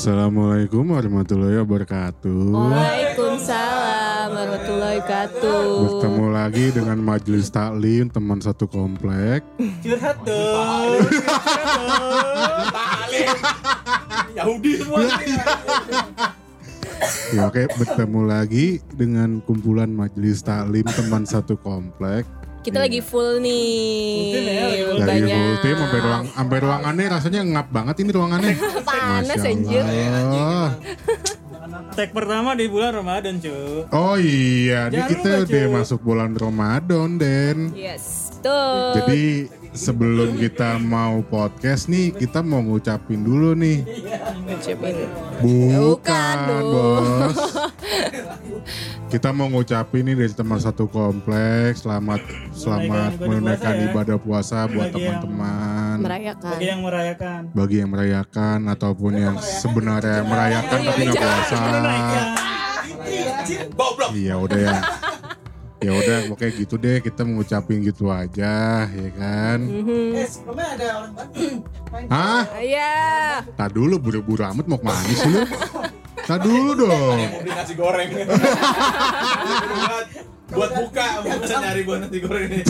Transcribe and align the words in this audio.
Assalamualaikum 0.00 0.96
warahmatullahi 0.96 1.60
wabarakatuh. 1.60 2.56
Waalaikumsalam 2.56 4.32
warahmatullahi 4.32 4.96
wabarakatuh. 5.04 5.60
Bertemu 5.76 6.26
lagi 6.32 6.72
dengan 6.72 6.98
Majelis 7.04 7.52
Taklim 7.52 8.08
teman 8.08 8.40
satu 8.40 8.64
komplek. 8.64 9.44
Curhat 9.84 10.24
dong. 10.24 11.04
Yahudi 14.40 14.80
semua. 14.80 15.04
Ya 17.36 17.44
oke, 17.44 17.68
bertemu 17.68 18.20
lagi 18.24 18.80
dengan 18.96 19.44
kumpulan 19.44 19.92
Majelis 19.92 20.40
Taklim 20.40 20.88
teman 20.96 21.28
satu 21.28 21.60
komplek. 21.60 22.24
Kita 22.60 22.76
lagi 22.76 23.00
full 23.00 23.40
nih. 23.40 24.36
Full 24.36 24.44
ya, 24.44 24.60
lagi 24.68 24.82
full 24.84 25.00
Dari 25.00 25.08
Banyak. 25.24 25.32
full 25.32 25.56
team 25.64 25.76
sampai 25.80 26.00
ruang 26.04 26.24
sampai 26.28 26.58
ruangannya 26.60 27.06
rasanya 27.08 27.40
ngap 27.56 27.66
banget 27.72 27.94
ini 28.04 28.10
ruangannya. 28.12 28.54
Panas 28.88 29.40
anjir. 29.40 29.82
Allah. 29.84 30.68
Tag 31.90 32.10
pertama 32.14 32.54
di 32.54 32.66
bulan 32.70 33.02
Ramadan, 33.02 33.42
cu. 33.42 33.86
Oh 33.90 34.14
iya, 34.18 34.86
ini 34.90 34.94
Jangan 34.98 35.10
kita 35.10 35.30
lupa, 35.30 35.42
udah 35.46 35.64
masuk 35.74 36.00
bulan 36.02 36.30
Ramadan, 36.38 37.08
Den. 37.18 37.58
Yes, 37.74 38.29
betul. 38.40 38.92
Jadi 38.96 39.22
sebelum 39.76 40.30
kita 40.40 40.80
mau 40.80 41.20
podcast 41.20 41.92
nih, 41.92 42.16
kita 42.16 42.40
mau 42.40 42.64
ngucapin 42.64 43.20
dulu 43.20 43.52
nih. 43.52 43.84
Ngucapin. 44.48 44.94
Bukan, 45.44 46.38
bos. 46.64 47.36
Kita 49.10 49.34
mau 49.34 49.50
ngucapin 49.50 50.06
nih 50.06 50.14
dari 50.14 50.34
teman 50.34 50.62
satu 50.62 50.86
kompleks, 50.86 51.82
selamat 51.82 52.22
selamat 52.54 53.18
Menunaikan 53.18 53.26
menunaikan 53.26 53.74
ibadah 53.74 53.82
puasa 53.82 53.82
ya. 53.82 53.90
ibadah 53.90 54.16
puasa 54.22 54.58
buat 54.70 54.88
Bagi 54.88 55.02
yang 55.02 55.18
teman-teman. 55.18 55.96
Merayakan. 56.00 56.50
Bagi 56.54 56.66
yang 56.66 56.80
merayakan. 56.80 57.40
Bagi 57.50 57.76
yang 57.76 57.90
merayakan 57.90 58.58
ataupun 58.70 59.12
yang 59.18 59.36
sebenarnya 59.42 60.20
merayakan 60.24 60.78
tapi 60.86 61.00
nggak 61.10 61.18
puasa. 61.20 61.60
Iya 64.14 64.34
udah 64.38 64.60
ya. 64.62 64.78
Ya 65.80 65.90
udah 65.90 66.18
pokoknya 66.28 66.52
gitu 66.54 66.74
deh 66.76 67.00
kita 67.00 67.24
mengucapin 67.24 67.80
gitu 67.80 68.12
aja 68.12 68.84
ya 68.84 69.08
kan. 69.16 69.58
Mhm. 69.64 70.12
Hah? 72.06 72.44
Iya. 72.60 72.92
Tak 73.56 73.72
dulu 73.72 73.96
buru-buru 73.96 74.44
amat 74.44 74.64
mau 74.64 74.76
ke 74.76 74.84
mana 74.84 75.08
sih 75.10 75.26
lu? 75.26 75.40
Tak 76.20 76.38
dulu 76.44 76.70
dong. 76.78 77.18
mau 77.18 77.40
beli 77.40 77.50
nasi 77.50 77.74
goreng 77.74 78.08
buat 80.50 80.70
buka 80.74 81.06
bisa 81.38 81.54
nyari 81.58 81.82
buat 81.82 81.98
nasi 82.02 82.18
goreng 82.18 82.44
ini 82.44 82.60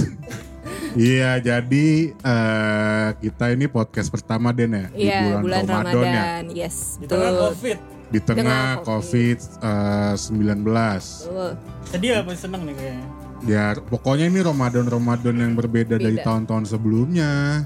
Iya, 0.91 1.39
jadi 1.39 1.87
eh, 2.13 3.09
kita 3.17 3.55
ini 3.55 3.67
podcast 3.67 4.11
pertama 4.11 4.51
Den 4.51 4.75
ya 4.75 4.87
di 4.91 5.07
Iya, 5.07 5.19
bulan, 5.23 5.41
bulan 5.41 5.63
Ramadan 5.65 5.87
ya. 5.87 6.03
Ramadan. 6.03 6.43
Yes, 6.51 6.77
Di 6.97 7.07
tengah 7.07 7.31
betul. 7.31 7.43
Covid. 7.49 7.79
Di 8.11 8.19
tengah 8.19 8.43
Tengah 8.43 8.67
COVID 8.83 9.39
eh, 9.63 10.15
19. 10.19 10.67
Betul. 10.67 11.51
Sedih 11.87 12.13
apa 12.19 12.31
seneng 12.35 12.67
nih 12.67 12.75
kayaknya? 12.75 13.07
Ya, 13.41 13.73
pokoknya 13.73 14.27
ini 14.27 14.41
Ramadan-Ramadan 14.41 15.33
yang 15.35 15.53
berbeda 15.55 15.97
dari 15.97 16.19
Beda. 16.19 16.27
tahun-tahun 16.27 16.69
sebelumnya. 16.69 17.65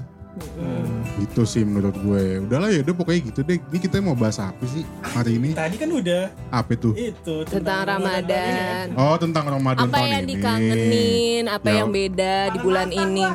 Gitu 1.15 1.43
sih 1.43 1.63
menurut 1.63 1.95
gue. 1.95 2.43
Udahlah 2.43 2.67
ya 2.67 2.79
udah 2.81 2.93
pokoknya 2.93 3.21
gitu 3.25 3.39
deh. 3.41 3.57
Ini 3.57 3.79
kita 3.79 3.99
mau 3.99 4.13
bahas 4.13 4.37
apa 4.37 4.59
sih 4.65 4.83
hari 5.01 5.35
ini? 5.35 5.51
Tadi 5.51 5.75
kan 5.75 5.89
udah 5.89 6.27
Apa 6.49 6.75
itu? 6.75 6.91
itu 6.93 7.35
Tentang 7.45 7.87
Ramadan. 7.87 8.91
Oh, 8.93 9.15
tentang 9.15 9.47
Ramadan 9.49 9.87
Apa 9.87 9.95
tahun 9.97 10.09
yang 10.11 10.23
ini. 10.23 10.31
dikangenin, 10.31 11.43
apa 11.47 11.65
Ya. 11.65 11.75
yang 11.79 11.89
beda 11.89 12.35
di 12.51 12.57
bulan 12.59 12.89
ini. 12.91 13.25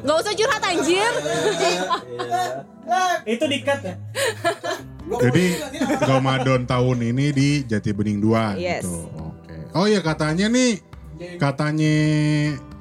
Gak 0.00 0.16
usah 0.16 0.32
curhat 0.32 0.62
anjir. 0.64 1.12
Itu 3.26 3.44
dikat 3.44 3.78
ya. 3.82 3.94
Jadi 5.04 5.44
Ramadan 6.00 6.64
tahun 6.64 6.98
ini 7.04 7.26
di 7.30 7.48
Jati 7.62 7.90
Bening 7.90 8.18
2 8.18 8.56
Yes. 8.56 8.80
gitu. 8.80 8.94
Oke. 9.14 9.54
Oh 9.72 9.84
ya 9.84 10.00
katanya 10.00 10.48
nih 10.48 10.80
katanya 11.36 11.94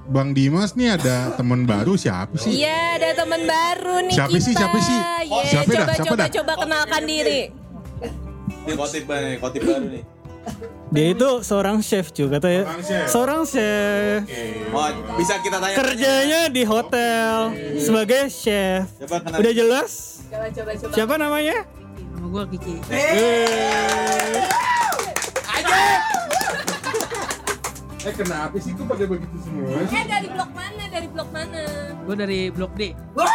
Bang 0.06 0.32
Dimas 0.32 0.74
nih 0.74 0.94
ada 0.94 1.32
temen 1.34 1.64
baru 1.64 1.96
siapa 1.96 2.36
sih? 2.36 2.60
Iya, 2.60 2.98
ada 2.98 3.10
teman 3.18 3.42
baru 3.42 4.04
nih 4.04 4.14
Siapa 4.14 4.32
kita. 4.32 4.44
sih, 4.44 4.54
siapa 4.54 4.78
sih? 4.78 5.00
Iya, 5.24 5.44
Siapa 5.46 5.70
dah, 5.70 5.80
coba 5.80 5.94
siapa 5.94 6.04
coba 6.06 6.16
dah? 6.18 6.30
coba 6.34 6.54
kenalkan 6.58 7.04
diri. 7.06 7.42
ini 8.64 8.74
kotip 8.74 9.04
nih 9.06 9.36
kotip 9.40 9.62
baru 9.62 9.86
nih 9.90 10.04
Dia 10.90 11.08
itu 11.10 11.30
seorang 11.42 11.80
chef 11.80 12.12
juga 12.12 12.38
katanya. 12.38 12.64
Seorang 12.68 12.82
chef. 12.82 13.06
Seorang 13.10 13.42
chef. 13.44 14.20
oh 14.70 14.88
bisa 15.16 15.34
kita 15.40 15.58
tanya 15.58 15.74
Kerjanya 15.74 16.42
di 16.48 16.64
hotel 16.64 17.36
sebagai 17.78 18.28
chef. 18.28 18.86
coba 19.00 19.16
kenal 19.20 19.40
Udah 19.40 19.54
jelas? 19.54 19.92
Coba 20.26 20.46
coba 20.50 20.72
coba. 20.76 20.94
Siapa 20.94 21.14
namanya? 21.18 21.58
Gue 22.34 22.44
Kiki. 22.50 22.76
Eh. 22.90 24.42
Eh 28.04 28.12
kenapa 28.12 28.52
sih 28.60 28.76
kok 28.76 28.84
pada 28.84 29.08
begitu 29.08 29.32
semua? 29.40 29.80
Eh 29.80 30.04
dari 30.04 30.28
blok 30.28 30.52
mana? 30.52 30.84
Dari 30.92 31.08
blok 31.08 31.30
mana? 31.32 31.62
Gue 32.04 32.16
dari 32.20 32.40
Blok 32.52 32.76
D. 32.76 32.92
Blok 33.16 33.32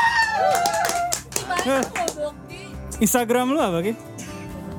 D? 2.45 2.69
Instagram 3.01 3.57
lu 3.57 3.61
apa, 3.63 3.81
Ki? 3.81 3.97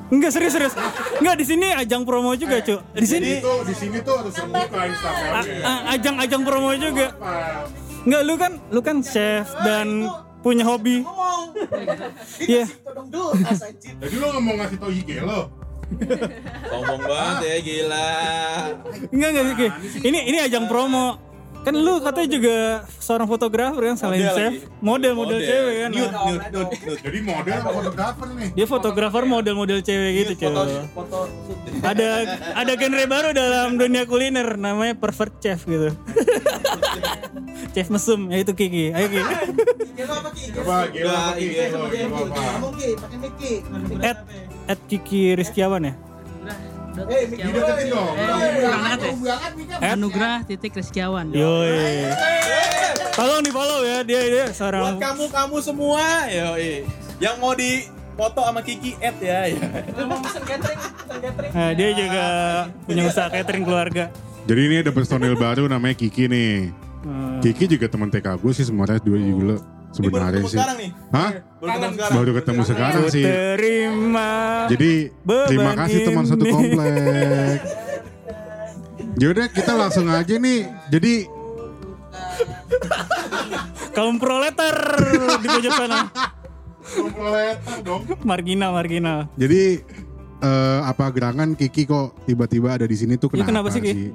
Enggak 0.10 0.30
serius 0.30 0.54
serius. 0.54 0.78
Enggak 1.18 1.42
di 1.42 1.46
sini 1.48 1.74
ajang 1.74 2.06
promo 2.06 2.38
juga, 2.38 2.62
Cuk. 2.62 2.86
Di 2.94 3.08
sini 3.08 3.42
Itu 3.42 3.54
di 3.66 3.74
sini 3.74 3.98
tuh 4.02 4.14
harus 4.20 4.34
terbuka 4.36 4.78
a- 4.78 4.86
Instagramnya. 4.86 5.74
ajang-ajang 5.90 6.42
promo 6.44 6.70
juga. 6.76 7.08
Enggak 8.06 8.22
lu 8.24 8.34
kan 8.38 8.52
lu 8.70 8.82
kan 8.86 9.02
chef 9.02 9.50
dan 9.62 10.06
punya 10.40 10.64
hobi. 10.64 11.04
Iya. 12.40 12.66
Jadi 14.00 14.16
lo 14.20 14.26
nggak 14.32 14.44
mau 14.44 14.56
ngasih 14.58 14.78
tau 14.80 14.92
IG 14.92 15.10
lo? 15.24 15.42
ngomong 16.70 17.02
banget 17.02 17.38
ya 17.42 17.58
gila 17.66 18.10
Enggak 19.10 19.30
enggak. 19.34 19.74
Ini 20.06 20.20
ini 20.30 20.38
ajang 20.38 20.70
promo. 20.70 21.29
Kan 21.60 21.76
lu 21.76 22.00
katanya 22.00 22.30
juga 22.32 22.58
seorang 23.04 23.28
fotografer 23.28 23.84
kan 23.84 23.96
selain 24.00 24.24
Model 24.24 24.32
chef, 24.32 24.54
lagi. 24.56 24.80
model-model 24.80 25.40
cewek 25.44 25.76
kan. 25.76 25.90
nude 25.92 26.08
Nah, 26.08 26.24
nude 26.24 26.46
nude 26.56 26.76
nude 26.80 27.00
Jadi 27.04 27.20
model 27.20 27.58
apa 27.60 27.70
fotografer 27.76 28.28
nih? 28.32 28.50
Dia 28.56 28.66
fotografer 28.66 29.24
model-model 29.28 29.80
cewek 29.84 30.12
gitu, 30.24 30.34
Cuk. 30.40 30.52
foto 30.56 30.72
foto 30.96 31.18
Ada 31.84 32.08
ada 32.56 32.74
genre 32.74 33.06
baru 33.06 33.30
dalam 33.36 33.76
dunia 33.76 34.08
kuliner 34.08 34.56
namanya 34.56 34.96
pervert 34.96 35.36
chef 35.44 35.68
gitu. 35.68 35.92
chef 37.76 37.88
mesum 37.92 38.32
yaitu 38.32 38.56
Kiki. 38.56 38.96
Ayo 38.96 39.08
Kiki. 39.12 39.36
Coba 40.50 40.88
gila 40.90 41.12
apa 41.12 41.38
IG 41.38 41.56
lo, 41.76 41.78
lo? 41.78 41.88
Gila 41.92 42.08
apa? 42.24 44.00
At, 44.00 44.18
at 44.66 44.80
Kiki 44.88 45.36
Rizkiawan 45.36 45.92
ya. 45.92 45.94
Dong. 46.96 48.14
Ya. 48.18 48.72
At 49.80 49.94
Anugrah 49.94 50.38
titik 50.46 50.74
Rizkiawan. 50.76 51.32
Yoi. 51.32 52.10
Tolong 53.14 53.42
di 53.44 53.52
follow 53.52 53.84
ya 53.84 54.00
dia 54.08 54.22
dia 54.24 54.46
buat 54.48 54.56
seorang 54.56 54.96
kamu 54.96 55.28
kamu 55.28 55.58
semua 55.60 56.24
yo 56.32 56.56
yang 57.20 57.36
mau 57.44 57.52
di 57.52 57.84
foto 58.16 58.40
sama 58.48 58.64
Kiki 58.64 58.96
Ed 59.00 59.18
ya 59.20 59.40
ya 59.52 59.60
Nah, 61.52 61.76
dia 61.76 61.90
juga 61.92 62.24
punya 62.88 63.04
usaha 63.12 63.28
catering 63.28 63.68
keluarga. 63.68 64.08
Jadi 64.48 64.62
ini 64.72 64.76
ada 64.80 64.92
personil 64.96 65.36
baru 65.36 65.68
namanya 65.68 66.00
Kiki 66.00 66.32
nih. 66.32 66.72
Hmm. 67.04 67.44
Kiki 67.44 67.76
juga 67.76 67.92
teman 67.92 68.08
TK 68.08 68.40
gue 68.40 68.52
sih 68.56 68.64
sebenarnya 68.64 69.04
dua 69.04 69.20
juga 69.20 69.56
sebenarnya 69.92 70.30
ketemu 70.38 70.48
sih. 70.48 70.56
sekarang 70.56 70.78
nih 70.78 70.90
Hah? 71.10 71.30
baru 71.60 71.70
ketemu 71.70 71.94
sekarang 71.94 72.14
Baru 72.16 72.32
ketemu 72.34 72.62
sekarang 72.64 73.04
sih. 73.10 73.26
Terima. 73.26 74.30
Jadi 74.68 74.92
terima 75.48 75.72
kasih 75.76 76.00
teman 76.04 76.26
satu 76.26 76.44
komplek. 76.46 77.58
Yaudah 79.18 79.48
kita 79.50 79.74
langsung 79.74 80.08
aja 80.08 80.36
nih. 80.36 80.60
Jadi 80.88 81.14
Kaum 83.92 84.16
proletar 84.16 84.76
di 85.38 85.48
pojok 85.50 85.74
sana. 85.74 86.08
dong. 87.84 88.02
Marginal, 88.24 88.72
marginal. 88.72 89.28
Jadi 89.36 89.84
eh, 90.40 90.80
apa 90.82 91.12
gerangan 91.12 91.54
Kiki 91.54 91.84
kok 91.84 92.24
tiba-tiba 92.24 92.80
ada 92.80 92.88
di 92.88 92.96
sini 92.96 93.20
tuh 93.20 93.28
Iya, 93.30 93.44
kenapa, 93.44 93.68
kenapa 93.68 93.76
sih, 93.76 93.82
Ki? 93.82 93.92
sih? 93.92 94.10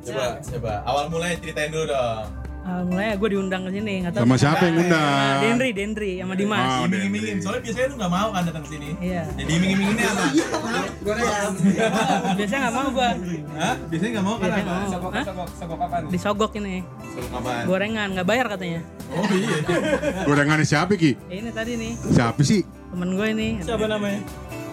coba 0.00 0.40
coba 0.40 0.72
awal 0.84 1.04
mulai 1.08 1.36
ceritain 1.36 1.68
dulu 1.68 1.84
dong 1.86 2.24
Ah, 2.70 2.86
mulai 2.86 3.12
gue 3.12 3.28
diundang 3.28 3.66
ke 3.66 3.72
sini. 3.72 4.00
Nggak 4.00 4.12
tahu 4.14 4.22
Sama 4.22 4.36
siapa 4.38 4.62
yang 4.62 4.78
undang? 4.78 5.40
Dendri, 5.42 5.68
Dendri 5.74 6.12
sama 6.22 6.32
Dimas. 6.32 6.70
Oh, 6.70 6.86
iming-imingin 6.86 7.36
soalnya 7.42 7.60
biasanya 7.60 7.86
lu 7.90 7.94
nggak 7.98 8.12
mau 8.12 8.28
kan 8.30 8.42
datang 8.46 8.64
sini 8.64 8.88
Iya. 9.02 9.22
jadi 9.34 9.50
iming-iminginnya 9.50 10.06
apa 10.06 10.24
Biasanya 12.38 12.60
nggak 12.60 12.72
mau 12.72 12.88
gue. 12.88 13.10
Hah? 13.50 13.74
biasanya 13.90 14.10
nggak 14.12 14.22
mau 14.22 14.36
kan 14.36 14.46
Biasanya 14.46 14.62
apa 14.62 14.86
nggak 14.86 15.02
mau. 15.34 15.44
Hah? 15.90 16.02
Disogok 16.08 16.52
ini. 16.56 16.76
Suruh 17.10 17.30
apaan? 17.34 17.62
Gorengan 17.66 18.08
nggak 18.14 18.26
bayar 18.28 18.46
katanya. 18.46 18.80
oh 19.10 19.26
iya 19.34 19.58
Gorengannya 20.28 20.64
siapa 20.64 20.94
Ki? 20.94 21.18
Ini 21.26 21.50
tadi 21.50 21.74
nih 21.74 21.92
Siapa 22.06 22.40
sih? 22.40 22.62
temen 22.62 23.10
gue 23.12 23.26
ini. 23.28 23.48
Siapa 23.58 23.84
namanya? 23.84 24.22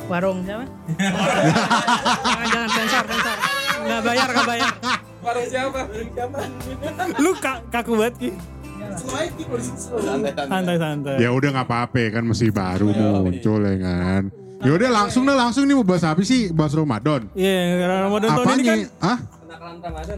Warung 0.05 0.45
siapa? 0.45 0.63
jangan 2.23 2.47
jangan 2.47 2.69
sensor 2.69 3.03
sensor. 3.09 3.37
Nggak 3.81 4.01
bayar 4.03 4.27
nggak 4.29 4.47
bayar. 4.47 4.71
Warung 5.27 5.47
siapa? 5.51 5.79
Warung 5.83 6.11
siapa? 6.15 6.37
Lu 7.19 7.31
ka- 7.35 7.61
kaku 7.67 7.91
banget 7.99 8.15
Ki. 8.17 8.29
Santai-santai. 8.97 10.47
Santai-santai. 10.47 11.15
Ya 11.19 11.29
udah 11.29 11.49
nggak 11.51 11.67
apa-apa 11.67 12.03
kan 12.09 12.23
masih 12.23 12.49
baru 12.49 12.87
muncul 12.95 13.59
ya 13.59 13.75
kan. 13.77 14.23
Yaudah 14.57 14.89
langsung 14.89 15.21
dah 15.21 15.37
langsung 15.37 15.69
nih 15.69 15.77
mau 15.77 15.85
bahas 15.85 16.01
apa 16.01 16.17
sih? 16.25 16.49
Bahas 16.49 16.73
Ramadan. 16.73 17.29
Iya, 17.37 17.77
karena 17.77 17.95
Ramadan 18.09 18.27
tahun 18.31 18.41
ini 18.41 18.47
Apanya? 18.49 18.73
kan 18.73 18.79
Hah? 18.97 19.17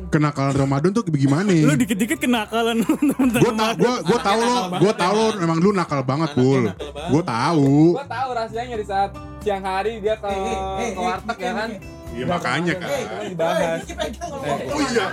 Kenakalan 0.09 0.53
Ramadan 0.55 0.89
tuh 0.91 1.03
gimana? 1.11 1.49
lu 1.49 1.73
dikit-dikit 1.75 2.19
kenakalan 2.19 2.79
temen-temen 2.83 3.27
Gue 3.35 3.51
tau, 3.51 3.71
gue 3.75 3.93
gue 3.99 4.19
tau 4.19 4.39
lo, 4.39 4.55
gue 4.79 4.93
tau 4.95 5.11
lo, 5.11 5.25
emang 5.37 5.57
lu 5.59 5.69
nakal 5.75 5.99
banget 6.01 6.31
pul. 6.33 6.71
Gue 7.11 7.23
tahu. 7.23 7.99
Gua 7.99 8.07
tahu 8.07 8.29
rahasianya 8.31 8.75
di 8.79 8.85
saat 8.87 9.11
siang 9.39 9.63
hari 9.63 9.99
dia 9.99 10.15
ke 10.15 10.29
ke 10.87 11.01
warteg 11.01 11.37
ya 11.37 11.51
kan. 11.51 11.69
Iya 12.09 12.25
makanya 12.25 12.73
kan. 12.77 12.89
Itu 12.89 13.05
kan 13.05 13.21
dibahas. 13.29 13.79
Oh 14.69 14.79
iya. 14.81 15.05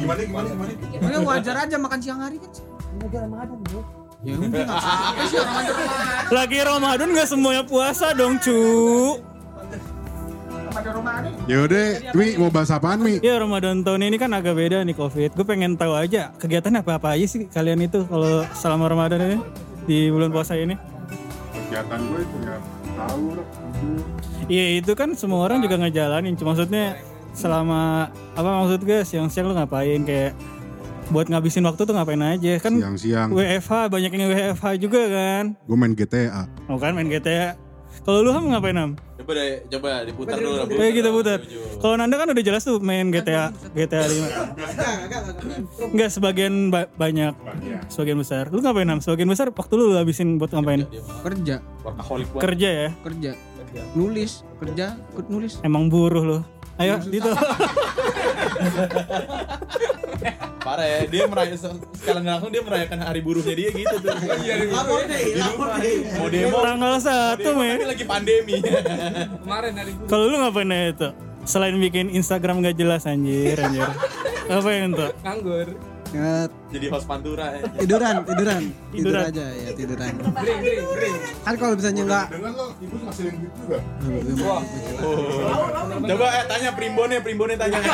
Gimana 0.00 0.20
gimana 0.24 0.46
gimana? 0.48 0.72
Ini 0.96 1.16
wajar 1.20 1.54
aja 1.68 1.76
makan 1.76 1.98
siang 2.00 2.20
hari 2.20 2.36
kan. 2.40 2.50
Ya 4.20 4.36
udah 4.36 4.50
nggak 4.52 4.76
apa-apa 4.76 5.22
sih 5.24 5.36
orang 5.40 5.56
aja 5.56 5.72
Lagi 6.28 6.58
Ramadan 6.60 7.08
gak 7.16 7.28
semuanya 7.32 7.64
puasa 7.64 8.12
dong, 8.12 8.36
cu. 8.36 8.60
Yaudah, 11.48 12.14
Mi 12.14 12.36
mau 12.36 12.52
bahas 12.52 12.70
apaan 12.70 13.00
Mi? 13.00 13.18
Ya 13.24 13.40
Ramadan 13.40 13.82
tahun 13.82 14.06
ini 14.06 14.16
kan 14.20 14.30
agak 14.36 14.54
beda 14.54 14.84
nih 14.84 14.94
Covid. 14.94 15.34
Gue 15.34 15.46
pengen 15.48 15.74
tahu 15.74 15.96
aja 15.96 16.30
kegiatan 16.36 16.78
apa-apa 16.78 17.16
aja 17.16 17.26
sih 17.26 17.48
kalian 17.50 17.90
itu 17.90 18.06
kalau 18.06 18.46
selama 18.54 18.92
Ramadan 18.92 19.18
ini 19.24 19.38
di 19.88 19.98
bulan 20.12 20.30
puasa 20.30 20.54
ini. 20.54 20.78
Kegiatan 21.56 22.00
gue 22.06 22.20
itu 22.22 22.36
ya 22.44 22.56
tahu 23.00 23.24
lah. 23.36 23.46
Iya 24.50 24.82
itu 24.82 24.92
kan 24.92 25.14
semua 25.14 25.46
orang 25.46 25.62
juga 25.62 25.78
ngejalanin. 25.78 26.34
Cuma 26.34 26.52
maksudnya 26.52 26.98
selama 27.30 28.10
apa 28.34 28.48
maksud 28.64 28.82
gue 28.82 29.06
siang-siang 29.06 29.46
lu 29.46 29.54
ngapain 29.54 30.02
kayak 30.02 30.34
buat 31.10 31.26
ngabisin 31.26 31.66
waktu 31.66 31.82
tuh 31.82 31.94
ngapain 31.94 32.22
aja 32.22 32.58
kan 32.62 32.70
Siang-siang, 32.70 33.34
WFH 33.34 33.90
banyak 33.90 34.10
yang 34.14 34.30
WFH 34.30 34.66
juga 34.78 35.02
kan. 35.10 35.44
gue 35.54 35.76
main 35.76 35.94
GTA. 35.94 36.46
Oh 36.66 36.78
kan 36.78 36.94
main 36.94 37.06
GTA. 37.06 37.54
Kalau 38.00 38.24
lu 38.24 38.32
ham 38.32 38.48
ngapain 38.48 38.74
ham? 38.74 38.90
Coba 39.20 39.36
deh, 39.36 39.60
coba 39.68 40.02
diputar 40.02 40.40
dulu. 40.40 40.64
Oke 40.64 40.86
kita 40.90 41.12
putar. 41.12 41.44
Kalau 41.78 41.94
Nanda 42.00 42.16
kan 42.16 42.32
udah 42.32 42.40
jelas 42.40 42.64
tuh 42.64 42.80
main 42.80 43.12
GTA 43.12 43.52
GTA 43.76 44.08
5. 44.08 45.92
Enggak 45.92 46.08
sebagian 46.08 46.72
ba- 46.72 46.88
banyak, 46.90 47.36
sebagian 47.86 48.16
besar. 48.16 48.48
Lu 48.48 48.58
ngapain 48.58 48.88
ham? 48.88 48.98
Sebagian 48.98 49.28
besar 49.28 49.52
waktu 49.52 49.72
lu, 49.76 49.92
lu 49.92 49.96
habisin 50.00 50.40
buat 50.40 50.50
ngapain? 50.50 50.88
kerja. 51.20 51.60
Kerja 52.40 52.68
ya. 52.68 52.88
kerja. 53.04 53.32
Nulis, 53.94 54.42
kerja, 54.58 54.98
ikut 55.14 55.26
nulis. 55.28 55.60
Emang 55.60 55.86
buruh 55.86 56.24
lu. 56.24 56.38
Ayo, 56.80 56.96
gitu. 57.04 57.28
Parah 60.60 60.84
ya, 60.84 60.98
dia 61.08 61.24
merayakan 61.24 61.58
sekalian 61.96 62.24
langsung 62.28 62.52
dia 62.52 62.60
merayakan 62.60 62.98
hari 63.00 63.20
buruhnya 63.20 63.54
dia 63.56 63.72
gitu 63.72 63.96
tuh. 63.96 64.12
Iya, 64.44 64.54
di 64.60 64.64
rumah. 64.68 64.84
Mau 66.16 66.28
demo, 66.28 66.58
Tanggal 66.60 66.94
satu, 67.00 67.48
tapi 67.56 67.86
lagi 67.88 68.04
pandemi. 68.04 68.60
Kemarin 69.40 69.72
hari 69.74 69.90
gua 69.96 70.06
Kalau 70.06 70.24
lu 70.28 70.36
ngapain 70.36 70.68
aja 70.68 70.86
itu? 70.92 71.08
Selain 71.42 71.72
bikin 71.74 72.12
Instagram 72.12 72.60
gak 72.60 72.76
jelas 72.76 73.08
anjir, 73.08 73.56
anjir. 73.56 73.88
Ngapain 74.46 74.92
tuh? 74.92 75.10
nganggur. 75.24 75.68
Ya, 76.10 76.50
Jadi 76.74 76.86
host 76.90 77.06
Pantura 77.06 77.54
ya. 77.54 77.62
tiduran, 77.78 78.26
tiduran, 78.26 78.62
tidur 78.90 79.14
Tiduran. 79.14 79.30
aja 79.30 79.46
ya 79.46 79.70
tiduran. 79.72 80.10
Bring, 80.34 80.58
bring, 80.58 80.82
bring. 80.90 81.14
Kan 81.40 81.54
kalau 81.54 81.78
misalnya 81.78 82.02
nggak, 82.02 82.26
Dengan 82.34 82.50
lo, 82.52 82.66
ibu 82.82 82.96
ngasilin 82.98 83.34
gitu 83.38 83.60
juga. 83.62 83.78
Oh. 85.06 85.54
Coba 86.02 86.26
eh 86.34 86.44
tanya 86.44 86.70
primbonnya, 86.74 87.22
primbonnya 87.22 87.56
tanya. 87.56 87.78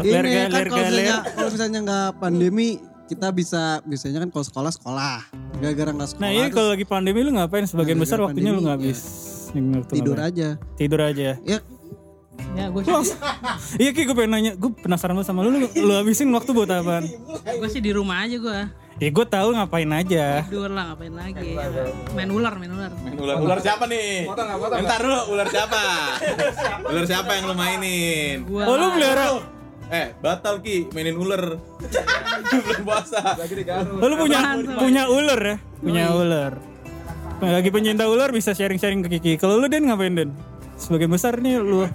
ini 0.00 0.10
kan 0.10 0.50
lerga, 0.50 0.50
kalau 0.66 0.82
misalnya, 0.82 1.14
ler. 1.14 1.32
kalau 1.32 1.48
misalnya 1.50 1.78
nggak 1.80 2.08
pandemi, 2.18 2.68
kita 3.04 3.28
bisa 3.30 3.62
biasanya 3.82 4.18
kan 4.18 4.30
kalau 4.30 4.44
sekolah 4.44 4.72
sekolah. 4.72 5.16
Gara-gara 5.54 5.90
nggak 5.92 6.08
sekolah, 6.10 6.24
Nah 6.24 6.30
ini 6.30 6.40
terus 6.42 6.54
kalau 6.54 6.68
lagi 6.70 6.84
pandemi 6.84 7.20
lu 7.20 7.30
ngapain? 7.30 7.64
Sebagian 7.64 7.94
Nah, 7.94 8.02
besar 8.02 8.18
waktunya 8.20 8.50
lu 8.50 8.58
pandemi, 8.58 8.90
ngabis. 8.90 9.00
Waktu 9.54 9.92
tidur 9.92 10.16
ngapain? 10.16 10.32
aja. 10.32 10.48
Tidur 10.74 11.00
aja. 11.00 11.30
Ya 11.40 11.58
Ya 12.50 12.66
gue 12.66 12.82
langsung- 12.82 13.18
Iya 13.78 13.90
Ki 13.90 14.02
gue 14.04 14.14
pengen 14.16 14.30
nanya, 14.32 14.52
gue 14.54 14.70
penasaran 14.76 15.14
banget 15.14 15.26
sama 15.28 15.42
lu, 15.42 15.54
lu, 15.54 15.66
lu 15.66 15.92
habisin 15.92 16.26
waktu 16.30 16.50
buat 16.50 16.66
apaan? 16.66 17.06
gue 17.40 17.68
sih 17.70 17.78
di 17.78 17.90
rumah 17.90 18.26
aja 18.26 18.34
gue. 18.36 18.60
Ya 18.96 19.10
gue 19.10 19.26
tahu 19.28 19.48
ngapain 19.52 19.90
aja. 19.90 20.42
Tidur 20.44 20.70
lah 20.70 20.94
ngapain 20.94 21.10
lagi. 21.10 21.54
Main 22.10 22.30
ular, 22.30 22.54
main 22.54 22.70
ular. 22.70 22.90
Main 22.96 23.14
ular, 23.16 23.36
ular 23.38 23.58
siapa 23.58 23.86
nih? 23.86 24.26
Foto 24.26 24.38
nggak, 24.40 24.58
foto 24.60 24.74
Bentar 24.78 24.98
dulu, 24.98 25.20
ular 25.30 25.48
siapa? 25.48 25.82
ular 26.84 27.04
siapa 27.04 27.30
yang 27.32 27.44
lu 27.46 27.54
mainin? 27.54 28.36
Gua 28.46 28.62
Oh 28.66 28.74
lu 28.76 28.86
pelihara, 28.90 29.26
Eh, 29.92 30.06
batal 30.18 30.64
Ki, 30.64 30.88
mainin 30.92 31.16
ular. 31.16 31.60
Bulan 32.64 32.82
puasa. 32.84 33.36
Lagi 33.36 33.54
di 33.54 33.64
Garut. 33.64 34.00
oh, 34.00 34.06
lu 34.08 34.16
punya 34.16 34.40
punya 34.78 35.02
ular 35.08 35.40
ya? 35.40 35.56
Punya 35.80 36.04
ular. 36.12 36.52
Nah, 37.42 37.50
Lagi 37.60 37.68
pencinta 37.68 38.08
ular 38.08 38.32
bisa 38.32 38.56
sharing-sharing 38.56 39.04
ke 39.04 39.18
Kiki. 39.18 39.32
Kalau 39.36 39.60
lu 39.60 39.68
Den 39.68 39.84
ngapain 39.84 40.14
Den? 40.16 40.30
Sebagian 40.74 41.10
besar 41.12 41.38
nih 41.38 41.60
lu 41.60 41.86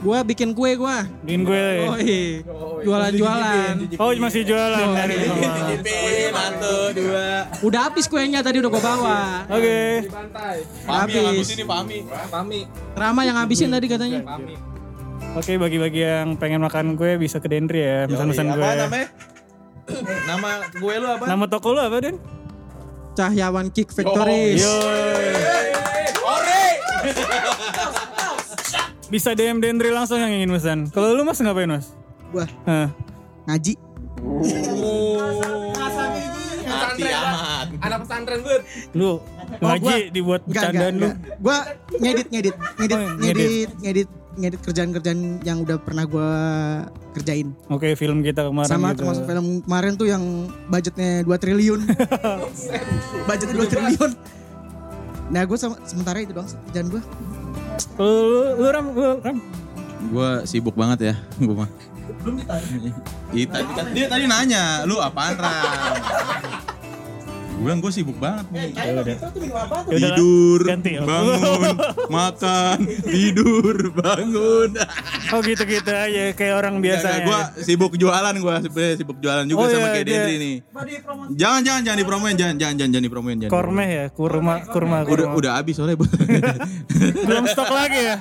gua 0.00 0.24
bikin 0.24 0.56
kue 0.56 0.80
gua. 0.80 1.04
bikin 1.24 1.44
gue. 1.44 1.64
Oh 1.84 1.96
iya. 2.00 2.40
Jualan-jualan. 2.80 4.00
Oh 4.00 4.10
masih 4.16 4.48
jualan 4.48 4.96
dari 4.96 5.14
rumah. 5.28 5.52
Cicipin, 5.60 6.32
satu, 6.32 6.74
dua. 6.96 7.28
Udah 7.60 7.80
habis 7.88 8.08
kuenya 8.08 8.40
tadi 8.40 8.64
udah 8.64 8.72
gua 8.72 8.80
bawa. 8.80 9.20
Oke. 9.52 10.08
Di 10.08 10.08
pantai. 10.08 10.56
Pami 10.88 11.12
yang 11.12 11.26
Habis. 11.28 11.44
habis 11.44 11.50
ini, 11.52 11.64
Pami. 11.68 11.98
Pami. 12.32 12.60
Rama 12.96 13.20
yang 13.28 13.36
habisin 13.36 13.68
tadi 13.68 13.86
katanya. 13.92 14.20
Pami. 14.24 14.69
Oke 15.30 15.54
bagi-bagi 15.56 16.02
yang 16.02 16.34
pengen 16.34 16.58
makan 16.58 16.98
gue 16.98 17.14
bisa 17.14 17.38
ke 17.38 17.46
Dendri 17.46 17.80
ya. 17.80 18.10
Pesan-pesan 18.10 18.46
gue. 18.50 18.58
Apa 18.60 18.74
namanya? 18.80 19.06
Nama 20.30 20.50
gue 20.68 20.94
lu 20.96 21.06
apa? 21.08 21.24
Nama 21.26 21.44
toko 21.46 21.68
lu 21.70 21.80
apa 21.80 21.96
Den? 22.00 22.16
Cahyawan 23.14 23.70
Kick 23.70 23.90
Factories. 23.90 24.58
Yo. 24.58 24.74
Ore! 26.20 26.64
Bisa 29.06 29.34
DM 29.34 29.58
Dendri 29.58 29.90
langsung 29.90 30.18
yang 30.18 30.30
ingin 30.30 30.50
pesan. 30.50 30.78
Kalau 30.90 31.14
lu 31.14 31.22
mas 31.22 31.38
ngapain 31.38 31.66
mas? 31.66 31.94
Gua 32.30 32.46
Hah. 32.62 32.90
ngaji. 33.46 33.74
Hati 36.66 37.02
amat. 37.06 37.66
Anak 37.80 37.98
pesantren 38.02 38.38
gue. 38.42 38.58
Lu 38.94 39.18
ngaji 39.58 40.10
dibuat 40.10 40.42
bercandaan 40.42 40.94
lu. 40.96 41.08
Gua 41.38 41.58
ngedit, 41.92 42.26
ngedit, 42.30 42.54
ngedit, 42.78 42.98
Oh, 42.98 43.10
ngedit. 43.18 43.70
ngedit, 43.82 44.08
ngedit, 44.32 44.60
kerjaan-kerjaan 44.62 45.42
yang 45.42 45.62
udah 45.62 45.76
pernah 45.76 46.04
gua 46.04 46.30
kerjain. 47.12 47.50
Oke 47.66 47.94
film 47.94 48.22
kita 48.22 48.46
kemarin 48.46 48.70
Sama 48.70 48.92
gitu. 48.92 49.02
termasuk 49.02 49.24
film 49.24 49.46
kemarin 49.60 49.92
tuh 49.94 50.06
yang 50.06 50.22
budgetnya 50.66 51.22
2 51.22 51.30
triliun. 51.36 51.80
Budget 53.28 53.48
2 53.50 53.66
triliun. 53.66 54.10
Nah, 55.30 55.46
gue 55.46 55.54
sementara 55.84 56.18
itu 56.18 56.34
doang 56.34 56.46
kerjaan 56.66 56.90
gue. 56.90 57.02
Kalau 57.94 58.14
lu, 58.18 58.40
lu 58.58 58.66
ram, 58.66 58.86
lu 58.90 59.02
ram. 59.16 59.38
Gue 60.10 60.28
sibuk 60.42 60.74
banget 60.74 61.10
ya, 61.10 61.14
gue 61.46 61.54
mah. 61.54 61.70
Belum 62.20 62.34
ditanya. 62.36 62.92
Iya, 63.30 63.46
tadi, 63.46 63.70
kan- 63.70 63.92
dia 63.94 64.06
tadi 64.10 64.24
nanya, 64.26 64.82
lu 64.84 64.98
apaan 64.98 65.38
Ram? 65.38 65.94
Gue 67.60 67.68
bilang 67.68 67.78
gue 67.78 67.92
sibuk 67.92 68.16
banget 68.16 68.48
nih. 68.48 68.72
Ya 68.72 68.92
udah. 68.96 69.04
Ya 69.04 69.16
udah, 69.92 70.16
Tidur, 70.16 70.60
ganti. 70.64 70.90
bangun, 70.96 71.76
makan, 72.16 72.78
tidur, 73.04 73.76
bangun. 73.92 74.70
Oh 75.28 75.40
gitu-gitu 75.40 75.90
aja 75.90 76.32
kayak 76.32 76.54
orang 76.56 76.80
biasa. 76.80 77.20
gue 77.20 77.38
sibuk 77.60 77.92
jualan 77.94 78.32
gue 78.32 78.54
sebenarnya 78.62 78.96
sibuk 78.96 79.20
jualan 79.20 79.44
juga 79.44 79.60
Oh, 79.60 79.68
sama 79.68 79.76
iya, 79.78 79.92
kayak 79.92 80.06
dia- 80.06 80.16
Dendri 80.18 80.36
nih. 80.38 80.56
Jangan 81.30 81.60
jangan 81.60 81.80
jangan 81.84 81.98
dipromoin, 82.00 82.34
jangan 82.34 82.56
jangan 82.56 82.74
jangan, 82.74 82.90
jangan 82.90 83.04
dipromoin. 83.04 83.36
Jangan 83.38 83.52
Kormeh 83.52 83.88
ya, 83.90 84.04
kurma, 84.08 84.54
kurma, 84.64 84.96
dipromoin. 84.98 85.04
Udah 85.06 85.26
kurma. 85.26 85.36
udah 85.36 85.52
habis 85.54 85.74
soalnya. 85.76 85.94
Bu. 85.94 86.08
Belum 87.28 87.44
stok 87.44 87.68
lagi 87.68 88.00
ya. 88.02 88.16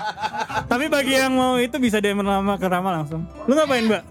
Tapi 0.66 0.86
bagi 0.86 1.16
yang 1.16 1.32
mau 1.32 1.56
itu 1.56 1.80
bisa 1.80 1.98
DM 1.98 2.20
nama 2.20 2.60
ke 2.60 2.68
Rama 2.68 2.92
langsung. 2.94 3.24
Lu 3.48 3.56
ngapain 3.56 3.88
mbak? 3.88 4.04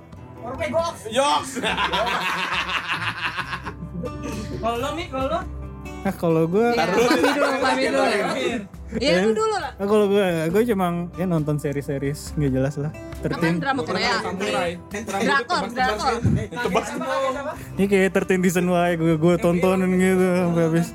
Yoks. 1.11 1.61
Kalau 4.59 4.77
lo 4.83 4.88
Mi, 4.99 5.05
kalau 5.07 5.27
lo? 5.31 5.41
Nah 5.99 6.15
kalau 6.15 6.43
gue, 6.47 6.67
Taruh 6.79 6.95
Pami 6.95 7.31
dulu, 7.35 7.55
pami 7.59 7.83
dulu. 7.91 8.05
Iya 8.97 9.21
lu 9.21 9.37
dulu 9.37 9.57
lah. 9.61 9.77
nah, 9.77 9.85
kalau 9.85 10.07
gue, 10.09 10.25
gue 10.49 10.62
cuma 10.73 10.87
ya 11.21 11.27
nonton 11.29 11.61
seri-seris 11.61 12.33
nggak 12.41 12.50
jelas 12.57 12.75
lah. 12.81 12.93
Tertin, 13.21 13.61
drama 13.61 13.85
Korea? 13.85 14.17
Drakor, 15.05 15.69
drakor. 15.69 16.15
ini 17.77 17.85
kayak 17.85 18.17
tertin 18.17 18.41
season 18.41 18.73
Y 18.73 18.97
gue 18.97 19.15
gue 19.21 19.35
tontonin 19.37 19.93
gitu 20.00 20.25
sampai 20.25 20.62
habis. 20.73 20.88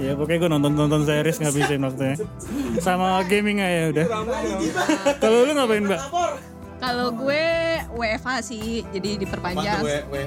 Ya 0.00 0.16
pokoknya 0.16 0.38
gue 0.40 0.50
nonton 0.56 0.72
nonton 0.72 1.00
series 1.04 1.36
ngabisin 1.44 1.84
waktunya. 1.84 2.16
Sama 2.80 3.20
gaming 3.28 3.60
aja 3.60 3.92
udah. 3.92 4.06
Kalau 5.20 5.44
lu 5.44 5.52
ngapain 5.52 5.84
mbak? 5.84 6.00
Kalau 6.82 7.14
gue 7.14 7.46
WFH 7.94 8.28
sih, 8.42 8.82
jadi 8.90 9.22
diperpanjang. 9.22 9.86
Gue 9.86 9.96
gue 10.10 10.22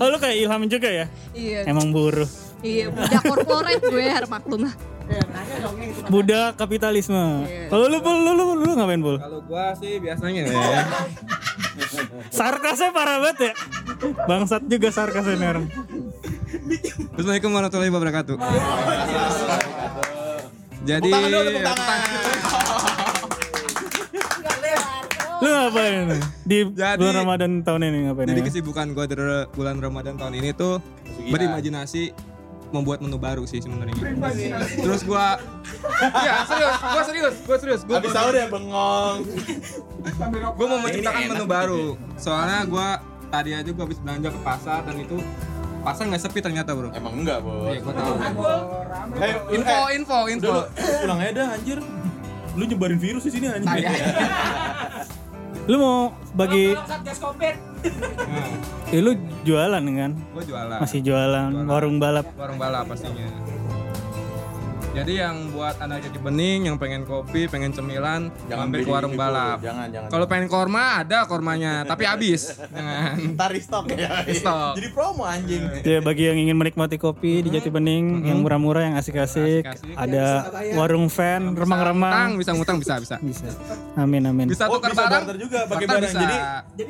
Oh 0.00 0.06
lu 0.08 0.16
kayak 0.16 0.36
Ilham 0.40 0.64
juga 0.64 0.88
ya? 0.88 1.06
Iya, 1.36 1.68
Emang 1.68 1.92
buruh. 1.92 2.24
iya. 2.64 2.88
Budak 2.88 3.22
korporat 3.28 3.84
gue 3.84 4.04
harus 4.08 4.32
maklum 4.32 4.64
lah. 4.64 4.74
Budak 6.08 6.56
kapitalisme. 6.56 7.44
Kalau 7.68 7.84
lu, 7.88 8.00
lu, 8.00 8.32
lu, 8.32 8.32
lu, 8.32 8.44
lu 8.64 8.72
ngapain 8.76 9.00
Pul? 9.00 9.16
Kalau 9.20 9.40
gua 9.44 9.72
sih 9.76 10.00
biasanya 10.00 10.48
ya. 10.48 10.52
Sarkasnya 12.38 12.92
parah 12.92 13.20
banget 13.20 13.52
ya. 13.52 13.52
Bangsat 14.28 14.62
juga 14.68 14.88
sarkasnya 14.92 15.36
nih 15.36 15.48
orang. 15.48 15.66
Assalamualaikum 17.16 17.50
warahmatullahi 17.52 17.92
wabarakatuh. 17.92 18.36
Jadi 20.84 21.10
ya, 21.12 22.57
Lu 25.38 25.48
ngapain? 25.48 26.08
Di 26.42 26.58
Jadi- 26.66 26.98
bulan 26.98 27.14
Ramadan 27.16 27.50
tahun 27.62 27.80
ini 27.84 27.98
ngapain? 28.06 28.26
jadi 28.26 28.40
ya? 28.40 28.46
kesibukan 28.46 28.86
gue 28.90 29.04
dari 29.06 29.22
bulan 29.52 29.76
Ramadan 29.78 30.14
tahun 30.14 30.34
ini 30.34 30.50
tuh 30.52 30.82
berimajinasi 31.24 32.10
membuat 32.68 33.00
menu 33.00 33.16
baru 33.16 33.48
sih 33.48 33.58
sebenarnya. 33.58 33.96
Terus 34.76 35.00
gua 35.02 35.40
ya 36.04 36.44
serius, 36.44 36.76
gua 36.76 37.02
serius, 37.02 37.34
gua 37.40 37.56
serius. 37.56 37.80
Gua 37.82 37.96
Habis 37.96 38.12
sahur 38.12 38.34
ya 38.34 38.44
bengong. 38.46 39.24
gua 40.52 40.66
mau 40.68 40.78
menciptakan 40.78 41.22
menu 41.28 41.44
baru. 41.48 41.84
Soalnya 42.16 42.68
gua 42.68 43.00
tadi 43.28 43.56
aja 43.56 43.70
gua 43.72 43.84
habis 43.84 43.96
belanja 43.96 44.28
ke 44.28 44.40
pasar 44.44 44.84
dan 44.84 44.96
itu 44.98 45.16
pasar 45.80 46.12
nggak 46.12 46.20
sepi 46.20 46.40
ternyata 46.42 46.76
bro. 46.76 46.92
Emang 46.92 47.16
enggak, 47.16 47.40
Bos. 47.40 47.72
Iya, 47.72 47.80
gua 47.80 47.94
tahu. 47.94 48.12
Eh, 49.16 49.34
Info, 49.54 49.76
info, 49.88 50.18
info. 50.28 50.52
Udah, 50.52 50.64
pulang 51.00 51.18
aja 51.24 51.32
dah 51.32 51.48
anjir. 51.50 51.78
Lu 52.52 52.64
nyebarin 52.66 53.00
virus 53.00 53.24
di 53.24 53.32
sini 53.32 53.46
anjir. 53.48 53.80
Lu 55.68 55.76
mau 55.76 55.98
bagi 56.32 56.72
Nah, 56.72 56.88
eh, 58.96 59.00
lu 59.04 59.14
jualan 59.46 59.78
kan? 59.84 60.12
gua 60.34 60.42
jualan. 60.42 60.78
Masih 60.82 60.98
jualan 61.04 61.50
warung 61.68 62.00
balap. 62.00 62.26
warung 62.34 62.58
balap 62.58 62.88
pastinya. 62.90 63.28
Jadi 64.88 65.12
yang 65.14 65.52
buat 65.52 65.76
anak 65.78 66.00
cuci 66.02 66.18
bening, 66.18 66.60
yang 66.66 66.76
pengen 66.76 67.04
kopi, 67.04 67.46
pengen 67.46 67.70
cemilan, 67.70 68.32
mampir 68.46 68.82
ke 68.82 68.90
warung 68.90 69.14
gitu. 69.14 69.20
balap. 69.20 69.58
Jangan, 69.60 69.86
jangan. 69.88 70.08
Kalau 70.08 70.26
pengen 70.26 70.48
korma 70.48 70.84
ada 71.00 71.24
kormanya, 71.24 71.72
tapi 71.90 72.02
habis. 72.02 72.56
Jangan. 72.56 73.36
stok 73.58 73.84
ya. 73.92 74.10
Stok. 74.38 74.72
Jadi 74.78 74.88
promo 74.90 75.22
anjing. 75.22 75.62
Ya 75.82 75.98
bagi 76.00 76.26
yang 76.26 76.38
ingin 76.38 76.56
menikmati 76.56 76.96
kopi 76.96 77.42
di 77.42 77.50
Jati 77.50 77.68
Bening 77.68 78.24
yang 78.24 78.40
murah-murah 78.40 78.82
yang 78.84 78.94
asik-asik, 78.96 79.66
ada 79.94 80.48
warung 80.74 81.06
fan 81.08 81.52
remang-remang. 81.52 82.38
bisa 82.38 82.54
ngutang 82.54 82.78
bisa 82.78 82.98
bisa. 82.98 83.16
Bisa. 83.18 83.50
Amin 83.94 84.24
amin. 84.24 84.46
Bisa 84.46 84.66
Oh, 84.68 84.76
tukar 84.76 84.92
bisa 84.92 85.04
barang. 85.04 85.24
barter 85.24 85.36
juga 85.36 85.58
pakai 85.64 85.86
Barter 85.86 86.00
barang. 86.00 86.12
bisa. 86.12 86.20
Jadi 86.20 86.36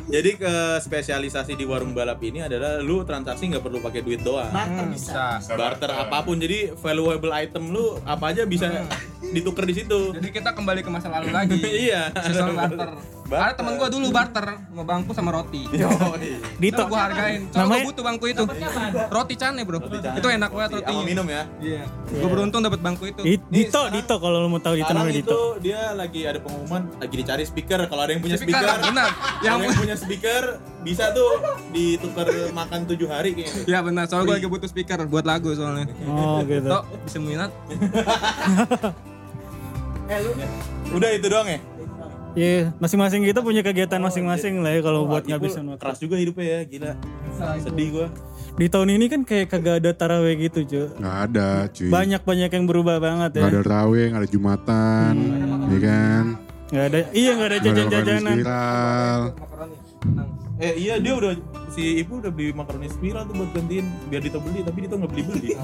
jadi 0.09 0.31
ke 0.35 0.52
spesialisasi 0.83 1.52
di 1.55 1.64
warung 1.64 1.93
balap 1.93 2.19
ini 2.21 2.43
adalah 2.43 2.78
lu 2.78 3.02
transaksi 3.02 3.49
nggak 3.49 3.62
perlu 3.62 3.78
pakai 3.78 4.00
duit 4.02 4.21
doang. 4.21 4.50
Hmm, 4.50 4.90
bisa. 4.93 5.38
Barter 5.55 5.90
apa 5.90 6.23
pun. 6.23 6.37
Jadi 6.38 6.75
valuable 6.75 7.33
item 7.33 7.71
lu 7.71 7.98
apa 8.05 8.25
aja 8.35 8.43
bisa 8.45 8.87
ditukar 9.33 9.64
di 9.67 9.75
situ. 9.75 10.14
Jadi 10.14 10.28
kita 10.31 10.55
kembali 10.55 10.81
ke 10.85 10.90
masa 10.90 11.09
lalu 11.11 11.33
lagi. 11.35 11.59
Iya. 11.88 12.11
Sistem 12.26 12.59
barter. 13.28 13.44
Ada 13.44 13.52
temen 13.54 13.73
gua 13.76 13.88
dulu 13.88 14.06
barter 14.08 14.47
mau 14.70 14.82
bangku 14.82 15.11
sama 15.12 15.30
roti. 15.30 15.62
Dito. 15.68 15.88
Itu 16.58 16.82
gua 16.87 16.99
hargain. 17.06 17.47
Soalnya 17.47 17.58
Namanya- 17.61 17.78
gua 17.78 17.87
butuh 17.87 18.02
bangku 18.02 18.25
itu. 18.26 18.42
Roti 19.08 19.35
cane, 19.37 19.61
Bro. 19.62 19.78
Itu 19.85 20.26
enak 20.26 20.49
banget 20.49 20.68
Sama 20.70 20.78
rotinya. 20.80 21.04
minum 21.04 21.26
ya. 21.26 21.42
Iya. 21.58 21.82
Gua 22.11 22.28
beruntung 22.28 22.61
dapat 22.61 22.80
bangku 22.80 23.04
itu. 23.06 23.20
Di- 23.20 23.47
Dito, 23.49 23.80
Dito 23.88 24.14
kalau 24.16 24.37
lu 24.40 24.49
mau 24.49 24.58
tahu 24.58 24.75
Dito 24.75 24.90
namanya 24.90 25.14
itu 25.14 25.23
Dito. 25.23 25.38
dia 25.61 25.92
lagi 25.92 26.25
ada 26.25 26.38
pengumuman 26.38 26.88
lagi 26.97 27.14
dicari 27.14 27.42
speaker. 27.44 27.78
Kalau 27.85 28.00
ada 28.00 28.11
yang 28.11 28.20
punya 28.20 28.35
Speaker, 28.35 28.58
speaker, 28.58 28.76
benar. 28.88 29.08
yang, 29.40 29.56
Yang 29.61 29.75
punya 29.76 29.94
speaker 29.94 30.42
bisa 30.78 31.11
tuh 31.11 31.42
ditukar 31.68 32.26
makan 32.50 32.87
tujuh 32.87 33.06
hari 33.06 33.35
kayaknya. 33.35 33.62
Iya 33.66 33.78
benar, 33.82 34.02
soalnya 34.06 34.26
gue 34.26 34.35
lagi 34.38 34.49
butuh 34.49 34.66
speaker 34.66 34.99
buat 35.04 35.23
lagu 35.23 35.52
soalnya. 35.52 35.85
Oh 36.06 36.40
gitu. 36.42 36.64
Tok, 36.64 36.82
bisa 37.04 37.18
minat? 37.18 37.50
Udah 40.88 41.08
itu 41.12 41.26
doang 41.26 41.47
ya. 41.47 41.58
Iya, 42.37 42.76
masing-masing 42.76 43.25
kita 43.25 43.40
punya 43.40 43.64
kegiatan 43.64 43.99
masing-masing 43.99 44.61
lah 44.61 44.76
ya 44.76 44.80
kalau 44.85 45.08
buat 45.08 45.25
Ipul 45.25 45.32
ngabisin 45.32 45.64
waktu. 45.68 45.80
Keras 45.80 45.99
juga 45.99 46.16
hidupnya 46.20 46.47
ya, 46.47 46.61
gila. 46.68 46.92
Sedih 47.62 47.88
gua. 47.94 48.06
Di 48.58 48.66
tahun 48.66 48.99
ini 48.99 49.06
kan 49.06 49.20
kayak 49.23 49.47
kagak 49.54 49.75
ada 49.82 49.90
taraweh 49.94 50.35
gitu, 50.37 50.66
cuy. 50.66 50.87
Nggak 50.99 51.16
ada 51.30 51.49
cuy. 51.70 51.88
Banyak-banyak 51.88 52.50
yang 52.50 52.64
berubah 52.66 52.97
banget 52.99 53.38
ya. 53.38 53.42
Nggak 53.47 53.54
ada 53.54 53.62
raweh, 53.64 54.04
nggak 54.12 54.23
ada 54.23 54.30
jumatan, 54.30 55.12
ya 55.70 55.78
kan? 55.82 56.25
Nggak 56.68 56.85
ada, 56.85 56.99
iya 57.16 57.30
nggak 57.32 57.49
ada 57.49 57.58
jajan-jajanan. 57.64 58.37
Spiral. 59.99 60.26
Eh 60.59 60.75
iya 60.75 60.95
dia 60.99 61.14
udah 61.14 61.33
si 61.71 62.02
ibu 62.02 62.19
udah 62.19 62.35
beli 62.35 62.50
makaroni 62.50 62.90
spiral 62.90 63.23
tuh 63.31 63.35
buat 63.38 63.50
gantiin 63.55 63.87
biar 64.11 64.23
Dito 64.23 64.38
beli 64.43 64.67
tapi 64.67 64.78
Dito 64.87 64.95
nggak 64.99 65.11
beli 65.11 65.23
beli. 65.26 65.49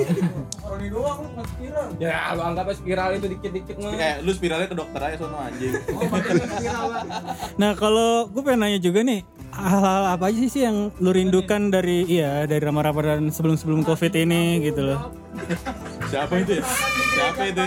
Ya, 2.02 2.34
lu 2.34 2.42
anggap 2.42 2.66
aja 2.70 2.76
spiral 2.78 3.14
itu 3.18 3.26
dikit-dikit 3.30 3.76
mah. 3.78 3.94
Kayak 3.94 4.16
lu 4.26 4.30
spiralnya 4.34 4.68
ke 4.70 4.76
dokter 4.76 5.00
aja 5.02 5.16
sono 5.18 5.38
anjing. 5.38 5.72
Nah 7.60 7.72
kalau 7.78 8.26
gue 8.26 8.42
pengen 8.42 8.60
nanya 8.66 8.80
juga 8.82 9.06
nih, 9.06 9.22
hal-hal 9.54 10.18
apa 10.18 10.24
aja 10.30 10.40
sih 10.50 10.62
yang 10.66 10.90
lu 10.98 11.10
rindukan 11.14 11.70
dari 11.70 12.02
iya 12.10 12.44
dari 12.46 12.62
Ramadan 12.62 13.30
sebelum-sebelum 13.30 13.86
covid 13.86 14.12
ini 14.14 14.62
gitu 14.66 14.82
loh. 14.82 15.14
Siapa 16.10 16.34
itu 16.42 16.58
ya? 16.58 16.64
Siapa 17.14 17.42
itu? 17.46 17.64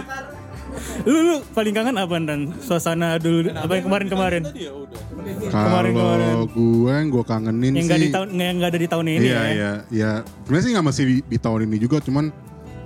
Lu, 1.06 1.18
lu 1.24 1.36
paling 1.54 1.74
kangen 1.74 1.98
apa 1.98 2.16
dan 2.24 2.40
suasana 2.62 3.18
dulu 3.18 3.50
apa 3.54 3.72
yang 3.78 3.86
kemarin-kemarin 3.90 4.42
Tadi 4.48 4.66
ya 4.68 4.74
udah. 4.74 5.02
Kemarin-kemarin. 5.50 6.28
Kalau 6.34 6.48
gue 6.52 6.92
yang 6.92 7.08
gue 7.12 7.24
kangenin 7.26 7.72
yang 7.76 7.88
sih. 7.88 8.04
di 8.08 8.10
tahun 8.14 8.28
yang 8.38 8.56
nggak 8.62 8.72
ada 8.72 8.80
di 8.80 8.90
tahun 8.90 9.06
ini 9.08 9.26
iya 9.28 9.34
ya. 9.34 9.44
iya 9.48 9.72
iya. 9.92 10.12
Sebenarnya 10.46 10.64
sih 10.64 10.72
nggak 10.76 10.88
masih 10.88 11.04
di, 11.04 11.16
di 11.26 11.38
tahun 11.38 11.60
ini 11.68 11.78
juga, 11.82 11.98
cuman 12.00 12.26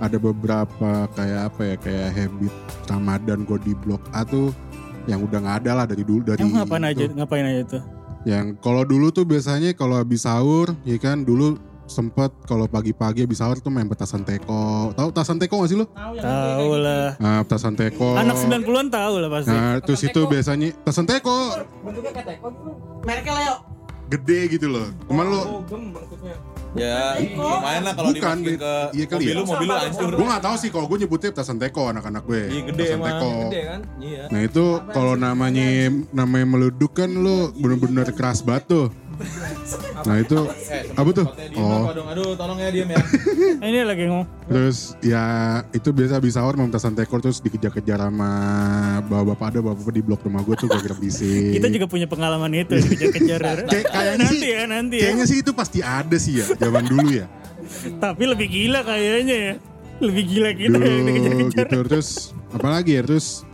ada 0.02 0.18
beberapa 0.18 0.90
kayak 1.14 1.40
apa 1.52 1.60
ya 1.62 1.74
kayak 1.78 2.08
habit 2.18 2.54
Ramadan 2.90 3.38
gue 3.46 3.58
di 3.62 3.72
blok 3.78 4.02
A 4.10 4.26
tuh 4.26 4.50
yang 5.06 5.22
udah 5.22 5.38
nggak 5.38 5.56
ada 5.62 5.72
lah 5.82 5.84
dari 5.86 6.02
dulu 6.02 6.22
dari 6.26 6.42
Emang 6.42 6.66
ngapain 6.66 6.82
itu. 6.90 6.90
aja 6.90 7.04
ngapain 7.14 7.46
aja 7.46 7.62
tuh? 7.78 7.82
Yang 8.22 8.46
kalau 8.62 8.82
dulu 8.86 9.10
tuh 9.10 9.26
biasanya 9.26 9.74
kalau 9.74 9.98
habis 9.98 10.22
sahur, 10.22 10.74
ya 10.86 10.94
kan 10.98 11.26
dulu 11.26 11.58
sempet 11.92 12.32
kalau 12.44 12.64
pagi-pagi 12.64 13.22
habis 13.22 13.38
sahur 13.38 13.56
tuh 13.56 13.68
main 13.68 13.84
petasan 13.84 14.24
teko. 14.24 14.90
Tahu 14.92 15.08
petasan 15.12 15.36
teko 15.36 15.60
gak 15.60 15.68
sih 15.68 15.76
lu? 15.76 15.84
Tahu 15.92 16.72
lah. 16.80 17.14
Nah, 17.20 17.44
petasan 17.44 17.76
teko. 17.76 18.16
Anak 18.16 18.40
90-an 18.40 18.88
tahu 18.88 19.14
lah 19.20 19.28
pasti. 19.28 19.52
Nah, 19.52 19.76
terus 19.78 20.00
itu 20.00 20.20
biasanya 20.24 20.72
petasan 20.74 21.04
teko 21.04 21.38
Bentuknya 21.84 22.10
kayak 22.10 22.26
teko 22.32 22.46
gitu. 22.48 22.70
Mereknya 23.04 23.34
Leo. 23.36 23.56
gede 24.08 24.40
gitu 24.50 24.66
loh. 24.68 24.88
Cuman 25.06 25.24
lo 25.26 25.40
Oh. 25.42 25.60
Ya 26.72 27.20
lumayan 27.36 27.84
lah 27.84 27.92
kalau 27.92 28.16
Bukan, 28.16 28.36
dimasukin 28.40 28.56
ke 28.56 28.74
iya 28.96 29.04
kali 29.04 29.20
mobil 29.20 29.28
ya. 29.28 29.36
lu 29.36 29.44
mobil 29.44 29.68
lu 29.68 29.74
hancur. 29.76 30.08
gue 30.16 30.24
gak 30.24 30.40
tahu 30.40 30.56
sih 30.56 30.68
kalau 30.72 30.86
gue 30.88 30.98
nyebutnya 31.00 31.28
petasan 31.28 31.60
teko 31.60 31.82
anak-anak 31.92 32.22
gue. 32.24 32.42
Iya, 32.48 32.60
gede 32.64 32.72
petasan 32.72 32.96
emang. 32.96 33.08
teko. 33.12 33.30
Gede 33.44 33.60
kan? 33.62 33.80
Iya. 34.00 34.22
Nah 34.32 34.40
itu 34.40 34.64
kalau 34.88 35.12
namanya 35.14 35.68
namanya 36.12 36.46
meleduk 36.48 36.92
kan 36.96 37.12
lo 37.12 37.52
bener-bener 37.52 38.08
keras 38.10 38.40
banget 38.40 38.64
tuh. 38.68 38.86
Nah 40.02 40.16
itu 40.16 40.38
Eh, 40.64 40.82
apa 40.92 41.10
tuh? 41.12 41.26
diem 41.32 41.56
Oh. 41.56 41.86
Aduh, 42.04 42.34
tolong 42.34 42.58
ya 42.58 42.68
diem 42.68 42.88
ya. 42.88 42.98
Eh, 43.58 43.68
Ini 43.68 43.82
lagi 43.82 44.04
ngomong. 44.04 44.26
Terus 44.44 44.98
ya 45.00 45.22
itu 45.70 45.88
biasa 45.88 46.18
habis 46.18 46.34
sahur 46.34 46.54
mau 46.54 46.66
petasan 46.66 46.92
teko 46.92 47.16
terus 47.18 47.38
dikejar-kejar 47.38 47.98
sama 48.00 48.30
bapak-bapak 49.02 49.46
ada 49.48 49.58
bapak-bapak 49.62 49.92
di 49.92 50.02
blok 50.02 50.20
rumah 50.22 50.42
gue 50.42 50.54
tuh 50.54 50.66
gak 50.66 50.98
bisik. 50.98 51.56
Kita 51.56 51.68
juga 51.68 51.86
punya 51.86 52.06
pengalaman 52.06 52.52
itu 52.52 52.74
kejar-kejar. 52.76 53.40
Kayak- 53.70 53.88
kayaknya 53.88 54.16
nanti 54.20 54.36
sih- 54.38 54.50
ya 54.50 54.62
nanti 54.66 54.96
ya. 54.96 55.02
Kayaknya 55.04 55.26
sih 55.26 55.38
itu 55.38 55.50
pasti 55.52 55.78
ada 55.80 56.16
sih 56.16 56.34
ya 56.36 56.46
zaman 56.52 56.84
dulu 56.84 57.08
ya. 57.08 57.26
Tapi 57.96 58.22
lebih 58.24 58.46
gila 58.46 58.80
kayaknya 58.82 59.36
ya. 59.38 59.54
Lebih 59.98 60.22
gila 60.26 60.50
kita 60.52 60.76
yang 60.76 60.82
dulu 60.98 61.06
dikejar-kejar. 61.08 61.66
gitu 61.68 61.80
terus 61.86 62.08
apalagi 62.50 62.90
ya 62.92 63.02
terus 63.02 63.46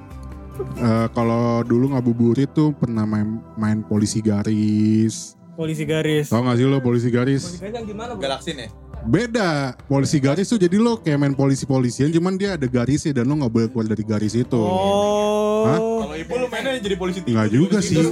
eh, 0.77 1.07
kalau 1.09 1.63
dulu 1.63 1.93
ngabuburit 1.93 2.51
tuh 2.51 2.73
pernah 2.73 3.05
main, 3.05 3.39
main 3.55 3.79
polisi 3.81 4.19
garis 4.19 5.38
Polisi 5.59 5.83
garis. 5.83 6.31
tau 6.31 6.39
gak 6.47 6.55
sih 6.55 6.67
lo 6.71 6.79
polisi 6.79 7.11
garis 7.11 7.59
Yang 7.59 7.91
gimana, 7.91 8.15
Bro? 8.15 8.23
Galaksin 8.23 8.63
ya? 8.63 8.71
beda 9.07 9.79
polisi 9.87 10.19
garis 10.19 10.51
tuh 10.51 10.59
jadi 10.59 10.75
lo 10.75 10.99
kayak 10.99 11.19
main 11.23 11.35
polisi 11.35 11.63
polisian 11.63 12.11
cuman 12.11 12.35
dia 12.35 12.59
ada 12.59 12.67
garisnya 12.67 13.15
dan 13.15 13.31
lo 13.31 13.39
nggak 13.39 13.53
boleh 13.55 13.69
keluar 13.71 13.87
dari 13.87 14.03
garis 14.03 14.35
itu 14.35 14.59
Hah? 14.59 15.79
Oh. 15.79 16.03
Kalau 16.03 16.17
ibu 16.19 16.35
lu 16.35 16.47
mainnya 16.51 16.83
jadi 16.83 16.97
polisi 16.99 17.23
tinggi. 17.23 17.35
Nggak 17.39 17.51
juga 17.51 17.79
polisi 17.79 17.95
sih. 17.95 18.07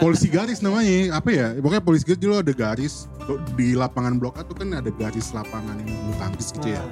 polisi 0.00 0.26
garis 0.28 0.58
namanya 0.60 1.16
apa 1.16 1.30
ya 1.32 1.46
pokoknya 1.56 1.82
polisi 1.84 2.04
garis 2.04 2.20
dulu 2.20 2.34
ada 2.44 2.52
garis 2.52 2.94
di 3.56 3.72
lapangan 3.72 4.20
blok 4.20 4.36
A 4.36 4.42
tuh 4.44 4.56
kan 4.56 4.68
ada 4.72 4.90
garis 4.92 5.32
lapangan 5.32 5.80
yang 5.80 5.88
bulu 5.88 6.12
tangkis 6.20 6.52
gitu 6.52 6.76
ya 6.76 6.82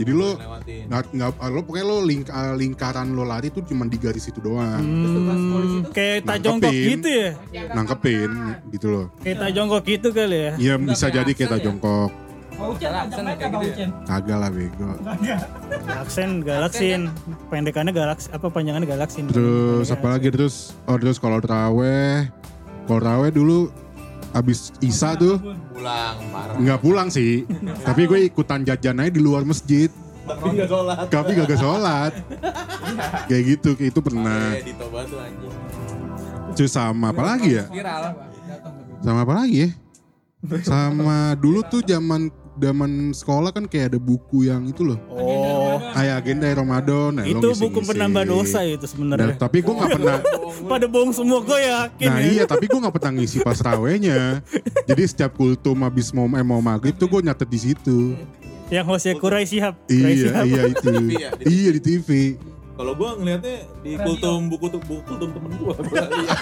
jadi 0.00 0.12
lo 0.16 0.30
nggak 0.88 1.04
nggak 1.12 1.30
lo 1.46 1.60
pokoknya 1.60 1.84
lo 1.84 1.96
ling, 2.00 2.24
eh, 2.24 2.54
lingkaran 2.56 3.12
lo 3.12 3.22
lari 3.22 3.52
tuh 3.52 3.60
cuma 3.62 3.84
di 3.84 3.94
garis 3.94 4.24
itu 4.24 4.40
doang. 4.40 4.80
Hmm, 4.80 5.84
kayak 5.92 6.24
tak 6.24 6.40
jongkok 6.40 6.72
Nangkepin. 6.72 6.88
gitu 6.90 7.08
ya. 7.12 7.30
nangkepin 7.70 8.30
gitu 8.70 8.86
loh 8.88 9.06
Kayak 9.20 9.36
tak 9.38 9.50
jongkok 9.52 9.82
gitu 9.84 10.08
kali 10.10 10.38
ya. 10.40 10.52
Iya 10.56 10.74
bisa 10.80 11.06
jadi 11.06 11.28
kita 11.30 11.60
jongkok. 11.60 12.10
Galaksan 12.60 13.24
kayak 13.30 13.52
gitu 13.62 13.78
ya. 13.78 13.88
kagak 14.04 14.36
lah 14.36 14.48
bego. 14.48 14.88
Aksen 15.96 16.30
galaksin. 16.40 17.00
Pendekannya 17.48 17.88
galaks 17.90 18.28
apa 18.28 18.46
panjangannya 18.48 18.84
galaksin. 18.84 19.28
terus 19.28 19.88
apalagi 19.88 20.28
terus 20.28 20.76
oh 20.84 20.96
terus 20.96 21.16
kalau 21.16 21.40
teraweh. 21.40 22.28
Kalau 22.84 23.00
teraweh 23.00 23.30
dulu 23.30 23.68
abis 24.30 24.70
isa 24.78 25.14
tuh 25.14 25.38
Pulang, 25.72 26.16
parah. 26.30 26.54
nggak 26.56 26.78
pulang 26.78 27.08
sih 27.08 27.42
tapi 27.86 28.06
gue 28.06 28.26
ikutan 28.26 28.62
jajan 28.62 28.98
aja 28.98 29.10
di 29.10 29.18
luar 29.18 29.42
masjid 29.42 29.90
Tapi 30.20 30.46
nggak 30.54 30.68
sholat. 30.70 30.96
tapi 31.10 31.30
gak 31.34 31.58
sholat 31.58 32.12
kayak 33.28 33.42
gitu 33.56 33.70
itu 33.76 33.98
pernah 33.98 34.54
tuh 34.54 35.18
anjing. 35.18 35.52
terus 36.54 36.70
sama 36.70 37.10
apa 37.10 37.22
lagi 37.26 37.58
ya 37.58 37.66
Viral. 37.66 38.04
Sama 39.00 39.24
apa 39.24 39.32
lagi 39.32 39.56
ya? 39.64 39.70
Sama 40.60 41.32
dulu 41.34 41.64
tuh 41.64 41.80
zaman 41.80 42.28
zaman 42.56 42.90
sekolah 43.10 43.50
kan 43.50 43.64
kayak 43.64 43.94
ada 43.94 43.98
buku 43.98 44.44
yang 44.44 44.64
itu 44.64 44.82
loh. 44.82 44.98
Oh, 45.08 45.78
Kayak 45.90 46.14
agenda 46.18 46.46
Ramadan. 46.50 47.10
Nah, 47.12 47.24
itu 47.24 47.38
ngisi-ngisi. 47.38 47.62
buku 47.62 47.78
penambah 47.84 48.24
dosa 48.24 48.58
itu 48.62 48.84
sebenarnya. 48.84 49.34
tapi 49.34 49.60
gue 49.60 49.70
nggak 49.70 49.90
pernah. 49.92 50.18
Pada 50.70 50.86
bohong 50.86 51.10
semua 51.10 51.38
gue 51.40 51.58
yakin 51.58 52.06
Nah 52.06 52.18
ya. 52.18 52.26
iya, 52.26 52.44
tapi 52.44 52.66
gue 52.66 52.76
nggak 52.76 52.94
pernah 52.94 53.12
ngisi 53.14 53.38
pas 53.40 53.58
rawenya. 53.58 54.42
Jadi 54.88 55.02
setiap 55.04 55.32
kultum 55.32 55.78
habis 55.80 56.10
mau 56.10 56.26
eh, 56.26 56.42
mau 56.42 56.58
maghrib 56.58 56.94
tuh 56.94 57.06
gue 57.06 57.20
nyatet 57.22 57.46
di 57.46 57.60
situ. 57.60 58.18
Yang 58.66 58.86
hostnya 58.86 59.14
Kurai 59.14 59.44
Sihab. 59.44 59.74
Kurai 59.84 60.14
Iya, 60.14 60.30
iya 60.42 60.62
itu. 60.68 60.88
ya, 61.12 61.28
di- 61.34 61.46
Iya 61.46 61.70
di 61.70 61.80
TV. 61.80 62.08
Kalau 62.72 62.96
gua 62.96 63.12
ngelihatnya 63.12 63.56
di 63.84 63.92
kultum 63.94 64.48
buku 64.48 64.66
tuh 64.68 64.80
buku 64.80 65.04
kultum 65.04 65.28
temen 65.30 65.52
gua. 65.58 65.74
Gua 65.82 66.00
lihat. 66.08 66.38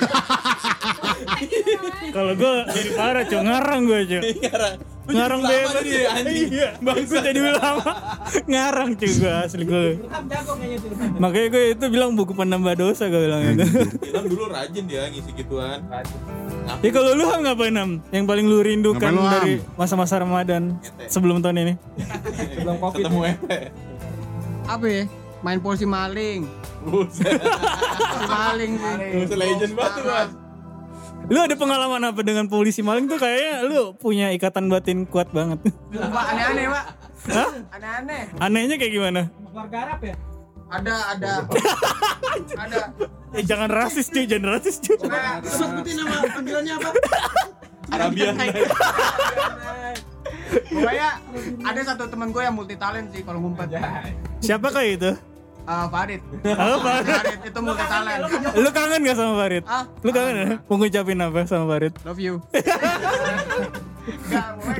Kalau 2.08 2.32
gue 2.32 2.52
jadi 2.68 2.90
parah 2.94 3.24
cuy, 3.24 3.40
ngarang 3.40 3.80
gue 3.82 4.00
cuy. 4.06 4.20
Ngarang. 4.38 4.76
Ngarang 5.08 5.40
bebas. 5.40 5.82
dia, 5.88 6.08
anjing. 6.12 6.48
Iya, 6.52 6.68
gue 6.84 7.18
jadi 7.24 7.40
ulama. 7.40 7.84
ngarang 8.44 8.90
cuy 8.92 9.08
gue 9.08 9.32
asli 9.32 9.64
gue. 9.64 9.88
Makanya 11.16 11.48
gue 11.48 11.64
itu 11.72 11.84
bilang 11.88 12.12
buku 12.12 12.36
penambah 12.36 12.76
dosa 12.76 13.08
gue 13.08 13.16
bilang 13.24 13.40
itu. 13.40 13.64
Ilham 14.04 14.24
dulu 14.32 14.52
rajin 14.52 14.84
dia 14.84 15.08
ngisi 15.08 15.32
gituan. 15.32 15.80
Ya 16.84 16.90
kalau 16.92 17.16
lu 17.16 17.24
Ham 17.32 17.40
ngapain 17.40 17.72
Ham? 17.72 17.90
Yang 18.12 18.24
paling 18.28 18.44
lu 18.44 18.60
rindukan 18.60 19.12
Ngapain 19.16 19.32
dari 19.32 19.54
masa-masa 19.80 20.20
Ramadan 20.20 20.76
sebelum 21.08 21.40
tahun 21.40 21.56
ini? 21.64 21.74
Sebelum 22.60 22.76
covid. 22.84 23.00
Ketemu 23.00 23.20
Ete. 23.24 23.58
Apa 24.68 24.86
ya? 24.86 25.04
Main 25.40 25.58
polisi 25.64 25.88
maling. 25.88 26.44
Polisi 26.84 27.24
maling 28.28 28.72
sih. 28.76 28.96
Buset 29.24 29.38
legend 29.40 29.72
banget 29.72 30.02
Mas. 30.04 30.47
Lu 31.26 31.38
ada 31.42 31.54
pengalaman 31.58 32.02
apa 32.06 32.22
dengan 32.22 32.46
polisi 32.46 32.80
maling 32.80 33.10
tuh 33.10 33.18
kayaknya 33.18 33.66
lu 33.66 33.92
punya 33.98 34.30
ikatan 34.30 34.70
batin 34.70 35.02
kuat 35.04 35.28
banget. 35.34 35.58
Pak 35.90 36.24
aneh-aneh, 36.32 36.64
Pak. 36.70 36.84
Hah? 37.28 37.50
Aneh-aneh. 37.74 38.22
Anehnya 38.38 38.76
kayak 38.78 38.92
gimana? 38.94 39.20
Ada 40.68 40.94
ada 41.16 41.30
ada. 42.64 42.78
Eh 43.32 43.44
jangan 43.44 43.68
rasis 43.72 44.08
cuy, 44.08 44.24
jangan 44.24 44.56
rasis 44.56 44.80
cuy. 44.80 44.96
Nah, 45.04 45.40
sebutin 45.42 45.94
nama 46.00 46.28
panggilannya 46.28 46.74
apa? 46.76 46.90
Arabian 47.88 48.34
Night. 48.36 48.68
Pokoknya 50.48 51.08
ada 51.64 51.80
satu 51.84 52.04
teman 52.08 52.28
gue 52.32 52.42
yang 52.44 52.56
multi 52.56 52.76
talent 52.76 53.12
sih 53.12 53.20
kalau 53.24 53.40
ngumpet. 53.40 53.68
Siapa 54.44 54.68
kayak 54.72 54.90
itu? 55.00 55.12
Ah, 55.68 55.84
Farid. 55.84 56.24
Halo 56.48 56.80
Farid. 56.80 57.12
Farid 57.12 57.40
itu 57.44 57.58
multi 57.60 57.84
talent. 57.84 58.20
Lu 58.56 58.68
kangen 58.72 59.04
gak 59.04 59.14
sama 59.14 59.32
Farid? 59.36 59.62
Ah, 59.68 59.84
Lu 60.00 60.10
kangen 60.10 60.34
ya? 60.34 60.48
Mau 60.64 60.80
ngucapin 60.80 61.20
apa 61.20 61.44
sama 61.44 61.68
Farid? 61.68 61.92
love 62.08 62.16
you. 62.16 62.40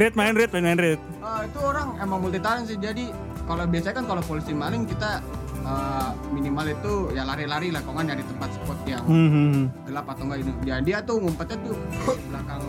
Red 0.00 0.16
main 0.16 0.33
red, 0.33 0.49
main 0.49 0.64
main 0.64 0.80
red. 0.80 1.00
ah, 1.21 1.45
itu 1.45 1.61
orang 1.61 2.00
emang 2.00 2.18
multi 2.18 2.40
talent 2.40 2.64
sih. 2.64 2.80
Jadi 2.80 3.12
kalau 3.45 3.68
biasanya 3.68 3.95
kan 3.95 4.04
kalau 4.09 4.23
polisi 4.25 4.57
maling 4.57 4.88
kita 4.88 5.21
ah, 5.61 6.16
minimal 6.33 6.64
itu 6.64 7.12
ya 7.12 7.23
lari-lari 7.23 7.68
lah, 7.68 7.85
kalau 7.85 8.00
nggak 8.00 8.09
nyari 8.09 8.25
tempat 8.25 8.49
spot 8.50 8.78
yang 8.88 9.04
Hmm, 9.04 9.28
hmm, 9.28 9.62
gelap 9.85 10.07
atau 10.09 10.25
enggak 10.25 10.38
ini. 10.40 10.52
Ya 10.64 10.76
dia 10.80 10.99
tuh 11.04 11.21
ngumpetnya 11.21 11.57
tuh 11.61 11.76
di 11.76 11.99
belakang 12.33 12.62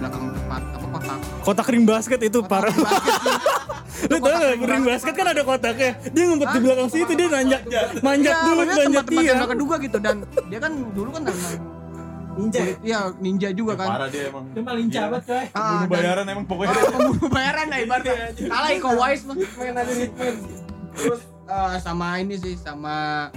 belakang 0.00 0.22
tempat 0.32 0.62
apa 0.64 0.86
kotak. 0.88 1.18
Kotak 1.44 1.66
ring 1.68 1.84
basket 1.84 2.20
itu 2.24 2.38
parah. 2.40 2.72
Lu 4.08 4.16
tau 4.16 4.32
gak 4.32 4.56
ring 4.64 4.84
basket 4.88 5.12
kan 5.12 5.26
ada 5.28 5.42
kotaknya. 5.44 5.90
Dia 6.08 6.22
ngumpet 6.24 6.48
di 6.56 6.60
belakang 6.64 6.88
situ 6.88 7.12
dia 7.12 7.28
nanjak 7.28 7.62
manjat 8.00 8.32
Iya, 8.32 8.46
dulu 8.48 8.60
tempat-tempat 8.64 9.22
dia. 9.22 9.32
nggak 9.36 9.50
keduga 9.52 9.76
gitu 9.84 9.98
dan 10.00 10.16
dia 10.48 10.58
kan 10.58 10.72
dulu 10.96 11.08
kan 11.12 11.22
ninja. 12.30 12.60
Iya, 12.80 12.98
ninja 13.20 13.48
juga 13.52 13.72
kan. 13.76 13.88
Parah 13.92 14.08
dia 14.08 14.32
emang. 14.32 14.44
Itu 14.48 14.60
paling 14.64 14.86
cabut 14.88 15.22
coy. 15.28 15.44
Ah, 15.52 15.84
bayaran 15.84 16.24
emang 16.24 16.46
pokoknya. 16.48 16.72
Pembunuh 16.96 17.28
bayaran 17.28 17.66
lah 17.68 17.78
ibaratnya. 17.84 18.14
Kalah 18.32 18.70
Iko 18.72 18.90
Wise 18.96 19.22
mah. 19.28 19.36
Pengen 19.36 19.74
ada 19.76 19.92
ritmen. 19.92 20.34
Terus 20.96 21.20
eh, 21.44 21.76
sama 21.84 22.06
ini 22.16 22.40
sih 22.40 22.56
sama 22.56 23.28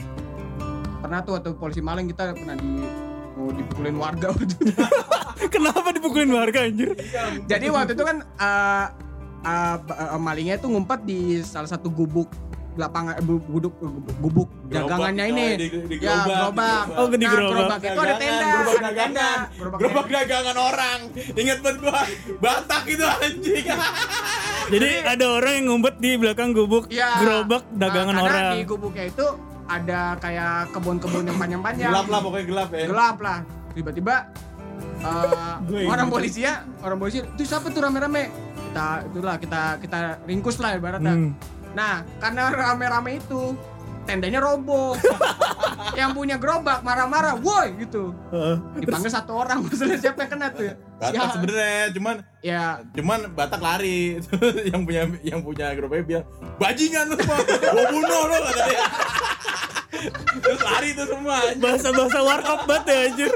pernah 1.03 1.19
tuh 1.19 1.35
waktu 1.35 1.51
polisi 1.59 1.83
maling 1.83 2.07
kita 2.07 2.31
pernah 2.31 2.55
di 2.55 2.71
mau 3.43 3.51
dipukulin 3.51 3.95
warga 3.97 4.25
waktu 4.31 4.43
itu. 4.47 4.55
Kenapa 5.45 5.87
dipukulin 5.91 6.31
warga 6.31 6.59
anjir? 6.63 6.95
Jadi 7.43 7.65
waktu 7.67 7.91
itu 7.93 8.03
kan 8.03 8.17
eh, 8.23 8.85
eh, 9.43 9.75
b- 9.77 9.97
eh, 9.97 10.17
malingnya 10.17 10.55
tuh 10.57 10.69
ngumpet 10.69 11.03
di 11.03 11.19
salah 11.41 11.67
satu 11.67 11.91
gubuk 11.91 12.31
lapangan 12.73 13.13
eh, 13.13 13.21
bu- 13.21 13.43
gubuk 13.43 13.75
gubuk 14.17 14.49
dagangannya 14.65 15.25
ini. 15.29 15.45
Di, 15.55 15.67
di 15.85 15.95
Ya, 15.99 16.23
gerobak. 16.23 16.89
Oh, 16.95 17.05
di 17.05 17.19
Nah, 17.19 17.29
gerobak. 17.29 17.53
gerobak 17.53 17.79
itu 17.83 17.99
ada 17.99 18.15
tenda, 18.15 18.33
gerobak 18.41 18.49
ada 18.49 18.71
tenda. 18.73 18.87
dagangan. 18.87 19.37
Gerobak 19.51 19.77
Gerobak 19.77 20.07
dagangan 20.09 20.57
orang. 20.57 20.99
Ingat 21.35 21.57
banget 21.59 21.77
gua. 21.79 22.01
Batak 22.39 22.83
itu 22.87 23.03
anjing. 23.05 23.65
Jadi 24.65 24.89
ada 25.03 25.25
orang 25.29 25.53
yang 25.53 25.65
ngumpet 25.67 25.95
di 25.99 26.11
belakang 26.15 26.49
gubuk 26.51 26.87
Iya. 26.89 27.09
gerobak 27.19 27.63
Nah, 27.67 27.77
dagangan 27.77 28.15
karena 28.15 28.25
orang. 28.25 28.53
di 28.55 28.63
gubuknya 28.63 29.03
itu 29.05 29.27
ada 29.67 30.19
kayak 30.19 30.71
kebun-kebun 30.75 31.23
yang 31.29 31.37
panjang-panjang. 31.39 31.91
gelap 31.91 32.07
lah 32.11 32.19
pokoknya 32.19 32.45
gelap 32.47 32.69
ya. 32.73 32.85
gelap 32.87 33.17
lah. 33.23 33.39
Tiba-tiba 33.73 34.15
eh, 35.01 35.53
Gue 35.69 35.81
orang 35.87 36.07
polisi 36.11 36.43
ya 36.43 36.67
orang 36.83 36.97
polisi 36.99 37.23
itu 37.23 37.43
siapa 37.47 37.71
tuh 37.71 37.81
rame-rame? 37.83 38.29
Kita 38.71 38.87
itulah 39.07 39.35
kita 39.39 39.61
kita 39.79 39.97
ringkus 40.27 40.57
lah 40.59 40.75
ibaratnya. 40.77 41.15
Hmm. 41.15 41.31
nah 41.73 42.05
karena 42.21 42.53
rame-rame 42.53 43.17
itu 43.17 43.57
tendanya 44.05 44.39
roboh. 44.43 44.93
Yang 45.99 46.11
punya 46.15 46.35
gerobak 46.41 46.79
marah-marah 46.81 47.37
woi 47.39 47.75
gitu. 47.81 48.13
Dipanggil 48.77 49.11
satu 49.11 49.35
orang 49.35 49.61
maksudnya 49.65 49.97
siapa 49.99 50.25
yang 50.25 50.31
kena 50.31 50.47
tuh 50.49 50.63
ya? 50.69 50.73
Batak 50.97 51.13
Ya, 51.13 51.23
sebenarnya 51.33 51.83
cuman 51.91 52.15
ya. 52.39 52.63
cuman 52.95 53.19
Batak 53.35 53.61
lari. 53.61 54.17
Yang 54.69 54.81
punya 54.85 55.03
yang 55.21 55.39
punya 55.43 55.67
gerobaknya 55.75 56.05
bilang 56.05 56.25
bajingan 56.57 57.03
lu 57.11 57.15
gua 57.17 57.83
bunuh 57.89 58.21
lu 58.29 58.35
kata 58.37 58.61
dia 58.69 58.87
tuh 60.91 61.07
semua. 61.07 61.37
Bahasa-bahasa 61.55 62.19
warkop 62.19 62.59
banget 62.65 62.83
ya 62.85 62.97
anjir. 63.07 63.33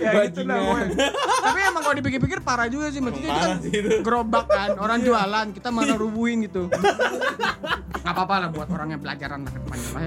ya 0.00 0.24
gitu 0.24 0.48
lah 0.48 0.56
pokoknya. 0.56 1.08
tapi 1.44 1.58
emang 1.60 1.82
kalau 1.84 1.96
dipikir-pikir 2.00 2.40
parah 2.40 2.72
juga 2.72 2.88
sih 2.88 3.04
maksudnya 3.04 3.28
itu 3.28 3.36
kan 3.36 3.44
Parah 3.44 3.58
sih 3.60 3.72
itu. 3.76 3.90
gerobak 4.00 4.46
kan 4.48 4.70
orang 4.80 5.04
jualan 5.04 5.46
kita 5.52 5.68
malah 5.68 5.92
rubuhin 5.92 6.40
gitu 6.40 6.72
nggak 6.72 8.14
apa-apa 8.16 8.34
lah 8.40 8.48
buat 8.48 8.64
orangnya 8.72 8.96
pelajaran 8.96 9.44
lah 9.44 9.52
ke 9.52 9.58
depannya 9.60 9.88
lah 9.92 10.00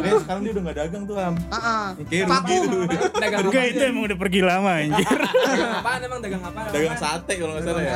ya 0.00 0.12
sekarang 0.16 0.40
dia 0.40 0.52
udah 0.56 0.62
gak 0.64 0.76
dagang 0.80 1.02
tuh 1.04 1.16
am. 1.20 1.34
Kayak 1.36 2.24
rugi 2.24 2.24
Vakum. 2.32 2.62
tuh 2.64 2.82
Dagang 3.20 3.40
Enggak 3.44 3.64
itu 3.66 3.82
emang 3.84 4.02
udah 4.08 4.16
pergi 4.16 4.40
lama 4.40 4.70
anjir. 4.72 5.16
Dagang 5.20 5.72
apaan 5.76 6.00
emang 6.00 6.20
dagang 6.24 6.42
apa? 6.42 6.60
dagang 6.72 6.96
sate 6.96 7.32
kalau 7.36 7.52
nggak 7.52 7.64
salah 7.66 7.82
ya 7.82 7.92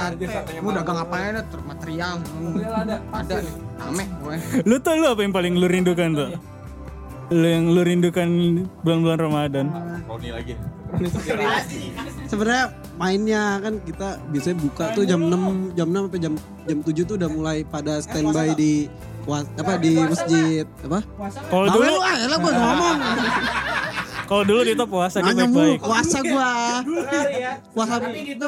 mahal. 0.61 0.75
dagang 0.77 0.99
apa 1.01 1.17
ya? 1.17 1.29
Ter- 1.41 1.65
Material. 1.65 2.15
Ada. 2.77 2.97
Ada 3.09 3.35
nih. 3.41 3.55
Rame 3.81 4.05
gue. 4.05 4.37
Lu 4.69 4.77
tau 4.77 4.95
lu 4.95 5.07
apa 5.09 5.21
yang 5.25 5.33
paling 5.33 5.53
lu 5.57 5.65
rindukan 5.65 6.09
tuh? 6.13 6.29
Lu 7.31 7.47
yang 7.47 7.71
lu 7.71 7.81
rindukan 7.87 8.29
bulan-bulan 8.83 9.19
Ramadan. 9.23 9.67
Roni 10.11 10.35
lagi. 10.35 10.55
Sebenarnya 12.27 12.75
mainnya 12.99 13.63
kan 13.63 13.79
kita 13.87 14.19
biasanya 14.35 14.57
buka 14.59 14.85
tuh 14.99 15.07
jam 15.07 15.23
6 15.31 15.79
jam 15.79 15.87
6 15.87 16.11
sampai 16.11 16.21
jam 16.21 16.35
jam 16.67 16.79
7 16.83 17.07
tuh 17.07 17.15
udah 17.15 17.31
mulai 17.31 17.63
pada 17.63 18.03
standby 18.03 18.51
di 18.59 18.91
apa 19.31 19.79
di 19.79 19.95
masjid. 20.03 20.67
apa? 20.83 21.07
Kalau 21.47 21.67
dulu 21.71 21.87
lu 21.87 22.03
ah, 22.03 22.17
elah 22.27 22.39
gua 22.43 22.53
ngomong. 22.53 22.99
kalau 24.31 24.43
dulu 24.47 24.61
Dito 24.63 24.87
puasa 24.87 25.19
dia 25.19 25.35
baik-baik. 25.35 25.79
puasa 25.83 26.19
gua. 26.23 26.51
Puasa 27.75 27.95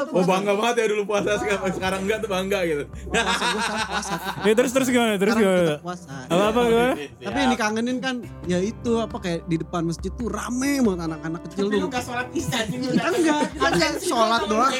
oh 0.09 0.23
bangga 0.23 0.53
banget 0.55 0.75
ya 0.79 0.85
dulu 0.89 1.03
puasa 1.03 1.35
sekarang 1.35 1.71
sekarang 1.71 1.99
enggak 2.03 2.17
tuh 2.19 2.29
bangga 2.31 2.59
gitu 2.63 2.83
puasa 3.05 3.43
gua 3.43 3.61
sekarang 3.61 3.87
puasa. 3.91 4.13
Ya 4.43 4.53
terus 4.55 4.71
terus 4.71 4.87
gimana? 4.87 5.13
Terus 5.15 5.33
Sekarang 5.35 5.59
gimana? 5.59 5.75
puasa. 5.83 6.11
Apa 6.25 6.43
apa 6.47 6.59
gimana? 6.63 6.93
Tapi 7.19 7.37
yang 7.37 7.51
dikangenin 7.51 7.97
kan 7.99 8.15
ya 8.45 8.59
itu 8.59 8.91
apa 8.95 9.17
kayak 9.19 9.41
di 9.45 9.55
depan 9.59 9.81
masjid 9.83 10.11
tuh 10.13 10.27
rame 10.27 10.79
banget 10.79 11.01
anak-anak 11.05 11.41
kecil 11.47 11.65
tuh. 11.67 11.79
gak 11.85 12.03
sholat 12.03 12.27
isya 12.31 12.59
Kita 12.63 13.09
enggak, 13.09 13.39
kita 13.51 13.67
enggak 13.69 13.93
sholat 13.99 14.41
doang. 14.47 14.73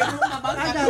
Ada 0.43 0.81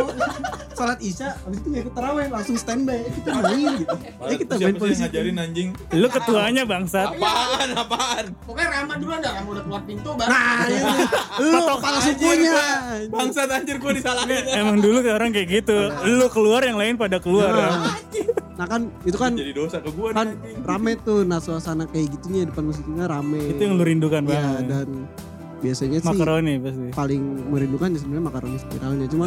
sholat 0.74 0.98
isya, 1.00 1.28
habis 1.36 1.58
itu 1.58 1.68
ngikut 1.70 1.92
taraweh 1.92 2.26
langsung 2.28 2.54
standby. 2.54 3.02
Kita 3.08 3.30
main 3.34 3.72
gitu. 3.76 3.96
Eh 4.24 4.36
kita 4.36 4.52
main 4.52 4.60
siapa 4.60 4.62
sih 4.62 4.64
yang 4.64 4.76
polisi. 4.78 5.00
ngajarin 5.02 5.36
anjing 5.36 5.68
Lu 5.92 6.06
ketuanya 6.08 6.62
bangsat. 6.62 7.08
apaan 7.14 7.68
apaan 7.74 8.24
Pokoknya 8.44 8.68
Rama 8.72 8.94
duluan 8.96 9.18
dah. 9.18 9.32
Rama 9.34 9.48
udah 9.50 9.64
keluar 9.64 9.82
pintu 9.84 10.03
baru. 10.12 10.28
Nah, 10.28 10.66
ini 10.66 11.04
lu 11.48 11.60
kepala 11.66 11.98
sukunya. 11.98 12.52
bangsat 13.14 13.48
anjir 13.48 13.76
gua 13.78 13.92
disalahin 13.92 14.44
Emang 14.50 14.76
dulu 14.78 15.00
kayak 15.00 15.16
orang 15.16 15.30
kayak 15.32 15.48
gitu. 15.50 15.76
Lu 16.04 16.26
keluar 16.28 16.60
yang 16.60 16.76
lain 16.76 16.94
pada 16.94 17.16
keluar. 17.16 17.48
Nah, 17.48 17.96
Nah 18.54 18.70
kan 18.70 18.86
itu 19.02 19.16
kan 19.16 19.34
jadi 19.34 19.50
dosa 19.50 19.82
ke 19.82 19.90
gua 19.90 20.14
kan 20.14 20.30
nih, 20.30 20.62
rame 20.62 20.94
tuh 21.00 21.22
nah 21.22 21.42
suasana 21.42 21.86
kayak 21.86 22.06
gitunya 22.12 22.46
depan 22.46 22.68
masjidnya 22.68 23.04
rame. 23.04 23.50
Itu 23.50 23.60
yang 23.60 23.74
lu 23.74 23.82
rindukan 23.82 24.22
Iya 24.22 24.30
banget. 24.30 24.62
dan 24.68 24.88
biasanya 25.58 25.98
sih 25.98 26.06
Makaroni 26.06 26.54
pasti. 26.60 26.86
paling 26.92 27.22
merindukan 27.48 27.88
ya 27.88 27.98
sebenarnya 27.98 28.24
makaroni 28.28 28.58
spiralnya 28.60 29.06
cuma 29.08 29.26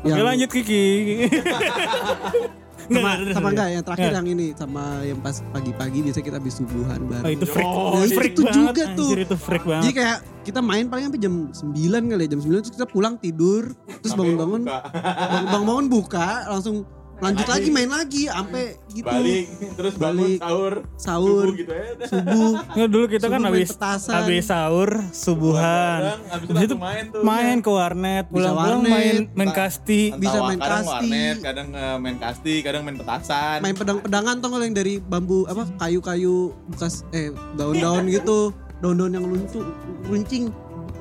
Oke 0.00 0.22
lanjut 0.24 0.48
Kiki. 0.48 0.86
sama, 2.90 3.10
Nggak, 3.14 3.34
sama 3.34 3.48
enggak 3.50 3.68
yang 3.68 3.82
terakhir 3.82 4.04
Nggak. 4.04 4.18
yang 4.18 4.28
ini 4.28 4.46
sama 4.52 4.82
yang 5.02 5.18
pas 5.18 5.36
pagi-pagi 5.46 5.98
biasa 6.02 6.20
kita 6.20 6.36
habis 6.36 6.54
subuhan 6.56 7.00
bareng. 7.04 7.24
Oh, 7.24 7.30
itu 7.30 7.46
freak, 7.46 7.68
Nah, 7.68 8.08
freak 8.08 8.32
itu 8.32 8.42
banget. 8.42 8.56
juga 8.56 8.82
tuh. 8.92 9.08
Anjir, 9.08 9.18
itu 9.22 9.36
freak 9.36 9.62
Jadi 9.62 9.70
banget. 9.70 9.92
kayak 9.94 10.16
kita 10.42 10.60
main 10.60 10.84
paling 10.86 11.04
sampai 11.06 11.20
jam 11.20 11.34
9 11.50 11.76
kali 12.08 12.22
ya, 12.24 12.30
jam 12.30 12.40
9 12.40 12.58
terus 12.58 12.74
kita 12.74 12.86
pulang 12.86 13.14
tidur, 13.16 13.62
terus 14.00 14.12
bangun-bangun 14.14 14.62
bangun-bangun 14.64 15.86
buka, 15.86 16.28
langsung 16.48 16.88
lanjut 17.18 17.46
lagi 17.50 17.68
main 17.68 17.90
lagi 17.90 18.22
sampai 18.30 18.78
gitu. 18.94 19.02
Balik, 19.02 19.44
terus 19.74 19.94
bangun 19.98 20.18
Balik. 20.22 20.38
sahur, 20.38 20.74
Sahur, 20.94 21.46
subuh 21.50 21.58
gitu 21.58 21.72
ya. 21.74 21.84
subuh. 22.06 22.52
Dulu 22.94 23.04
kita 23.10 23.26
kan 23.26 23.38
Subuh 23.38 23.50
main 23.50 23.66
habis 23.66 23.70
habis 24.06 24.44
sahur 24.46 24.90
subuhan. 25.10 26.00
Habis 26.30 26.48
itu 26.62 26.76
main 26.78 27.04
tuh. 27.10 27.22
main 27.26 27.56
ke 27.58 27.70
warnet, 27.70 28.24
pulang-pulang 28.30 28.80
warnet. 28.86 28.92
main 28.94 29.16
main 29.34 29.50
kasti. 29.50 30.14
Bisa 30.14 30.38
main 30.40 30.58
kadang 30.58 30.86
kasti. 30.86 30.90
warnet, 30.94 31.36
kadang 31.42 31.68
main 31.98 32.16
kasti, 32.16 32.54
kadang 32.62 32.82
main 32.86 32.96
petasan. 32.96 33.58
Main 33.60 33.74
pedang-pedangan 33.74 34.34
tuh 34.38 34.48
kalau 34.48 34.64
yang 34.64 34.76
dari 34.76 34.94
bambu 34.98 35.42
apa 35.50 35.66
kayu-kayu 35.76 36.54
bekas 36.70 37.02
eh 37.10 37.34
daun-daun 37.58 38.06
gitu, 38.06 38.54
daun-daun 38.78 39.10
yang 39.10 39.26
luncur, 39.26 39.66
runcing. 40.06 40.54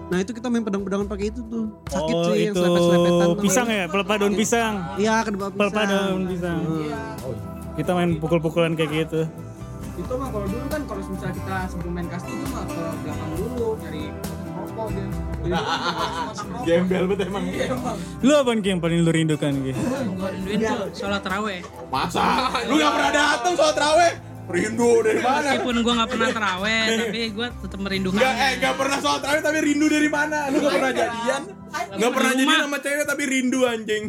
Nah 0.08 0.18
itu 0.18 0.32
kita 0.32 0.48
main 0.48 0.64
pedang-pedangan 0.64 1.06
pakai 1.06 1.26
itu 1.30 1.42
tuh. 1.44 1.66
Sakit 1.86 2.14
Oh, 2.14 2.24
sih 2.26 2.40
yang 2.42 2.50
itu 2.50 2.60
selepet-selepetan. 2.60 3.28
tuh. 3.28 3.36
pisang 3.38 3.68
ya, 3.68 3.84
pelepah 3.86 4.16
daun 4.18 4.34
pisang. 4.34 4.74
Iya, 4.96 5.16
kedua 5.22 5.48
pisang. 5.48 5.60
Pelepah 5.60 5.84
daun 5.86 6.22
pisang. 6.26 6.60
Kita 7.76 7.92
main 7.92 8.10
pukul-pukulan 8.16 8.72
kayak 8.74 8.92
gitu. 9.04 9.22
Itu 9.98 10.14
mah 10.14 10.30
kalau 10.30 10.46
dulu 10.46 10.66
kan 10.68 10.82
kalau 10.86 11.02
misalnya 11.04 11.36
kita 11.36 11.56
sebelum 11.68 11.92
main 11.92 12.08
kasti 12.08 12.32
itu 12.32 12.46
mah 12.48 12.64
ke 12.64 12.82
belakang 13.02 13.32
dulu 13.34 13.68
nyari 13.78 14.04
rokok 14.56 14.88
dia. 14.90 15.08
Gembel 16.66 17.04
banget 17.08 17.28
emang. 17.28 17.44
Lu 18.20 18.34
apaan 18.34 18.60
Ki, 18.60 18.70
yang 18.70 18.80
paling 18.80 19.00
lu 19.02 19.10
rindukan 19.10 19.54
Ki? 19.56 19.72
Gue 19.74 20.30
rinduin 20.32 20.58
tuh 20.62 20.88
sholat 20.94 21.22
terawih. 21.22 21.60
Masa? 21.88 22.24
Lu 22.66 22.76
gak 22.76 22.92
pernah 22.92 23.12
datang 23.12 23.54
soal 23.54 23.74
terawih? 23.74 24.12
Rindu 24.48 25.04
dari 25.04 25.20
mana? 25.20 25.44
Meskipun 25.44 25.76
gue 25.84 25.94
gak 26.00 26.10
pernah 26.10 26.30
terawih, 26.32 26.84
tapi 27.04 27.20
gue 27.36 27.48
tetap 27.68 27.80
merindukan. 27.84 28.20
Enggak, 28.24 28.36
eh 28.40 28.52
gak 28.64 28.76
pernah 28.80 28.98
soal 29.04 29.18
terawih 29.20 29.44
tapi 29.44 29.58
rindu 29.60 29.88
dari 29.92 30.08
mana? 30.08 30.38
Lu 30.48 30.58
gak 30.64 30.72
pernah 30.72 30.94
jadian? 30.96 31.42
Gak 32.00 32.12
pernah 32.16 32.32
Di 32.32 32.40
jadian 32.48 32.62
sama 32.64 32.78
cewek 32.80 33.06
tapi 33.06 33.24
rindu 33.28 33.60
anjing. 33.68 34.04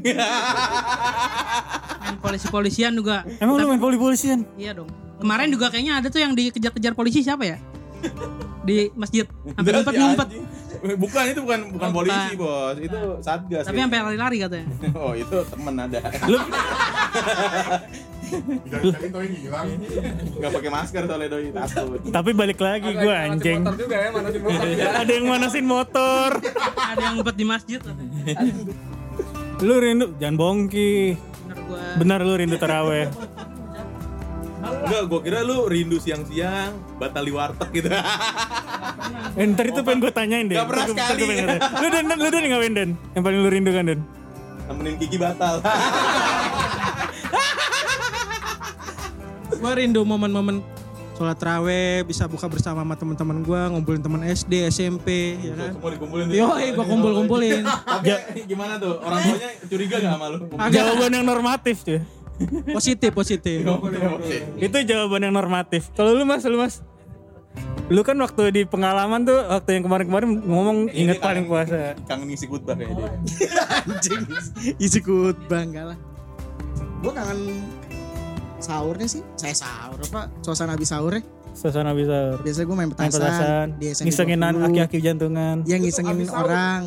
Main 2.07 2.17
polisi-polisian 2.23 2.93
juga. 2.95 3.27
Emang 3.43 3.59
lu 3.59 3.67
main 3.67 3.83
poli-polisian? 3.83 4.47
Iya 4.55 4.79
dong. 4.79 4.89
Kemarin 5.19 5.51
juga 5.51 5.75
kayaknya 5.75 5.99
ada 5.99 6.07
tuh 6.07 6.23
yang 6.23 6.33
dikejar-kejar 6.39 6.95
polisi 6.95 7.27
siapa 7.27 7.43
ya? 7.43 7.59
Di 8.63 8.95
masjid. 8.95 9.27
Sampai 9.59 9.71
ngumpet-ngumpet. 9.75 10.29
Bukan 10.79 11.25
itu 11.35 11.41
bukan 11.43 11.61
bukan 11.75 11.89
polisi 11.91 12.39
bos, 12.39 12.79
itu 12.79 12.99
satgas. 13.19 13.67
Tapi 13.67 13.83
sampai 13.83 13.99
lari-lari 13.99 14.39
katanya. 14.39 14.71
Oh 15.03 15.11
itu 15.11 15.43
temen 15.51 15.75
ada. 15.75 15.99
Lu 16.31 16.39
Jadi 18.69 19.07
toh 19.11 19.23
ini 19.25 19.37
hilang. 19.49 19.67
Gak 20.39 20.51
pakai 20.53 20.71
masker 20.71 21.03
soalnya 21.09 21.29
doi 21.33 21.49
takut. 21.53 22.01
tapi 22.09 22.31
balik 22.37 22.59
lagi 22.61 22.91
gue 22.93 23.15
anjing. 23.15 23.61
Motor 23.65 23.77
juga 23.81 23.97
ya, 23.97 24.09
manasin 24.13 24.43
motor 24.43 24.67
juga. 24.69 24.89
Ada 24.99 25.13
yang 25.13 25.27
manasin 25.27 25.67
motor. 25.67 26.29
ada 26.77 27.03
yang 27.03 27.15
ngumpet 27.21 27.37
di 27.37 27.45
masjid. 27.47 27.81
Lu 29.65 29.75
rindu 29.83 30.07
jangan 30.23 30.37
bohong 30.39 30.61
Ki. 30.71 31.19
Bener 31.19 31.59
gue. 31.65 31.83
Benar 31.99 32.19
lu 32.23 32.35
rindu 32.39 32.57
taraweh. 32.61 33.07
Enggak, 34.59 35.03
gua 35.07 35.21
kira 35.23 35.41
lu 35.47 35.71
rindu 35.71 35.97
siang-siang, 36.03 36.77
batali 36.99 37.31
warteg 37.31 37.71
gitu. 37.73 37.89
Eh, 39.39 39.47
ntar 39.55 39.71
itu 39.71 39.81
pengen 39.87 40.03
gue 40.03 40.13
tanyain 40.13 40.45
deh. 40.51 40.57
Gak 40.59 40.69
pernah 40.69 40.87
sekali. 40.91 41.25
Lu 41.55 41.87
dan 41.89 42.05
lu 42.11 42.29
dan 42.29 42.43
ngapain 42.45 42.75
Dan? 42.75 42.91
Yang 43.15 43.23
paling 43.23 43.39
lu 43.41 43.49
rindukan 43.49 43.85
Dan? 43.87 44.01
Temenin 44.69 44.95
Kiki 45.01 45.17
batal. 45.17 45.63
Gue 49.59 49.73
rindu 49.75 50.07
momen-momen 50.07 50.63
sholat 51.19 51.35
terawih, 51.35 52.07
bisa 52.07 52.31
buka 52.31 52.47
bersama 52.47 52.87
sama 52.87 52.95
teman-teman 52.95 53.43
gue, 53.43 53.61
ngumpulin 53.75 53.99
teman 53.99 54.23
SD, 54.23 54.71
SMP, 54.71 55.35
ya 55.43 55.55
kan. 55.59 55.75
Tuh. 55.75 56.31
Yo, 56.31 56.47
gue 56.55 56.85
kumpul-kumpulin. 56.87 57.67
Tapi 58.07 58.47
gimana 58.47 58.79
tuh? 58.79 59.03
Orang 59.03 59.19
tuanya 59.27 59.51
curiga 59.67 59.97
gak 59.99 60.13
sama 60.15 60.27
lu? 60.31 60.39
Jawaban 60.71 61.11
yang 61.11 61.27
normatif 61.27 61.83
cuy. 61.83 61.99
Positif, 62.71 63.11
positif. 63.11 63.67
Itu 64.63 64.77
jawaban 64.87 65.27
yang 65.27 65.35
normatif. 65.35 65.91
Kalau 65.99 66.15
lu 66.15 66.23
Mas, 66.23 66.47
lu 66.47 66.55
Mas. 66.55 66.87
Lu 67.91 68.05
kan 68.07 68.15
waktu 68.21 68.43
di 68.53 68.63
pengalaman 68.63 69.27
tuh 69.27 69.43
waktu 69.49 69.81
yang 69.81 69.91
kemarin-kemarin 69.91 70.29
ngomong 70.45 70.79
inget 70.95 71.19
paling 71.19 71.51
puasa. 71.51 71.99
Kangen 72.07 72.31
ngisi 72.31 72.47
khutbah 72.47 72.77
kayak 72.77 72.95
dia. 72.95 73.11
Anjing. 73.91 74.23
Isi 74.77 75.01
khutbah 75.03 75.67
enggak 75.67 75.85
lah. 75.91 75.99
Gue 77.01 77.11
kangen 77.17 77.41
sahurnya 78.59 79.09
sih. 79.09 79.23
Saya 79.35 79.55
sahur 79.55 79.99
apa? 79.99 80.31
Suasana 80.43 80.75
habis 80.75 80.89
sahur 80.91 81.13
ya. 81.15 81.23
Suasana 81.55 81.91
bisa 81.91 82.39
Biasanya 82.39 82.67
gue 82.71 82.77
main 82.77 82.87
main 82.87 82.93
petasan. 82.95 83.19
petasan, 83.19 83.67
Di 83.81 83.87
SN 83.91 84.05
ngisengin 84.07 84.39
20. 84.39 84.67
aki-aki 84.69 84.99
jantungan. 85.03 85.57
Yang 85.67 85.81
ngisengin 85.91 86.17
orang. 86.31 86.83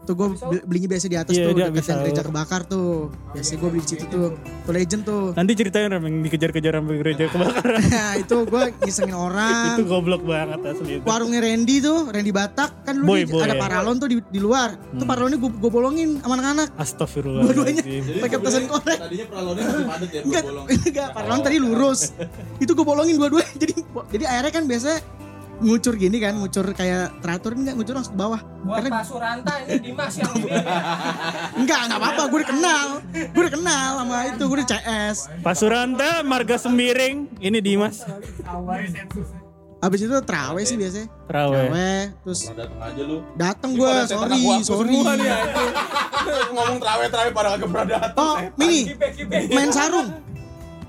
Tuh 0.00 0.14
gue 0.14 0.26
belinya 0.62 0.88
biasa 0.90 1.06
di 1.06 1.14
atas 1.14 1.32
Iya, 1.32 1.44
tuh 1.44 1.54
dekat 1.54 1.84
yang 1.84 2.00
gereja 2.02 2.22
kebakar 2.24 2.60
tuh. 2.64 3.12
Biasanya 3.30 3.58
gue 3.58 3.68
beli 3.68 3.80
di 3.80 3.88
situ 3.88 4.04
tuh. 4.06 4.28
Tuh 4.34 4.72
legend 4.72 5.02
tuh. 5.02 5.24
Nanti 5.32 5.52
ceritain 5.52 5.86
yang 5.86 6.00
dikejar-kejar 6.20 6.72
sampai 6.74 6.96
gereja 6.98 7.24
kebakaran. 7.26 7.80
Nah 7.84 8.12
itu 8.22 8.36
gue 8.42 8.62
ngisengin 8.80 9.12
orang. 9.12 9.76
itu 9.76 9.84
goblok 9.84 10.22
banget 10.22 10.58
asli 10.66 10.92
itu. 10.96 11.04
warungnya 11.04 11.40
Randy 11.40 11.76
tuh, 11.78 12.08
Randy 12.08 12.32
Batak 12.32 12.70
kan 12.82 12.94
dulu 12.96 13.06
Boy, 13.06 13.20
di- 13.20 13.30
boy. 13.30 13.42
ada 13.42 13.54
paralon 13.54 13.96
tuh 13.96 14.08
di, 14.08 14.16
di 14.24 14.40
luar. 14.40 14.74
Tuh 14.74 14.96
Hmm. 14.96 15.06
paralonnya 15.06 15.38
gue 15.38 15.50
gue 15.52 15.70
bolongin 15.70 16.08
sama 16.18 16.34
anak-anak. 16.34 16.68
Astagfirullah. 16.74 17.42
Dua-duanya 17.44 17.82
pakai 18.24 18.36
petasan 18.36 18.64
korek. 18.66 18.98
Tadinya 18.98 19.26
peralonnya 19.28 19.62
masih 19.62 19.86
padat 19.86 20.10
ya, 20.10 20.20
bolong. 20.42 20.66
enggak, 20.66 21.08
paralon 21.12 21.40
tadi 21.40 21.56
lurus. 21.56 22.00
Itu 22.62 22.72
gue 22.72 22.82
bolongin 22.82 23.14
dua-duanya. 23.14 23.52
Jadi 23.54 23.74
jadi 24.10 24.24
airnya 24.26 24.50
kan 24.50 24.64
biasa 24.64 24.90
ngucur 25.60 25.94
gini 25.96 26.16
kan, 26.18 26.32
ngucur 26.40 26.64
kayak 26.72 27.20
teratur 27.20 27.52
enggak 27.52 27.76
ngucur 27.76 27.94
langsung 27.96 28.16
ke 28.16 28.20
bawah. 28.20 28.40
Buat 28.64 28.76
Karena 28.80 28.90
Pak 28.92 29.04
Suranta 29.04 29.54
ini 29.64 29.76
Dimas 29.80 30.14
yang 30.16 30.32
ini. 30.36 30.50
enggak, 31.60 31.80
enggak 31.88 31.98
apa-apa, 32.00 32.22
gue 32.28 32.38
udah 32.40 32.50
kenal. 32.50 32.86
Gue 33.12 33.40
udah 33.46 33.54
kenal 33.54 33.90
sama 34.00 34.16
itu, 34.28 34.42
gue 34.48 34.56
udah 34.60 34.68
CS. 34.68 35.16
Pak 35.40 35.54
Suranta, 35.56 36.10
Marga 36.24 36.56
Sembiring, 36.56 37.16
ini 37.40 37.58
Dimas. 37.60 38.04
Habis 39.80 40.00
itu 40.04 40.12
terawih 40.12 40.64
sih 40.68 40.76
biasanya. 40.76 41.08
Terawih, 41.24 42.12
terus 42.20 42.40
datang 42.52 42.80
aja 42.84 43.00
lu. 43.00 43.16
datang 43.32 43.70
gue, 43.72 43.92
sorry, 44.12 44.40
sorry. 44.60 44.92
semua 44.92 45.12
nih 45.16 45.28
anjing. 45.32 45.72
Ngomong 46.54 46.76
terawih-terawih 46.84 47.32
pada 47.32 47.48
agak 47.56 47.68
pernah 47.72 47.86
datang. 47.88 48.20
Oh, 48.20 48.36
ini 48.60 48.92
main 49.48 49.72
sarung. 49.72 50.08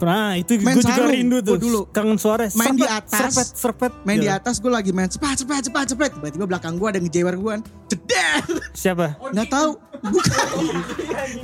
Nah 0.01 0.33
itu 0.33 0.57
Main 0.57 0.73
gue 0.73 0.81
juga 0.81 0.95
sarung, 0.97 1.13
rindu 1.13 1.37
tuh. 1.39 1.57
dulu. 1.57 1.81
Kangen 1.87 2.17
suara. 2.17 2.49
Main 2.51 2.73
di 2.73 2.81
Serpet, 2.81 2.97
atas. 2.97 3.19
Serpet, 3.21 3.47
serpet. 3.53 3.93
Main 4.01 4.17
di 4.17 4.25
Gitu. 4.25 4.33
atas 4.35 4.55
gue 4.57 4.71
lagi 4.71 4.91
main 4.91 5.05
cepat 5.05 5.35
cepat 5.37 5.61
cepat 5.63 5.85
cepat. 5.87 6.09
Tiba-tiba 6.15 6.45
belakang 6.45 6.75
gue 6.75 6.87
ada 6.87 6.97
ngejewer 6.97 7.35
gue. 7.35 7.53
Ceder. 7.87 8.41
Siapa? 8.73 9.21
Nggak 9.29 9.47
tahu. 9.47 9.69
Bukan. 10.01 10.47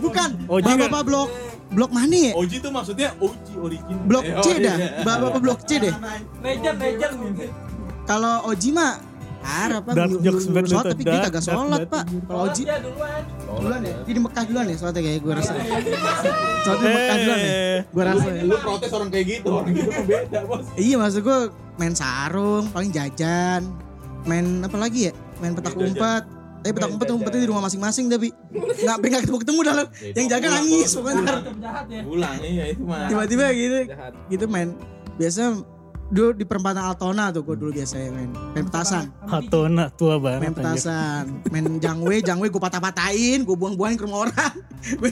Bukan. 0.01 0.29
Oji 0.47 0.65
Bapak 0.65 0.73
kan? 0.73 0.89
bapak 0.89 1.03
blok 1.05 1.29
blok 1.67 1.91
mana 1.91 2.15
ya? 2.15 2.31
Oji 2.33 2.57
tuh 2.57 2.71
maksudnya 2.71 3.13
Oji 3.17 3.53
original. 3.55 4.03
Blok 4.03 4.23
C 4.41 4.47
oh, 4.47 4.55
dah. 4.57 4.75
iya. 4.75 4.87
Bapak 5.03 5.17
bapak 5.21 5.39
blok 5.39 5.59
C 5.63 5.71
deh. 5.77 5.93
Legend, 6.41 6.77
legend. 6.77 7.13
Kalau 8.03 8.47
Oji 8.47 8.69
mah 8.71 8.97
Harap 9.47 9.81
pak, 9.81 9.93
Dark 9.95 10.11
jokes 10.19 10.45
banget 10.47 10.67
sholat 10.69 10.85
tapi 10.91 11.03
dia 11.03 11.19
kagak 11.19 11.31
dark 11.33 11.45
sholat 11.47 11.79
pak. 11.87 12.03
Kalau 12.21 12.41
Oji 12.45 12.61
Dia 12.61 12.77
duluan. 12.77 13.21
duluan 13.47 13.79
ya, 13.81 13.95
dia 13.97 14.13
di 14.13 14.21
Mekah 14.21 14.43
duluan 14.43 14.65
ya 14.65 14.75
sholatnya 14.75 15.01
kayak 15.01 15.19
gue 15.19 15.33
rasa. 15.33 15.51
Sholatnya 16.61 16.83
di 16.83 16.93
Mekah 16.93 17.15
duluan 17.17 17.39
ya, 17.39 17.47
Eh, 17.47 17.77
gue 17.87 18.03
rasa. 18.03 18.27
ya. 18.27 18.41
Lu 18.43 18.55
protes 18.59 18.91
orang 18.91 19.09
kayak 19.09 19.25
gitu, 19.29 19.49
orang 19.49 19.71
gitu 19.71 19.89
beda 20.03 20.39
bos. 20.43 20.65
Iya 20.75 20.95
maksud 20.97 21.21
gue 21.21 21.39
main 21.75 21.93
sarung, 21.93 22.63
paling 22.69 22.91
jajan, 22.91 23.61
main 24.23 24.45
apa 24.61 24.77
lagi 24.77 24.99
ya? 25.07 25.13
Main 25.37 25.53
petak 25.53 25.73
Jajan. 25.73 25.87
umpet. 25.87 26.23
Tapi 26.57 26.73
petak 26.73 26.89
umpet 26.89 27.07
umpetnya 27.09 27.39
di 27.39 27.47
rumah 27.47 27.63
masing-masing 27.63 28.05
tapi 28.07 28.27
nggak 28.51 28.97
nggak 28.99 29.21
ketemu 29.23 29.39
ketemu 29.39 29.59
dah. 29.63 29.75
Yang 30.11 30.27
jaga 30.27 30.47
nangis 30.51 30.89
pokoknya. 30.91 31.23
ya. 31.87 32.01
Pulang 32.03 32.37
iya 32.41 32.63
itu 32.67 32.83
mah. 32.83 33.07
Tiba-tiba 33.07 33.43
gitu, 33.53 33.77
gitu 34.27 34.45
main. 34.45 34.69
Biasa 35.15 35.41
dulu 36.07 36.31
di 36.31 36.45
perempatan 36.47 36.83
Altona 36.87 37.35
tuh 37.35 37.43
gue 37.43 37.55
dulu 37.59 37.71
biasanya 37.75 38.09
main, 38.15 38.31
main 38.55 38.65
petasan, 38.67 39.11
Hatona 39.27 39.91
tua 39.91 40.15
banget. 40.15 40.39
main 40.39 40.51
anjir. 40.55 40.63
petasan, 40.63 41.23
main 41.51 41.65
jangwe, 41.83 42.15
jangwe 42.23 42.47
gue 42.47 42.61
patah-patahin, 42.63 43.43
gue 43.43 43.55
buang-buangin 43.59 43.97
ke 43.99 44.03
rumah 44.07 44.31
orang. 44.31 44.53
Gue 44.87 45.11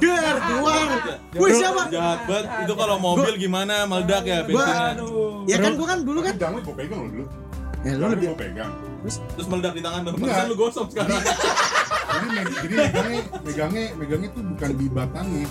der 0.00 0.36
keluar. 0.40 0.88
Gue 1.36 1.48
siapa? 1.52 1.82
Jahat 1.92 2.24
banget. 2.24 2.46
Itu 2.64 2.72
kalau 2.78 2.96
mobil 2.96 3.34
gimana 3.36 3.84
meledak 3.84 4.24
ya 4.24 4.40
bensinnya. 4.46 4.96
Ya 5.44 5.56
kan 5.60 5.72
gue 5.76 5.86
kan 5.86 5.98
dulu 6.00 6.20
kan. 6.24 6.34
Jangan 6.40 6.58
gue 6.64 6.74
pegang 6.74 7.00
dulu. 7.12 7.24
Ya 7.80 7.92
lu 7.96 8.12
lebih 8.12 8.36
pegang. 8.36 8.72
Terus 9.36 9.46
meledak 9.48 9.72
di 9.76 9.82
tangan. 9.84 10.00
Enggak. 10.16 10.48
Lu 10.48 10.54
gosok 10.56 10.86
sekarang. 10.92 11.20
Jadi 12.10 12.74
megangnya, 12.76 13.22
megangnya, 13.44 13.86
megangnya 13.96 14.28
tuh 14.32 14.42
bukan 14.44 14.70
di 14.76 14.86
batangnya. 14.88 15.46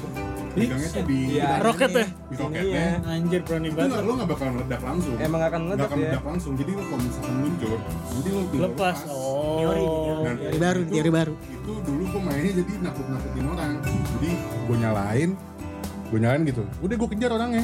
Megangnya 0.60 0.90
tuh 0.90 1.04
di, 1.04 1.18
Iya. 1.32 1.50
Roket 1.60 1.92
ya? 1.92 2.06
di 2.10 2.36
roketnya. 2.36 2.88
Anjir 3.04 3.42
berani 3.44 3.68
Itu 3.68 3.76
banget. 3.76 3.90
nggak, 3.90 4.02
lo 4.04 4.12
gak 4.14 4.30
bakal 4.30 4.48
meledak 4.52 4.82
langsung. 4.84 5.14
Emang 5.18 5.42
akan 5.42 5.60
meledak 5.64 5.86
akan 5.86 5.96
ya. 5.96 6.02
meledak 6.04 6.24
langsung. 6.26 6.54
Jadi 6.54 6.72
lo 6.72 6.82
kalau 6.84 7.02
misalkan 7.02 7.34
muncul, 7.36 7.72
nanti 7.80 8.30
lo 8.30 8.42
tinggal 8.46 8.70
Lepas. 8.70 8.98
Oh. 9.08 10.22
Dan 10.22 10.36
Teori 10.40 10.58
baru, 10.60 10.80
itu- 10.80 10.92
teori 10.92 11.12
baru. 11.12 11.34
Itu 11.40 11.72
dulu 11.82 12.04
gue 12.06 12.22
mainnya 12.22 12.52
jadi 12.60 12.72
nakut-nakutin 12.82 13.44
orang. 13.46 13.72
Jadi 13.86 14.30
gue 14.40 14.78
nyalain, 14.78 15.30
gue 16.10 16.18
nyalain 16.18 16.42
gitu 16.44 16.64
udah 16.82 16.96
gue 16.98 17.10
kejar 17.14 17.32
orangnya 17.32 17.64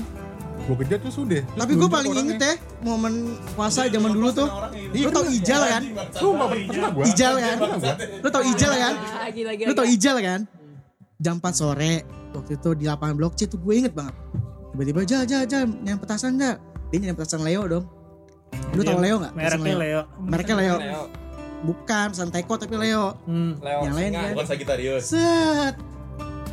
gue 0.55 0.75
kejar 0.81 0.97
terus 0.97 1.17
udah 1.17 1.41
Tapi 1.53 1.77
gue 1.77 1.85
paling 1.85 2.13
inget 2.15 2.41
ya 2.41 2.53
momen 2.81 3.13
puasa 3.53 3.85
zaman 3.85 4.13
dulu 4.13 4.29
tuh. 4.31 4.49
Lu 4.93 5.09
tau 5.09 5.25
Ijal 5.25 5.61
kan? 5.61 5.83
Sumpah, 6.09 6.47
pernah 6.49 6.89
gua. 6.89 7.03
Ijal 7.05 7.33
kan? 7.37 7.57
Lu 8.21 8.29
tau 8.29 8.41
Ijal 8.41 8.73
kan? 8.73 8.93
Lu 9.61 9.73
tau 9.73 9.85
Ijal 9.85 10.17
kan? 10.21 10.39
Jam 11.15 11.37
4 11.37 11.53
sore 11.53 11.93
waktu 12.35 12.59
itu 12.59 12.69
di 12.75 12.85
lapangan 12.85 13.15
blok 13.15 13.33
C 13.39 13.47
tuh 13.47 13.59
gue 13.59 13.73
inget 13.73 13.93
banget. 13.95 14.15
Tiba-tiba 14.75 15.01
jal 15.07 15.23
jal 15.23 15.43
jal 15.47 15.63
nyam 15.83 15.97
petasan 15.97 16.35
enggak? 16.35 16.59
Dia 16.91 16.97
nyam 17.09 17.15
petasan 17.15 17.41
Leo 17.47 17.63
dong. 17.63 17.85
Lu 18.75 18.81
tau 18.83 18.99
Leo 18.99 19.19
gak? 19.23 19.33
Mereknya 19.35 19.75
Leo. 19.75 20.01
Mereknya 20.19 20.55
Leo. 20.55 20.75
Bukan 21.65 22.05
pesan 22.13 22.29
Teko 22.29 22.59
tapi 22.59 22.75
Leo. 22.75 23.15
Hmm. 23.25 23.57
Yang 23.63 23.93
lain 23.95 24.11
kan. 24.13 24.31
Bukan 24.35 24.47
Sagittarius. 24.47 25.03
Set. 25.07 25.75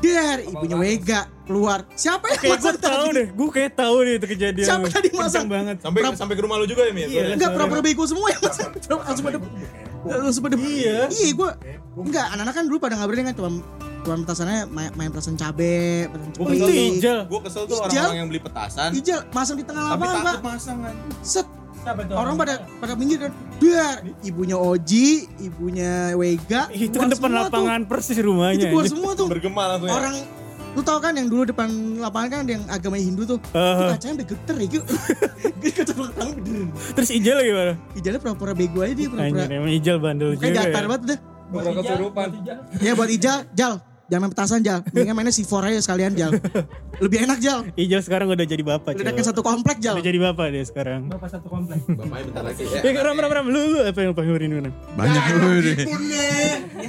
Der, 0.03 0.43
ibunya 0.43 0.75
Wega 0.75 1.31
keluar. 1.47 1.87
Siapa 1.95 2.27
yang 2.35 2.41
Kayak 2.43 2.59
gue 2.59 2.75
masak 2.75 2.83
tahu 2.83 3.07
deh, 3.15 3.27
gue 3.31 3.49
kayak 3.55 3.73
tahu 3.79 3.97
deh 4.03 4.15
itu 4.19 4.27
kejadian. 4.35 4.67
Siapa 4.67 4.87
tadi 4.91 5.09
masak? 5.15 5.47
Banget. 5.47 5.77
Sampai 5.79 6.01
sampai 6.19 6.35
ke 6.35 6.43
rumah 6.43 6.59
lu 6.59 6.67
juga 6.67 6.83
ya, 6.83 6.91
Mir? 6.91 7.07
Iya. 7.07 7.39
Enggak 7.39 7.55
pura-pura 7.55 7.79
bego 7.79 8.03
semua 8.03 8.35
yang 8.35 8.43
masak. 8.43 8.83
Langsung 8.91 9.25
pada 9.31 9.39
langsung 10.05 10.43
pada 10.43 10.57
Iya. 10.57 11.07
Iya, 11.09 11.31
gue 11.33 11.51
enggak 11.97 12.27
anak-anak 12.33 12.55
kan 12.55 12.65
dulu 12.67 12.79
pada 12.79 12.95
ngabarin 12.97 13.31
kan 13.31 13.35
cuma 13.35 13.51
cuma 14.03 14.15
petasannya 14.19 14.67
main, 14.67 14.91
main 14.95 15.09
petasan 15.09 15.37
cabe, 15.37 16.11
petasan 16.11 16.31
kesel 16.45 16.67
tuh. 16.67 16.91
Ijal. 16.99 17.19
Gue 17.27 17.41
kesel 17.41 17.63
tuh 17.65 17.77
orang-orang 17.79 18.17
yang 18.17 18.29
beli 18.29 18.41
petasan. 18.41 18.91
Ijal 18.93 19.19
masang 19.31 19.57
di 19.57 19.65
tengah 19.65 19.83
Tapi 19.89 20.03
lapangan, 20.03 20.15
Pak. 20.17 20.27
takut 20.27 20.43
masang 20.45 20.79
kan. 20.81 20.95
Set. 21.23 21.47
Orang 22.15 22.39
pada 22.39 22.63
pada 22.79 22.95
minggir 22.95 23.19
kan. 23.21 23.33
Biar 23.59 24.03
ibunya 24.23 24.55
Oji, 24.55 25.27
ibunya 25.41 26.15
Wega. 26.15 26.71
Itu 26.71 26.95
keluar 26.95 27.03
kan 27.03 27.11
depan 27.11 27.31
semua 27.31 27.39
tuh. 27.41 27.47
lapangan 27.51 27.81
persis 27.87 28.15
Itu 28.15 28.23
rumahnya. 28.23 28.71
keluar 28.71 28.87
anjing. 28.87 28.95
semua 28.95 29.13
tuh. 29.15 29.27
Bergema 29.27 29.63
langsung 29.69 29.91
ya. 29.91 29.95
Lu 30.73 30.81
tau 30.81 30.99
kan 30.99 31.13
yang 31.13 31.29
dulu 31.29 31.45
depan 31.45 31.69
lapangan 32.01 32.29
kan 32.29 32.39
ada 32.45 32.53
yang 32.57 32.65
agama 32.67 32.97
Hindu 32.97 33.29
tuh. 33.29 33.39
Itu 33.39 33.53
Uh, 33.53 33.93
kacanya 33.93 34.15
udah 34.19 34.29
geter 34.33 34.57
ya. 34.57 34.67
Gue 34.67 34.83
gue 35.63 35.73
kecelak 35.73 36.13
tangan 36.17 36.37
terus 36.97 37.11
Ijal 37.13 37.39
gimana? 37.39 37.73
Ijalnya 37.93 38.19
pura-pura 38.19 38.53
bego 38.53 38.81
aja 38.81 38.93
dia 38.93 39.07
Anjir, 39.07 39.13
pura-pura. 39.13 39.53
emang 39.53 39.73
Ijal 39.73 39.97
bandel 40.01 40.31
juga 40.33 40.43
Kayak 40.43 40.57
datar 40.59 40.83
ya. 40.83 40.89
banget 40.89 41.03
udah. 41.05 41.19
Pura 41.53 41.71
kesurupan. 41.77 42.29
Ya 42.81 42.93
buat 42.97 43.11
Ijal, 43.11 43.39
Jal. 43.53 43.75
Jangan 44.11 44.29
main 44.29 44.33
petasan 44.33 44.61
Jal. 44.61 44.79
Mendingan 44.93 45.15
mainnya 45.17 45.33
C4 45.33 45.53
aja 45.73 45.81
sekalian 45.81 46.13
Jal. 46.13 46.31
Lebih 47.01 47.25
enak 47.25 47.39
Jal. 47.41 47.65
Ijal 47.73 48.01
sekarang 48.01 48.29
udah 48.29 48.45
jadi 48.45 48.61
bapak. 48.61 48.93
Udah 48.93 49.09
Cok. 49.09 49.25
satu 49.25 49.41
komplek 49.41 49.81
Jal. 49.81 49.97
Udah 49.97 50.05
jadi 50.05 50.19
bapak 50.21 50.47
dia 50.53 50.65
sekarang. 50.69 51.09
Bapak 51.09 51.33
satu 51.33 51.49
komplek. 51.49 51.81
Bapaknya 51.89 52.25
bentar 52.29 52.43
lagi 52.45 52.65
ya. 52.67 52.81
Ya 52.85 53.01
ram 53.01 53.17
ram 53.17 53.33
ram 53.33 53.47
lu, 53.49 53.61
lu 53.73 53.79
apa 53.81 54.01
yang 54.01 54.13
pengen 54.13 54.53
ini 54.53 54.69
Banyak 54.93 55.23
lu 55.33 55.49
deh. 55.65 55.77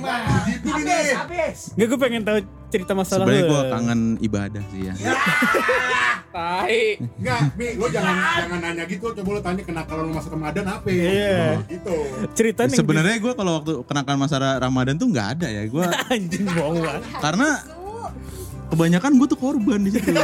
Gak 0.03 1.87
gue 1.87 1.99
pengen 1.99 2.21
tahu 2.25 2.37
cerita 2.73 2.91
masalah 2.97 3.25
Sebenarnya 3.25 3.45
lu. 3.45 3.51
gue 3.53 3.61
kangen 3.69 4.01
ibadah 4.19 4.63
sih 4.73 4.81
ya. 4.89 4.93
Tai. 6.33 6.81
Enggak, 6.97 7.39
Mi, 7.53 7.77
lo 7.77 7.85
jangan 7.93 8.15
jangan 8.41 8.59
nanya 8.65 8.83
gitu. 8.89 9.05
Coba 9.13 9.29
lo 9.37 9.41
tanya 9.45 9.61
kenakalan 9.61 10.03
lo 10.09 10.13
masuk 10.17 10.33
Ramadan 10.33 10.65
apa? 10.65 10.87
Iya. 10.89 11.61
Gitu. 11.69 11.95
Cerita 12.33 12.65
nih. 12.65 12.77
Sebenarnya 12.81 13.17
gue 13.21 13.33
kalau 13.37 13.61
waktu 13.61 13.73
kenakan 13.85 14.15
masa 14.17 14.41
Ramadan 14.57 14.97
tuh 14.97 15.07
nggak 15.13 15.27
ada 15.37 15.47
ya. 15.53 15.63
Gue 15.69 15.85
anjing 16.13 16.49
bohong 16.49 16.81
banget. 16.81 17.01
karena 17.21 17.49
kebanyakan 18.73 19.11
gue 19.21 19.27
tuh 19.29 19.39
korban 19.39 19.79
di 19.85 19.91
situ. 19.93 20.09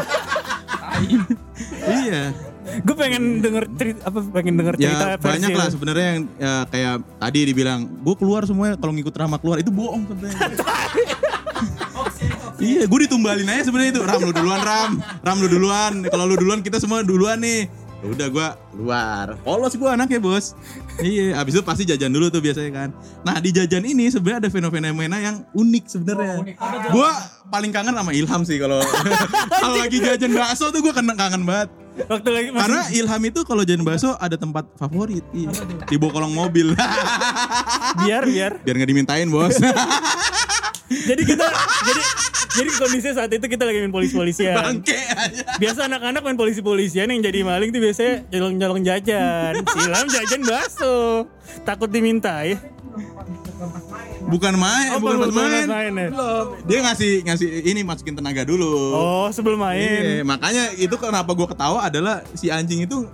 iya. 2.01 2.33
Gue 2.83 2.95
pengen 2.95 3.43
denger 3.43 3.63
cerita 3.75 4.01
apa 4.07 4.19
pengen 4.29 4.53
denger 4.59 4.75
cerita 4.77 5.05
Ya 5.05 5.17
versi 5.17 5.27
banyak 5.35 5.51
lah 5.55 5.67
sebenarnya 5.71 6.07
yang 6.07 6.21
ya, 6.37 6.53
kayak 6.69 6.95
tadi 7.19 7.39
dibilang 7.49 7.79
gue 8.01 8.15
keluar 8.15 8.41
semuanya 8.45 8.75
kalau 8.77 8.93
ngikut 8.95 9.15
Rama 9.15 9.37
keluar 9.41 9.57
itu 9.61 9.71
bohong 9.73 10.05
sebenarnya. 10.07 10.39
iya, 12.59 12.83
gue 12.87 12.99
ditumbalin 13.07 13.47
aja 13.47 13.63
sebenarnya 13.67 13.91
itu. 13.99 14.01
Ram 14.03 14.19
lu 14.23 14.31
duluan 14.31 14.61
Ram, 14.61 14.91
Ram 15.23 15.37
lu 15.39 15.47
duluan. 15.47 15.93
Kalau 16.07 16.25
lu 16.27 16.35
duluan 16.39 16.59
kita 16.63 16.79
semua 16.79 17.03
duluan 17.03 17.39
nih. 17.39 17.67
Ya 17.99 18.07
Udah 18.07 18.27
gue 18.31 18.47
keluar. 18.71 19.25
Polos 19.43 19.75
gue 19.75 19.89
anaknya 19.89 20.23
bos. 20.23 20.55
iya, 21.03 21.35
abis 21.35 21.59
itu 21.59 21.63
pasti 21.63 21.83
jajan 21.83 22.11
dulu 22.11 22.31
tuh 22.31 22.39
biasanya 22.39 22.71
kan. 22.71 22.89
Nah 23.27 23.35
di 23.43 23.51
jajan 23.51 23.83
ini 23.83 24.07
sebenarnya 24.07 24.47
ada 24.47 24.49
fenomena 24.51 25.19
yang 25.19 25.43
unik 25.51 25.83
sebenarnya. 25.87 26.55
Gue 26.95 27.09
paling 27.51 27.71
kangen 27.75 27.95
sama 27.95 28.15
Ilham 28.15 28.41
sih 28.47 28.55
kalau 28.55 28.79
kalau 29.63 29.75
lagi 29.83 29.99
jajan 29.99 30.31
bakso 30.31 30.71
tuh 30.71 30.79
gue 30.79 30.93
kangen 30.95 31.15
kangen 31.19 31.43
banget. 31.43 31.69
Waktu 32.07 32.29
lagi 32.31 32.49
masih 32.53 32.61
Karena 32.63 32.81
Ilham 32.95 33.21
itu 33.27 33.39
kalau 33.43 33.61
jajan 33.67 33.83
bakso 33.83 34.15
ada 34.15 34.39
tempat 34.39 34.69
favorit. 34.79 35.25
Iya. 35.35 35.51
Di 35.89 35.95
bawah 35.99 36.21
kolong 36.21 36.31
mobil. 36.31 36.71
biar 38.05 38.23
biar. 38.23 38.63
Biar 38.63 38.75
nggak 38.79 38.89
dimintain 38.89 39.27
bos. 39.27 39.57
Jadi 40.89 41.21
kita 41.21 41.45
jadi 41.85 42.01
jadi 42.49 42.69
kondisinya 42.81 43.13
saat 43.21 43.29
itu 43.29 43.45
kita 43.45 43.61
lagi 43.61 43.77
main 43.77 43.93
polisi-polisian. 43.93 44.57
Bangke 44.57 44.97
aja. 44.97 45.43
Biasa 45.61 45.85
anak-anak 45.85 46.21
main 46.25 46.37
polisi-polisian 46.39 47.13
yang 47.13 47.21
jadi 47.21 47.45
maling 47.45 47.69
tuh 47.69 47.81
biasanya 47.81 48.25
nyolong-nyolong 48.33 48.81
jajan. 48.81 49.53
Silam 49.69 50.07
jajan 50.09 50.41
bakso. 50.49 51.29
Takut 51.61 51.93
dimintai. 51.93 52.57
Bukan 54.29 54.53
main, 54.55 54.89
Oh, 54.91 54.99
bukan 54.99 55.15
pas 55.17 55.25
belum 55.25 55.35
main. 55.35 55.65
main 55.65 55.91
ya? 55.91 56.09
Dia 56.63 56.79
ngasih 56.83 57.11
ngasih 57.23 57.47
ini 57.65 57.81
masukin 57.81 58.13
tenaga 58.13 58.45
dulu. 58.45 58.93
Oh, 58.93 59.27
sebelum 59.29 59.57
Iya, 59.65 60.21
main. 60.21 60.23
makanya 60.23 60.69
itu 60.75 60.93
kenapa 60.95 61.33
gue 61.33 61.47
ketawa 61.47 61.83
adalah 61.83 62.21
si 62.31 62.47
anjing 62.47 62.85
itu 62.85 63.09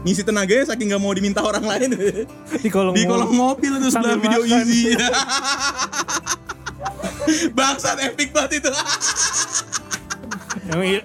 ngisi 0.00 0.22
tenaganya 0.22 0.64
saking 0.64 0.88
nggak 0.88 0.98
mau 0.98 1.10
diminta 1.10 1.40
orang 1.40 1.60
lain 1.60 1.90
Di 2.62 2.68
kolong 2.68 2.94
di 2.94 3.04
kolong 3.04 3.26
mobil 3.28 3.74
itu 3.76 3.90
sebelah 3.90 4.16
video 4.16 4.40
makan. 4.40 4.62
easy 4.62 4.94
bangsat 7.52 7.98
epic 8.04 8.30
banget 8.30 8.62
itu 8.62 8.70
Emang, 10.66 10.86
Il- 10.86 11.04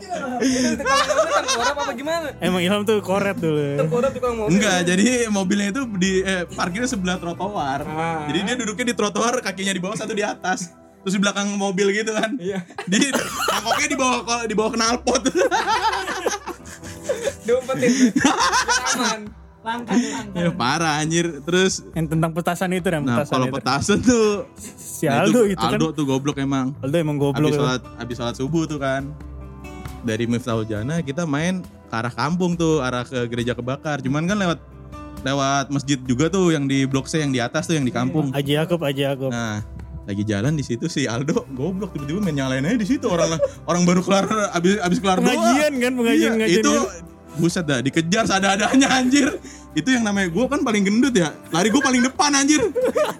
Tengkorak 0.81 1.75
apa 1.77 1.93
gimana? 1.93 2.27
emang 2.41 2.61
Ilham 2.63 2.81
tuh 2.81 2.97
koret 3.03 3.37
dulu. 3.37 3.77
Tengkorak 3.77 4.11
tukang 4.15 4.33
mobil. 4.37 4.51
Enggak, 4.57 4.79
jadi 4.87 5.07
mobilnya 5.29 5.67
itu 5.69 5.81
di 5.97 6.11
eh, 6.23 6.43
parkirnya 6.49 6.89
sebelah 6.89 7.17
trotoar. 7.21 7.85
Ah. 7.85 8.25
Jadi 8.29 8.37
dia 8.41 8.55
duduknya 8.57 8.85
di 8.89 8.95
trotoar, 8.97 9.33
kakinya 9.43 9.73
di 9.73 9.81
bawah, 9.81 9.97
satu 9.97 10.13
di 10.15 10.23
atas. 10.25 10.73
Terus 11.01 11.13
di 11.17 11.21
belakang 11.21 11.49
mobil 11.57 11.89
gitu 11.97 12.13
kan. 12.13 12.37
Iya. 12.37 12.61
Di 12.85 13.09
mangkoknya 13.65 13.89
di 13.89 13.97
bawah 13.97 14.45
di 14.45 14.53
bawah 14.53 14.71
knalpot. 14.77 15.21
Diumpetin. 17.45 18.13
Aman. 18.97 19.19
ya 20.33 20.49
parah 20.53 21.01
anjir. 21.01 21.41
Terus 21.45 21.85
Yang 21.93 22.17
tentang 22.17 22.31
petasan 22.33 22.69
itu 22.73 22.87
Ram, 22.89 23.05
nah 23.05 23.21
petasan 23.21 23.33
kalau 23.33 23.47
itu. 23.49 23.55
petasan 23.57 23.97
tuh 24.01 24.29
si 24.77 25.05
nah, 25.05 25.25
Aldo 25.25 25.45
itu 25.45 25.53
itu, 25.53 25.65
kan. 25.65 25.77
Aldo 25.77 25.87
tuh 25.93 26.05
goblok 26.05 26.37
emang. 26.37 26.73
Aldo 26.81 26.97
emang 26.97 27.17
goblok. 27.17 27.49
Habis 27.49 27.57
sholat 27.57 27.81
habis 27.97 28.15
sholat 28.17 28.35
subuh 28.37 28.65
tuh 28.65 28.77
kan. 28.81 29.09
Dari 30.01 30.25
Miftahul 30.25 30.65
Jana 30.65 30.99
kita 30.99 31.23
main 31.23 31.61
ke 31.61 31.93
arah 31.93 32.09
kampung 32.09 32.53
tuh, 32.53 32.81
arah 32.81 33.03
ke 33.03 33.27
gereja 33.27 33.53
kebakar. 33.53 34.01
Cuman 34.01 34.25
kan 34.25 34.35
lewat 34.35 34.57
lewat 35.21 35.69
masjid 35.69 35.99
juga 35.99 36.25
tuh 36.27 36.49
yang 36.49 36.65
di 36.65 36.83
blok 36.83 37.05
C 37.05 37.21
yang 37.21 37.29
di 37.29 37.37
atas 37.37 37.65
tuh 37.65 37.77
yang 37.77 37.85
di 37.85 37.93
kampung. 37.93 38.33
Aji 38.33 38.57
Yakub, 38.57 38.81
Aji 38.81 39.05
Yakub. 39.05 39.29
Nah, 39.29 39.61
lagi 40.01 40.25
jalan 40.25 40.53
di 40.53 40.65
situ 40.65 40.89
si 40.89 41.05
Aldo 41.05 41.45
goblok 41.53 41.93
tiba-tiba 41.93 42.17
main 42.19 42.33
nyalain 42.35 42.65
aja 42.65 42.73
di 42.75 42.87
situ 42.89 43.05
orang 43.05 43.37
orang 43.69 43.85
baru 43.85 44.01
kelar 44.01 44.25
abis 44.51 44.81
abis 44.81 44.97
kelar 44.97 45.21
doa. 45.21 45.29
Pengajian 45.29 45.73
kan, 45.77 45.91
pengajian- 45.93 46.17
Iya, 46.17 46.29
pengajian 46.33 46.57
itu 46.57 46.73
ya. 46.73 46.83
buset 47.31 47.63
dah 47.63 47.79
dikejar 47.79 48.23
sadar-adanya 48.25 48.87
anjir. 48.89 49.29
Itu 49.71 49.87
yang 49.87 50.03
namanya 50.03 50.33
gue 50.33 50.45
kan 50.49 50.65
paling 50.65 50.83
gendut 50.83 51.13
ya. 51.13 51.29
Lari 51.47 51.69
gue 51.69 51.79
paling 51.79 52.01
depan 52.01 52.33
anjir. 52.33 52.59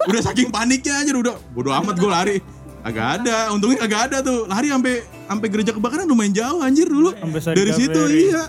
Udah 0.03 0.21
saking 0.25 0.49
paniknya 0.49 0.97
anjir 0.97 1.13
udah 1.13 1.37
bodo 1.53 1.69
amat 1.71 1.95
gue 1.95 2.09
lari. 2.09 2.37
Agak 2.81 3.21
ada, 3.21 3.53
untungnya 3.53 3.85
agak 3.85 4.09
ada 4.09 4.17
tuh. 4.25 4.49
Lari 4.49 4.67
sampai 4.67 5.05
sampai 5.31 5.47
gereja 5.47 5.71
kebakaran 5.71 6.03
lumayan 6.03 6.35
jauh 6.35 6.59
anjir 6.59 6.91
dulu. 6.91 7.15
Sampai 7.15 7.39
Dari 7.55 7.71
situ 7.71 8.01
iya. 8.11 8.43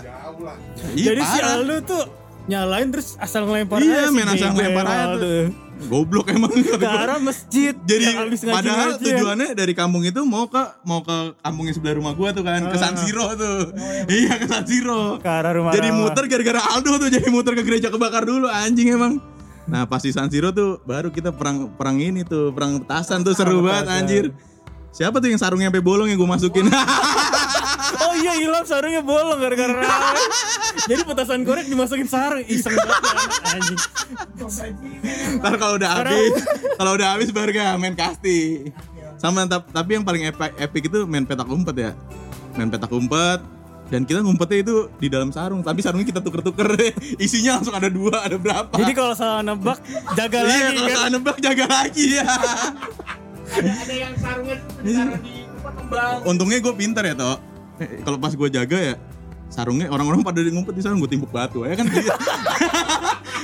Iya, 0.91 1.15
Jadi 1.15 1.21
si 1.23 1.37
parah. 1.39 1.55
Aldo 1.55 1.75
tuh 1.87 2.03
nyalain 2.43 2.91
terus 2.91 3.15
asal 3.15 3.47
ngelempar 3.47 3.79
Iya, 3.79 4.03
aja 4.03 4.11
si 4.11 4.15
main 4.19 4.27
asal 4.27 4.49
ngelempar 4.51 4.85
aja 4.85 5.05
tuh. 5.15 5.43
Goblok 5.83 6.31
emang 6.31 6.51
Ke 6.79 6.87
arah 6.87 7.19
masjid. 7.19 7.71
Jadi 7.73 8.03
ngaji 8.11 8.35
padahal 8.45 8.89
tujuannya 8.99 9.49
dari 9.55 9.73
kampung 9.73 10.03
itu 10.03 10.21
mau 10.23 10.47
ke 10.47 10.59
mau 10.83 10.99
ke 10.99 11.39
kampung 11.39 11.65
yang 11.67 11.75
sebelah 11.75 11.95
rumah 11.97 12.13
gua 12.13 12.29
tuh 12.31 12.43
kan, 12.43 12.67
ke 12.67 12.77
San 12.77 12.95
Siro 12.95 13.31
tuh. 13.35 13.71
iya, 14.07 14.35
ke 14.35 14.47
San 14.47 14.63
Siro. 14.67 15.19
ke 15.19 15.27
arah 15.27 15.55
rumah 15.55 15.71
Jadi 15.71 15.87
Rawa. 15.87 15.99
muter 16.03 16.23
gara-gara 16.27 16.61
Aldo 16.75 16.99
tuh 16.99 17.09
jadi 17.09 17.27
muter 17.31 17.55
ke 17.55 17.63
gereja 17.63 17.87
kebakar 17.87 18.23
dulu 18.23 18.47
anjing 18.47 18.91
emang. 18.91 19.23
Nah, 19.63 19.87
pas 19.87 20.03
di 20.03 20.11
San 20.11 20.27
Siro 20.27 20.51
tuh 20.51 20.83
baru 20.83 21.07
kita 21.07 21.31
perang 21.31 21.71
perang 21.79 21.95
ini 21.95 22.27
tuh, 22.27 22.51
perang 22.51 22.83
petasan 22.83 23.23
tuh 23.23 23.31
seru 23.31 23.63
banget 23.63 23.87
anjir. 23.87 24.25
Siapa 24.93 25.17
tuh 25.17 25.33
yang 25.33 25.41
sarungnya 25.41 25.73
sampai 25.73 25.81
bolong 25.81 26.07
yang 26.07 26.21
gue 26.21 26.29
masukin? 26.29 26.69
Oh 27.93 28.13
iya 28.17 28.33
Ilham 28.41 28.65
sarungnya 28.65 29.05
bolong 29.05 29.37
gara-gara. 29.37 29.85
Jadi 30.89 31.01
petasan 31.05 31.45
korek 31.45 31.65
dimasukin 31.69 32.09
sarung 32.09 32.41
iseng 32.45 32.73
banget 32.73 33.29
anjing. 33.53 33.79
Ntar 35.39 35.53
kalau 35.61 35.77
udah 35.77 35.89
habis, 36.01 36.33
kalau 36.77 36.91
udah 36.97 37.07
habis 37.13 37.29
baru 37.29 37.53
gak 37.53 37.77
main 37.77 37.93
kasti. 37.93 38.69
Sama 39.21 39.45
tap- 39.45 39.69
tapi 39.69 39.99
yang 39.99 40.05
paling 40.05 40.25
epic, 40.25 40.57
epic 40.57 40.83
itu 40.89 41.05
main 41.05 41.25
petak 41.25 41.45
umpet 41.45 41.75
ya. 41.77 41.91
Main 42.57 42.69
petak 42.73 42.89
umpet 42.89 43.39
dan 43.93 44.09
kita 44.09 44.25
ngumpetnya 44.25 44.57
itu 44.65 44.75
di 44.97 45.07
dalam 45.11 45.29
sarung, 45.29 45.61
tapi 45.61 45.85
sarungnya 45.85 46.07
kita 46.09 46.21
tuker-tuker 46.23 46.65
isinya 47.23 47.61
langsung 47.61 47.77
ada 47.77 47.89
dua, 47.93 48.25
ada 48.25 48.41
berapa. 48.41 48.73
Jadi 48.73 48.93
kalau 48.97 49.13
salah 49.13 49.45
nebak 49.45 49.77
jaga 50.17 50.39
iya, 50.41 50.49
lagi 50.49 50.73
kalau 50.73 50.89
kan. 50.89 50.95
salah 50.97 51.09
nebak 51.13 51.37
jaga 51.37 51.65
lagi 51.69 52.05
ya. 52.17 52.25
Ada 53.51 53.93
yang 53.93 54.13
sarungnya 54.15 54.57
ditaruh 54.81 55.19
di 55.19 55.33
tempat 55.43 55.73
kembang. 55.75 56.17
Untungnya 56.23 56.57
gue 56.63 56.73
pinter 56.75 57.03
ya 57.03 57.15
toh. 57.15 57.37
Kalau 58.05 58.17
pas 58.21 58.31
gue 58.31 58.49
jaga 58.53 58.77
ya 58.79 58.95
sarungnya 59.53 59.85
orang-orang 59.93 60.25
pada 60.25 60.41
ngumpet 60.41 60.73
di 60.73 60.81
sarung 60.81 60.97
gue 60.97 61.11
timpuk 61.13 61.29
batu 61.29 61.61
ya 61.61 61.77
kan? 61.77 61.85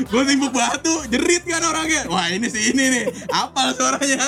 Gue 0.08 0.24
timpuk 0.24 0.56
batu 0.56 1.04
jerit 1.12 1.44
kan 1.44 1.60
orangnya. 1.60 2.08
Wah 2.08 2.32
ini 2.32 2.48
sih 2.48 2.72
ini 2.72 2.84
nih. 2.88 3.04
Apal 3.36 3.76
suaranya. 3.76 4.24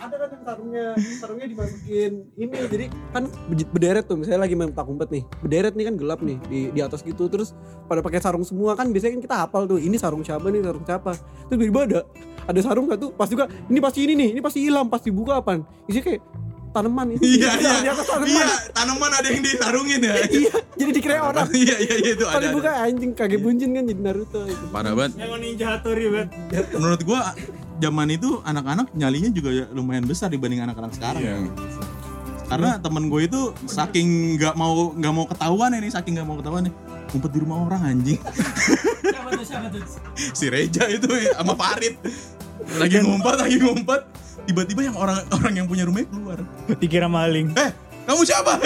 Ada 0.00 0.14
kan 0.16 0.28
yang 0.32 0.44
sarungnya. 0.48 0.86
Sarungnya 1.20 1.46
dimasukin 1.52 2.12
ini. 2.40 2.56
Jadi 2.72 2.86
kan 3.12 3.28
berderet 3.68 4.08
tuh. 4.08 4.16
Misalnya 4.16 4.48
lagi 4.48 4.56
main 4.56 4.72
petak 4.72 4.88
umpet 4.88 5.12
nih. 5.12 5.22
Berderet 5.44 5.76
nih 5.76 5.84
kan 5.92 5.94
gelap 6.00 6.20
nih 6.24 6.40
di 6.48 6.60
di 6.72 6.80
atas 6.80 7.04
gitu. 7.04 7.28
Terus 7.28 7.52
pada 7.84 8.00
pakai 8.00 8.24
sarung 8.24 8.40
semua 8.40 8.72
kan 8.72 8.88
biasanya 8.88 9.20
kan 9.20 9.22
kita 9.28 9.36
hafal 9.36 9.68
tuh 9.68 9.76
ini 9.76 10.00
sarung 10.00 10.24
siapa 10.24 10.48
nih? 10.48 10.64
Sarung 10.64 10.84
siapa? 10.88 11.12
Terus 11.52 11.56
tiba-tiba 11.60 11.80
ada 11.84 12.00
ada 12.44 12.60
sarung 12.60 12.86
satu 12.88 13.12
pas 13.16 13.28
juga 13.28 13.48
ini 13.68 13.80
pasti 13.80 14.00
ini 14.04 14.12
nih 14.14 14.28
ini 14.36 14.40
pasti 14.44 14.58
hilang 14.64 14.86
pasti 14.88 15.08
buka 15.08 15.40
apaan? 15.40 15.64
Isinya 15.88 16.04
kayak 16.04 16.20
tanaman 16.74 17.06
itu. 17.14 17.22
Iya 17.22 17.50
iya 17.56 17.74
di 17.80 17.88
atas 17.88 18.06
tanaman. 18.10 18.34
Iya 18.34 18.46
tanaman 18.74 19.10
ada 19.14 19.28
yang 19.30 19.42
disarungin 19.46 20.00
ya. 20.02 20.14
Iya 20.42 20.54
jadi 20.74 20.90
dikira 20.90 21.14
orang. 21.22 21.46
Iya 21.54 21.76
iya 21.78 21.94
iya 22.02 22.10
itu 22.18 22.24
pas 22.26 22.36
ada, 22.36 22.44
dibuka 22.50 22.70
ada. 22.74 22.86
anjing 22.90 23.12
kaget 23.14 23.40
buncin 23.40 23.70
kan 23.72 23.84
jadi 23.86 24.00
Naruto 24.02 24.40
itu. 24.44 24.64
Parah 24.74 24.92
banget. 24.92 25.12
Yang 25.22 25.30
ninja 25.38 25.66
Hattori 25.70 26.04
banget. 26.10 26.28
menurut 26.74 27.00
gua 27.06 27.20
zaman 27.78 28.08
itu 28.10 28.30
anak-anak 28.42 28.86
nyalinya 28.94 29.30
juga 29.30 29.50
ya 29.54 29.64
lumayan 29.70 30.04
besar 30.04 30.28
dibanding 30.34 30.66
anak-anak 30.66 30.92
sekarang. 30.98 31.22
Ya. 31.22 31.36
Karena 32.44 32.76
temen 32.76 33.08
gue 33.08 33.24
itu 33.24 33.40
saking 33.64 34.36
nggak 34.36 34.54
mau 34.54 34.92
nggak 34.92 35.14
mau 35.16 35.24
ketahuan 35.24 35.72
ini 35.80 35.88
saking 35.88 36.20
nggak 36.20 36.28
mau 36.28 36.36
ketahuan 36.36 36.68
nih 36.68 36.74
ngumpet 37.12 37.30
di 37.34 37.38
rumah 37.42 37.58
orang 37.66 37.82
anjing. 37.84 38.20
si 40.14 40.46
Reja 40.48 40.88
itu 40.88 41.06
sama 41.34 41.54
Farid 41.58 41.98
lagi 42.78 42.96
ngumpet 43.02 43.34
lagi 43.38 43.56
ngumpet 43.60 44.02
tiba-tiba 44.48 44.80
yang 44.88 44.96
orang 44.96 45.20
orang 45.32 45.52
yang 45.56 45.66
punya 45.68 45.84
rumahnya 45.88 46.08
keluar. 46.08 46.38
Dikira 46.80 47.08
maling. 47.08 47.52
Eh 47.56 47.70
kamu 48.04 48.20
siapa? 48.28 48.60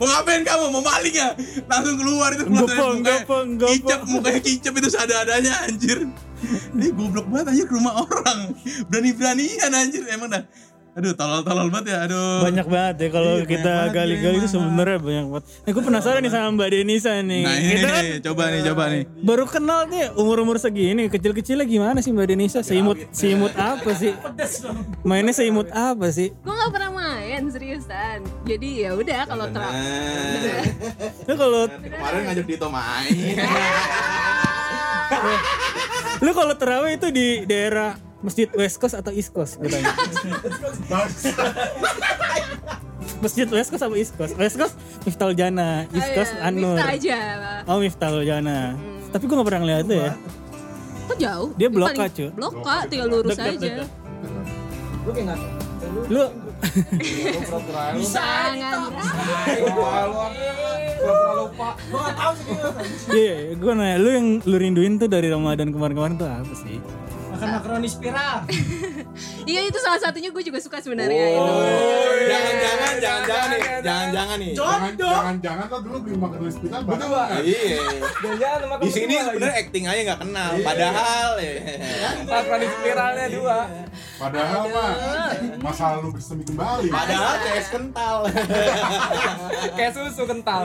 mau 0.00 0.06
ngapain 0.08 0.42
kamu? 0.44 0.64
Mau 0.72 0.80
maling 0.80 1.14
ya? 1.14 1.28
Langsung 1.68 1.96
keluar 2.00 2.32
itu 2.32 2.44
keluar 2.48 2.64
dari 2.64 2.72
Gopeng, 2.72 3.04
mukanya. 3.04 3.16
gopeng, 3.24 3.48
gopeng. 3.60 3.72
Kicap 3.76 4.00
mukanya 4.08 4.40
kicap 4.40 4.72
itu 4.80 4.88
seadanya 4.88 5.52
anjir. 5.68 5.98
Ini 6.72 6.86
goblok 6.96 7.26
banget 7.28 7.46
anjir 7.52 7.66
ke 7.68 7.74
rumah 7.76 7.94
orang. 8.00 8.56
Berani-beranian 8.88 9.72
anjir 9.72 10.02
emang 10.08 10.32
dah. 10.32 10.42
Aduh 10.98 11.14
tolol-tolol 11.14 11.70
banget 11.70 11.94
ya. 11.94 11.98
Aduh. 12.04 12.42
Banyak 12.42 12.66
banget 12.66 12.96
ya 12.98 13.08
kalau 13.08 13.32
Iya, 13.38 13.46
kita 13.46 13.72
gali-gali 13.88 14.34
iya, 14.34 14.42
itu 14.42 14.48
sebenarnya 14.50 14.98
banyak 14.98 15.26
banget. 15.28 15.44
Nah, 15.46 15.70
gue 15.70 15.82
penasaran 15.86 16.18
nih 16.18 16.32
sama 16.32 16.48
Mbak 16.52 16.68
Denisa 16.68 17.12
nih. 17.22 17.44
Nah 17.44 17.54
ini 17.56 17.70
Kita 17.70 17.86
kan 17.88 18.02
coba 18.26 18.42
nih, 18.50 18.60
coba 18.66 18.82
nih. 18.90 19.02
baru 19.20 19.44
kenal 19.46 19.80
nih 19.86 20.04
umur-umur 20.12 20.58
segini, 20.58 21.06
kecil-kecilnya 21.06 21.62
gimana 21.64 21.98
sih 22.00 22.10
Mbak 22.10 22.26
Denisa? 22.28 22.60
Seimut 22.60 22.98
seimut 23.10 23.54
apa 23.54 23.90
sih? 23.94 24.10
Mainnya 25.08 25.30
seimut 25.30 25.70
apa 25.70 26.10
sih? 26.10 26.34
Gue 26.42 26.50
gak 26.52 26.72
pernah 26.74 26.90
main 26.92 27.46
seriusan. 27.46 28.18
Jadi 28.42 28.82
ya 28.82 28.90
udah 28.92 29.20
kalau 29.24 29.46
terang. 29.48 29.74
Lu 31.22 31.34
kalau 31.36 31.62
Kemarin 31.70 32.20
ngajak 32.26 32.42
Dito 32.44 32.66
main. 32.66 33.38
lu 36.18 36.30
kalau 36.32 36.54
terawih 36.54 36.98
itu 36.98 37.08
di 37.08 37.46
daerah 37.46 37.94
Masjid 38.18 38.50
West 38.50 38.76
Coast 38.76 38.94
atau 38.94 39.14
East 39.14 39.30
Coast? 39.30 39.56
Gue 39.56 39.70
tanya. 39.70 39.94
Masjid 43.18 43.46
West 43.46 43.70
Coast 43.70 43.82
apa 43.82 43.94
East 43.94 44.14
Coast? 44.14 44.34
West 44.34 44.56
Coast 44.56 44.74
Miftahul 45.02 45.34
Jana, 45.34 45.86
East 45.90 46.10
Coast 46.12 46.34
Ayo, 46.34 46.42
Anur. 46.44 46.76
Miftah 46.76 46.90
aja. 46.92 47.18
Pak. 47.38 47.60
Oh 47.66 47.78
Miftahul 47.78 48.22
Jana. 48.22 48.58
Tapi 49.08 49.22
gue 49.24 49.34
gak 49.34 49.46
pernah 49.46 49.60
ngeliat 49.62 49.84
tuh 49.84 49.96
ya. 49.96 50.12
Kok 51.08 51.16
jauh? 51.16 51.48
Dia 51.54 51.68
blok 51.68 51.88
Paling- 51.90 52.04
aja. 52.04 52.26
Blok 52.30 52.54
kak, 52.60 52.82
tinggal 52.86 53.08
lurus 53.08 53.32
Deket, 53.32 53.54
aja. 53.54 53.58
deket. 53.58 53.88
lu 54.98 55.10
kayak 55.10 55.24
nggak 55.24 55.40
Lu 56.10 56.24
Jangan. 57.98 58.92
Iya, 63.08 63.36
gue 63.56 63.72
nanya, 63.72 63.96
lu 63.96 64.08
yang 64.10 64.28
lu 64.42 64.56
rinduin 64.58 64.98
tuh 64.98 65.06
dari 65.06 65.30
Ramadan 65.30 65.70
kemarin-kemarin 65.70 66.14
tuh 66.18 66.28
apa 66.28 66.54
sih? 66.58 66.76
Makan 67.38 67.54
makaroni 67.54 67.86
spiral. 67.86 68.42
Iya 69.48 69.64
itu 69.64 69.78
salah 69.80 69.96
satunya 69.96 70.28
gue 70.28 70.42
juga 70.44 70.60
suka 70.60 70.82
sebenarnya 70.84 71.32
itu. 71.32 71.54
Jangan-jangan, 72.28 72.94
jangan-jangan 73.00 73.48
nih, 73.48 73.60
jangan-jangan 73.80 74.36
nih. 74.36 74.52
Jangan, 74.52 74.92
jangan, 74.98 75.34
jangan 75.40 75.66
lo 75.72 75.78
dulu 75.80 75.96
beli 76.04 76.16
makan 76.20 76.36
di 76.36 76.46
hospital 76.52 76.80
bareng. 76.84 77.10
Iya. 77.48 77.78
Jangan 78.36 78.58
sama 78.60 78.74
Di 78.84 78.90
sini 78.92 79.14
sebenarnya 79.16 79.56
acting 79.56 79.84
aja 79.88 80.00
nggak 80.04 80.20
kenal. 80.20 80.50
Padahal 80.60 81.30
ya. 81.40 81.54
makan 82.28 82.60
spiralnya 82.68 83.26
dua. 83.32 83.58
Padahal 84.18 84.62
mah 84.68 84.90
masa 85.62 85.84
lalu 85.96 86.08
bersemi 86.18 86.42
kembali. 86.44 86.90
Padahal 86.90 87.34
CS 87.38 87.68
kental. 87.70 88.16
Kayak 89.78 89.92
susu 89.96 90.22
kental. 90.28 90.62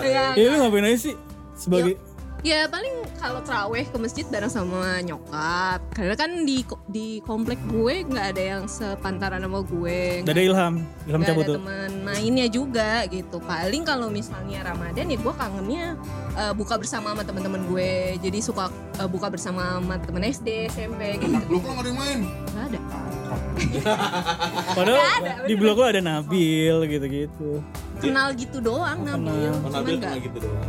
Ya, 0.00 0.24
Ya 0.32 0.44
lu 0.48 0.56
ngapain 0.62 0.86
aja 0.88 0.98
sih? 1.10 1.14
Sebagai 1.52 2.00
ya 2.42 2.66
paling 2.66 3.06
kalau 3.22 3.38
teraweh 3.46 3.86
ke 3.86 3.96
masjid 4.02 4.26
bareng 4.26 4.50
sama 4.50 4.98
nyokap. 5.02 5.78
Karena 5.94 6.14
kan 6.18 6.42
di 6.42 6.66
di 6.90 7.22
komplek 7.22 7.58
gue 7.70 8.02
nggak 8.02 8.26
ada 8.34 8.42
yang 8.42 8.64
sepantaran 8.66 9.42
sama 9.42 9.62
gue. 9.62 10.26
Gak 10.26 10.34
ada 10.34 10.42
ilham, 10.42 10.74
ilham 11.06 11.22
cabut 11.22 11.42
ada 11.46 11.50
tuh. 11.54 11.56
teman 11.62 11.90
mainnya 12.02 12.46
juga 12.50 13.06
gitu. 13.06 13.38
Paling 13.38 13.86
kalau 13.86 14.10
misalnya 14.10 14.66
Ramadan 14.66 15.06
ya 15.06 15.18
gue 15.18 15.34
kangennya 15.38 15.84
eh, 16.34 16.52
buka 16.52 16.74
bersama 16.76 17.14
sama 17.14 17.22
teman-teman 17.22 17.62
gue. 17.70 18.18
Jadi 18.18 18.38
suka 18.42 18.68
eh, 18.98 19.08
buka 19.08 19.30
bersama 19.30 19.78
sama 19.78 19.96
temen 20.02 20.26
SD, 20.26 20.66
SMP 20.68 21.22
gitu. 21.22 21.38
Lu 21.46 21.62
kok 21.62 21.78
gak 21.78 21.86
ada 21.86 21.90
yang 21.94 21.98
main? 21.98 22.20
Gak 22.52 22.64
ada. 22.74 22.80
Padahal 24.76 25.00
ada, 25.00 25.30
di 25.46 25.54
blog 25.58 25.76
lu 25.78 25.84
ada 25.84 26.00
Nabil 26.00 26.76
gitu-gitu. 26.88 27.60
Kenal 28.02 28.34
gitu 28.34 28.58
doang 28.58 29.06
Nabil. 29.06 29.30
kenal. 29.30 29.62
Oh, 29.62 29.70
Nabil 29.70 29.94
cuma 30.02 30.16
gitu 30.18 30.38
doang. 30.42 30.66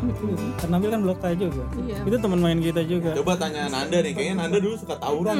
Kan 0.61 0.69
Nabil 0.69 0.89
kan 0.93 0.99
blog 1.01 1.19
aja 1.23 1.35
juga. 1.35 1.65
Iya. 1.81 1.97
Itu 2.05 2.17
teman 2.21 2.39
main 2.39 2.59
kita 2.61 2.81
juga. 2.85 3.11
Coba 3.17 3.33
tanya 3.39 3.61
Nanda 3.67 3.97
nih, 3.99 4.11
kayaknya 4.13 4.35
Nanda 4.45 4.57
dulu 4.61 4.75
suka 4.77 4.95
tawuran. 5.01 5.35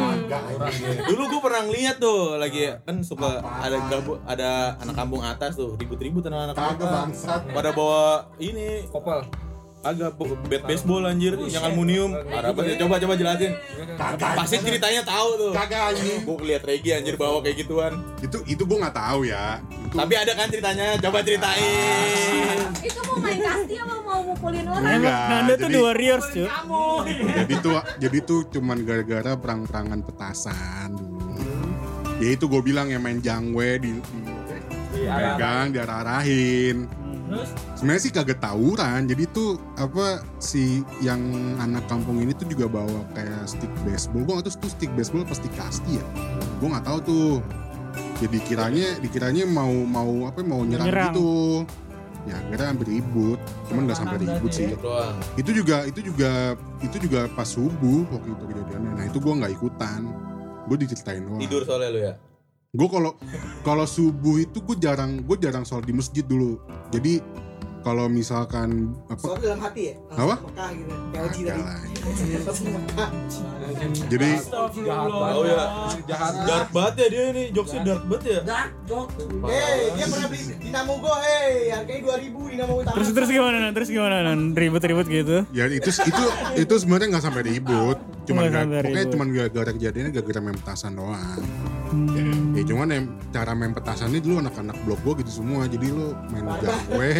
Dulu 1.07 1.21
gue 1.29 1.41
pernah 1.41 1.62
ngeliat 1.69 1.95
tuh 2.01 2.41
lagi 2.41 2.73
kan 2.83 2.95
suka 3.05 3.39
ada 3.39 3.77
gabu, 3.88 4.17
ada 4.25 4.79
anak 4.81 4.95
kampung 4.97 5.21
atas 5.21 5.55
tuh 5.55 5.77
ribut-ribut 5.77 6.25
anak-anak 6.25 6.57
bangsat. 6.79 7.41
Pada 7.53 7.69
bawa 7.71 8.33
ini 8.41 8.89
Kopel. 8.89 9.23
Agak 9.84 10.15
bat 10.48 10.63
baseball 10.63 11.04
anjir 11.04 11.36
yang 11.36 11.60
aluminium. 11.62 12.12
Parah 12.24 12.56
banget. 12.56 12.80
ya. 12.80 12.88
Coba 12.88 12.96
coba 12.98 13.13
jelasin. 13.13 13.52
Pasti 14.15 14.56
ceritanya 14.58 15.04
tahu 15.04 15.30
tuh. 15.38 15.52
Kagak 15.52 15.82
anjing. 15.91 16.24
Gue 16.24 16.38
lihat 16.48 16.63
Regi 16.63 16.89
anjir 16.89 17.15
bawa 17.15 17.43
kayak 17.43 17.58
gituan. 17.60 17.93
Itu 18.19 18.39
itu 18.48 18.63
gue 18.63 18.78
nggak 18.80 18.96
tahu 18.96 19.28
ya. 19.28 19.60
Itu 19.60 19.96
Tapi 20.00 20.13
ada 20.15 20.32
kan 20.34 20.48
ceritanya, 20.48 20.86
coba 20.98 21.17
ceritain. 21.22 21.62
Itu 22.88 23.00
mau 23.06 23.15
main 23.15 23.39
kasti 23.39 23.76
apa 23.78 23.96
mau 24.02 24.19
mukulin 24.26 24.65
orang? 24.65 24.84
Enggak, 24.98 25.19
Nanda 25.30 25.54
tuh 25.54 25.62
jadi- 25.62 25.72
the 25.72 25.82
warriors 25.82 26.26
cuy. 26.28 26.48
jadi 27.32 27.54
tuh 27.60 27.74
jadi 27.98 28.17
tuh 28.24 28.39
cuman 28.50 28.78
gara-gara 28.82 29.32
perang-perangan 29.36 30.00
petasan 30.02 30.89
dulu. 30.91 31.36
Ya 32.17 32.30
itu 32.32 32.46
gue 32.48 32.62
bilang 32.62 32.88
yang 32.88 33.00
main 33.00 33.19
jangwe 33.19 33.69
di, 33.78 33.91
di 34.91 35.02
pegang 35.04 35.72
diarah-arahin. 35.72 37.03
Sebenarnya 37.74 38.02
sih 38.02 38.12
kagak 38.12 38.39
tawuran. 38.39 39.06
Jadi 39.06 39.24
tuh 39.30 39.56
apa 39.76 40.22
si 40.38 40.82
yang 41.00 41.19
anak 41.58 41.84
kampung 41.88 42.19
ini 42.19 42.32
tuh 42.32 42.46
juga 42.46 42.69
bawa 42.69 43.04
kayak 43.13 43.46
stick 43.46 43.72
baseball. 43.84 44.24
Gue 44.24 44.34
gak 44.38 44.46
tahu 44.50 44.56
tuh 44.60 44.72
stick 44.72 44.91
baseball 44.93 45.24
apa 45.24 45.34
stick 45.34 45.54
kasti 45.54 45.98
ya. 45.98 46.06
Gue 46.58 46.67
nggak 46.69 46.86
tahu 46.86 47.00
tuh. 47.04 47.32
Jadi 48.22 48.38
kiranya 48.46 48.88
dikiranya 48.98 49.43
mau 49.46 49.74
mau 49.84 50.26
apa 50.26 50.39
mau 50.41 50.63
nyerang, 50.63 50.88
Nyerang. 50.88 51.13
gitu. 51.13 51.65
Ya 52.24 52.39
akhirnya 52.39 52.67
hampir 52.72 52.88
ribut. 52.88 53.39
Cuman 53.67 53.82
nggak 53.84 54.00
sampai 54.00 54.17
ribut 54.17 54.52
sih 54.54 54.72
Doang. 54.80 55.15
itu 55.36 55.52
juga 55.52 55.84
itu 55.84 56.00
juga 56.00 56.56
itu 56.80 56.96
juga 57.00 57.28
pas 57.32 57.43
subuh 57.43 58.08
waktu 58.08 58.32
itu 58.32 58.43
kejadiannya 58.48 58.91
nah 58.93 59.04
itu 59.04 59.17
gue 59.19 59.34
nggak 59.34 59.54
ikutan 59.54 60.02
gue 60.63 60.78
diceritain 60.80 61.24
doang 61.24 61.39
Tidur 61.39 61.63
soalnya 61.63 61.89
lu 61.91 62.00
ya. 62.00 62.13
Gue 62.73 62.89
kalau 62.89 63.13
kalau 63.62 63.86
subuh 63.86 64.41
itu 64.41 64.57
gue 64.57 64.81
jarang 64.81 65.21
gue 65.21 65.38
jarang 65.38 65.62
sholat 65.62 65.86
di 65.86 65.93
masjid 65.93 66.25
dulu 66.25 66.57
jadi 66.89 67.21
kalau 67.86 68.09
misalkan 68.09 68.97
apa 69.05 69.19
Soalnya 69.19 69.43
dalam 69.45 69.59
hati 69.62 69.81
ya 69.83 69.95
Apa? 70.09 70.36
Mekah 70.39 70.69
gitu 70.71 70.93
Oji 71.13 71.41
Kagak 71.43 71.67
tadi 71.67 71.91
jadi 74.09 74.30
Jahat 74.80 75.09
Oh 75.11 75.43
ya. 75.43 75.65
Jahat. 76.07 76.34
Dark 76.47 76.67
banget 76.71 76.93
ya 76.95 77.07
dia 77.11 77.24
nih, 77.30 77.45
jokesnya 77.51 77.82
dark 77.84 78.03
banget 78.07 78.24
ya. 78.26 78.39
Dark 78.41 78.71
Jok 78.88 79.07
Hei 79.43 79.80
dia 79.93 80.05
pernah 80.07 80.28
beli 80.32 80.41
Dinamo 80.57 80.93
Go 80.97 81.13
hei 81.13 81.53
harganya 81.69 82.01
2000 82.09 82.53
Dinamo 82.55 82.74
Utama 82.80 82.95
Terus 82.97 83.09
terus 83.11 83.30
gimana 83.30 83.57
Nan? 83.59 83.71
Terus 83.76 83.89
gimana 83.91 84.15
Nan? 84.24 84.39
Ribut-ribut 84.55 85.05
gitu. 85.05 85.38
ya 85.51 85.69
itu 85.69 85.89
itu 85.91 86.24
itu 86.57 86.74
sebenarnya 86.74 87.07
nggak 87.13 87.24
sampai 87.24 87.43
ribut 87.45 87.99
cuman 88.24 88.47
gak, 88.47 88.55
sampai 88.55 88.78
pokoknya 88.80 88.97
ribut. 88.97 89.11
cuman 89.11 89.28
gara-gara 89.30 89.71
kejadiannya 89.76 90.11
gara-gara 90.11 90.39
main 90.41 90.57
petasan 90.57 90.91
doang 90.95 91.43
Hmm. 91.93 92.53
Ya 92.64 92.72
cuman 92.72 92.88
yang 92.88 93.05
cara 93.36 93.51
main 93.51 93.76
petasannya 93.76 94.20
dulu 94.24 94.36
anak-anak 94.39 94.78
blok 94.88 94.99
gue 95.03 95.14
gitu 95.28 95.43
semua 95.43 95.68
jadi 95.68 95.88
lo 95.91 96.16
main 96.32 96.47
gawe 96.47 97.14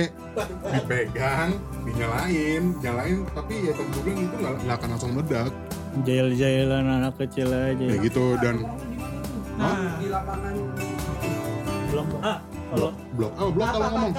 dipegang 0.72 1.52
dinyalain 1.84 2.64
nyalain 2.80 3.18
tapi 3.36 3.54
ya 3.68 3.72
gue 3.76 4.02
bilang 4.08 4.24
itu 4.24 4.36
nggak 4.40 4.54
nggak 4.64 4.78
akan 4.80 4.90
langsung 4.96 5.12
meledak 5.12 5.52
Jail-jailan 5.94 6.90
anak 6.90 7.22
kecil 7.22 7.54
aja. 7.54 7.78
kayak 7.78 8.02
gitu 8.10 8.34
dan 8.42 8.66
Nah 9.54 10.02
di 10.02 10.08
lapangan 10.10 10.54
Blok 11.94 12.10
A. 12.26 12.34
Kalau 12.74 12.90
Blok 13.14 13.34
A, 13.38 13.44
blok 13.54 13.70
A 13.70 13.78
lo 13.78 13.86
ngomong. 13.94 14.14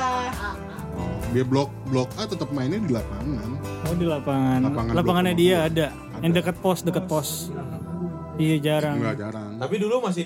Oh, 0.95 1.18
dia 1.35 1.43
blok 1.43 1.70
blok 1.91 2.11
A 2.14 2.22
tetap 2.22 2.49
mainnya 2.55 2.79
di 2.79 2.95
lapangan. 2.95 3.51
oh 3.59 3.95
di 3.99 4.07
lapangan. 4.07 4.61
Lapangan 4.62 4.93
Lapangannya 4.95 5.35
blok 5.35 5.43
dia 5.43 5.57
A. 5.59 5.66
ada. 5.66 5.87
Yang 6.22 6.33
dekat 6.39 6.57
pos, 6.62 6.79
dekat 6.87 7.05
pos. 7.11 7.51
Iya 8.39 8.57
jarang. 8.62 9.03
Enggak 9.03 9.16
jarang. 9.18 9.51
Tapi 9.59 9.75
dulu 9.83 10.07
masih 10.07 10.25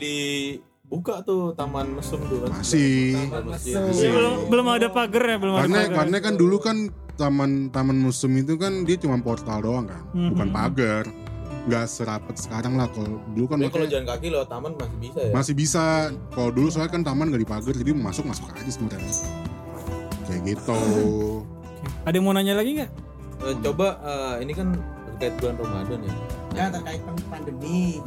dibuka 0.89 1.20
tuh 1.20 1.53
taman 1.53 2.01
mesum 2.01 2.16
tuh 2.24 2.49
kan. 2.49 2.51
Masih. 2.57 3.12
Iya, 3.61 4.09
belum 4.09 4.49
belum 4.49 4.66
ada 4.72 4.89
pagar 4.89 5.20
ya, 5.20 5.36
belum 5.36 5.53
ada 5.53 5.61
Karena 5.61 5.80
pagar. 5.84 5.97
karena 6.01 6.18
kan 6.18 6.34
dulu 6.34 6.57
kan 6.57 6.76
taman 7.14 7.51
taman 7.68 7.97
museum 8.01 8.32
itu 8.32 8.57
kan 8.57 8.89
dia 8.89 8.97
cuma 8.97 9.20
portal 9.20 9.61
doang 9.61 9.84
kan, 9.84 10.01
Mhm. 10.16 10.28
bukan 10.32 10.49
pagar. 10.49 11.05
Nggak 11.68 11.84
serapet 11.84 12.41
sekarang 12.41 12.80
lah 12.80 12.89
kalau 12.89 13.20
dulu 13.28 13.53
kan 13.53 13.61
kalau 13.68 13.84
jalan 13.84 14.09
kaki 14.09 14.32
lewat 14.32 14.49
taman 14.49 14.72
masih 14.72 14.97
bisa 14.99 15.20
ya. 15.20 15.32
masih 15.36 15.55
bisa. 15.55 15.84
Kalau 16.32 16.49
dulu 16.49 16.68
soalnya 16.72 16.89
kan 16.91 17.03
taman 17.05 17.28
nggak 17.28 17.43
dipagar 17.45 17.74
jadi 17.76 17.93
masuk 17.93 18.24
masuk 18.24 18.49
aja 18.49 18.72
sebenarnya. 18.72 19.12
Kayak 20.24 20.41
gitu. 20.49 20.80
Ada 22.09 22.16
yang 22.16 22.24
mau 22.24 22.32
nanya 22.32 22.57
lagi 22.57 22.80
nggak? 22.80 22.91
Eh, 23.39 23.55
coba 23.61 23.86
eh, 24.01 24.34
ini 24.41 24.57
kan 24.57 24.72
terkait 25.18 25.34
bulan 25.42 25.54
Ramadan 25.58 25.98
ya. 26.00 26.14
Ya 26.54 26.64
terkait 26.70 27.00
pan- 27.02 27.26
pandemi. 27.28 27.98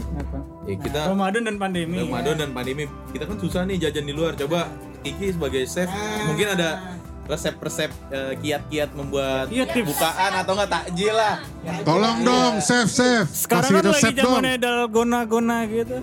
Ya 0.64 0.76
kita 0.80 1.00
Ramadan 1.12 1.42
dan 1.44 1.56
pandemi. 1.60 2.00
Ramadan 2.02 2.36
dan 2.40 2.50
pandemi 2.56 2.84
kita 3.12 3.24
kan 3.28 3.38
susah 3.38 3.62
nih 3.68 3.78
jajan 3.78 4.08
di 4.08 4.14
luar. 4.16 4.32
Coba 4.34 4.72
Kiki 5.04 5.36
sebagai 5.36 5.68
chef 5.68 5.92
mungkin 6.24 6.56
ada 6.56 6.96
resep-resep 7.28 7.92
eh, 8.12 8.34
kiat-kiat 8.40 8.92
membuat 8.92 9.48
tips. 9.52 9.88
bukaan 9.88 10.32
atau 10.36 10.52
enggak 10.56 10.72
takjil 10.72 11.14
lah. 11.14 11.36
Tolong 11.86 12.18
dong, 12.24 12.54
chef 12.60 12.88
chef, 12.88 13.28
Sekarang 13.30 13.72
kasih 13.72 13.76
kan 13.78 13.94
lagi 13.94 14.14
zamannya 14.18 14.56
dalgona-gona 14.58 15.58
gitu. 15.68 15.96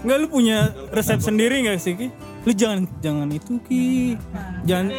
Enggak 0.00 0.16
lu 0.16 0.26
punya 0.26 0.70
resep 0.90 1.18
sendiri 1.18 1.58
nggak 1.62 1.78
sih 1.78 1.94
Ki? 1.94 2.08
Lu 2.44 2.52
jangan 2.52 2.84
jangan 3.00 3.28
itu 3.32 3.56
Ki. 3.64 4.20
Jangan 4.68 4.92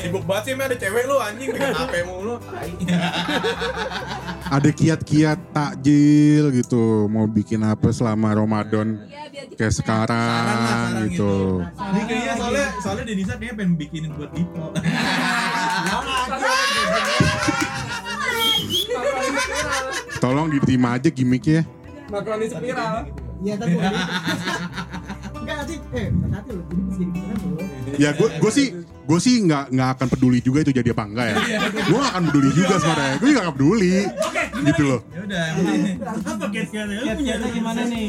Sibuk 0.00 0.24
banget 0.24 0.42
sih, 0.48 0.52
ada 0.56 0.76
cewek 0.80 1.04
lu 1.04 1.16
anjing 1.20 1.52
pegang 1.52 1.76
HP 1.84 1.94
mulu. 2.08 2.40
Ada 4.48 4.70
kiat-kiat 4.72 5.52
takjil 5.52 6.48
gitu, 6.56 7.04
mau 7.12 7.28
bikin 7.28 7.60
apa 7.60 7.92
selama 7.92 8.32
Ramadan 8.32 8.96
kayak 9.60 9.74
sekarang 9.76 11.12
gitu. 11.12 11.60
Ini 11.68 12.00
kayaknya 12.08 12.32
soalnya 12.40 12.66
soalnya 12.80 13.04
Denisa 13.04 13.36
kayaknya 13.36 13.54
pengen 13.60 13.76
bikinin 13.76 14.10
buat 14.16 14.32
Dipo. 14.32 14.72
Tolong 20.18 20.48
diterima 20.48 20.96
aja 20.96 21.12
gimmicknya. 21.12 21.62
Makaroni 22.08 22.48
spiral. 22.48 23.06
Iya 23.44 23.54
tadi. 23.54 23.76
Enggak 25.48 25.64
nanti 25.64 25.74
eh. 25.96 26.08
Jadi 26.92 27.20
jadi. 27.88 27.96
Ya 27.96 28.10
gue 28.12 28.28
gue 28.36 28.52
sih 28.52 28.66
gue 28.84 29.18
sih 29.24 29.40
nggak 29.48 29.72
nggak 29.72 29.88
akan 29.96 30.06
peduli 30.12 30.44
juga 30.44 30.60
itu 30.60 30.76
jadi 30.76 30.92
apa 30.92 31.04
enggak 31.08 31.26
ya. 31.32 31.36
Gue 31.88 31.96
nggak 31.96 32.12
akan 32.12 32.22
peduli 32.28 32.50
juga 32.52 32.74
sebenarnya. 32.76 33.16
Gue 33.16 33.28
juga 33.32 33.40
nggak 33.48 33.56
peduli. 33.56 33.94
Gitu 34.58 34.82
loh. 34.84 35.00
Ya 35.08 35.20
udah, 35.24 35.44
apa 36.20 36.46
kiat-kiatnya? 36.52 36.98
Lu 37.00 37.08
punya 37.16 37.34
gimana 37.48 37.80
nih? 37.88 38.06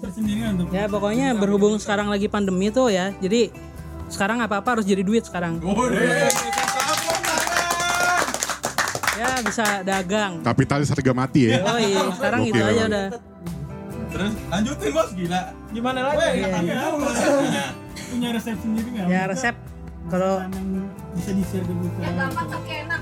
Tersendiri 0.00 0.40
untuk 0.48 0.66
Ya 0.72 0.84
pokoknya 0.88 1.28
berhubung 1.36 1.76
sekarang 1.76 2.08
lagi 2.08 2.24
pandemi 2.32 2.72
tuh 2.72 2.88
ya. 2.88 3.12
Jadi 3.20 3.52
sekarang 4.08 4.40
apa-apa 4.40 4.80
harus 4.80 4.88
jadi 4.88 5.04
duit 5.04 5.28
sekarang. 5.28 5.60
Ya 9.18 9.42
bisa 9.44 9.82
dagang. 9.84 10.40
Kapitalis 10.40 10.88
harga 10.88 11.12
mati 11.12 11.52
ya. 11.52 11.60
Oh 11.68 11.76
iya, 11.76 12.00
sekarang 12.16 12.48
gitu 12.48 12.56
Gokil. 12.62 12.72
aja 12.72 12.82
udah. 12.88 13.06
Terus 14.08 14.32
lanjutin 14.48 14.90
bos 14.90 15.10
gila. 15.12 15.42
gimana 15.68 16.00
lagi? 16.08 16.40
Iya. 16.64 16.80
Punya 18.10 18.28
resep 18.32 18.56
sendiri 18.56 18.88
nggak? 18.90 19.06
Ya 19.06 19.22
resep 19.26 19.54
kalau 20.08 20.40
bisa 21.12 21.30
di 21.36 21.44
share 21.44 21.60
ke 21.60 21.74
kita. 21.76 22.00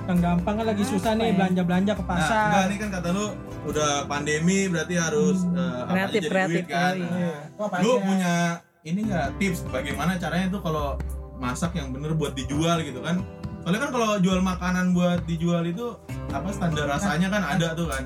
Yang 0.06 0.18
gampang 0.18 0.54
kan 0.56 0.66
lagi 0.66 0.82
susah 0.82 1.12
nih 1.14 1.30
belanja-belanja 1.32 1.92
ke 1.94 2.00
Nah, 2.00 2.10
pasar. 2.10 2.42
enggak 2.44 2.64
nih 2.66 2.78
kan 2.78 2.88
kata 2.92 3.08
lu 3.10 3.26
udah 3.64 3.90
pandemi 4.06 4.66
berarti 4.66 4.94
harus 4.96 5.42
apa 5.46 5.54
aja 5.54 5.86
Kreatif, 5.86 6.20
jadi 6.20 6.28
kreatif, 6.28 6.54
duit 6.56 6.66
kan. 6.68 6.94
iya. 6.96 7.34
Lu 7.78 7.90
punya 8.00 8.34
ini 8.82 9.00
enggak 9.04 9.26
tips 9.38 9.60
bagaimana 9.68 10.14
caranya 10.16 10.46
tuh 10.48 10.60
kalau 10.60 10.98
masak 11.36 11.74
yang 11.74 11.90
bener 11.90 12.10
buat 12.12 12.32
dijual 12.32 12.82
gitu 12.82 12.98
kan? 12.98 13.22
Soalnya 13.62 13.80
kan 13.80 13.90
kalau 13.92 14.10
jual 14.18 14.38
makanan 14.40 14.90
buat 14.90 15.22
dijual 15.24 15.62
itu 15.62 15.94
apa 16.28 16.48
standar 16.50 16.86
rasanya 16.88 17.28
kan 17.28 17.42
ada 17.44 17.74
tuh 17.74 17.86
kan. 17.86 18.02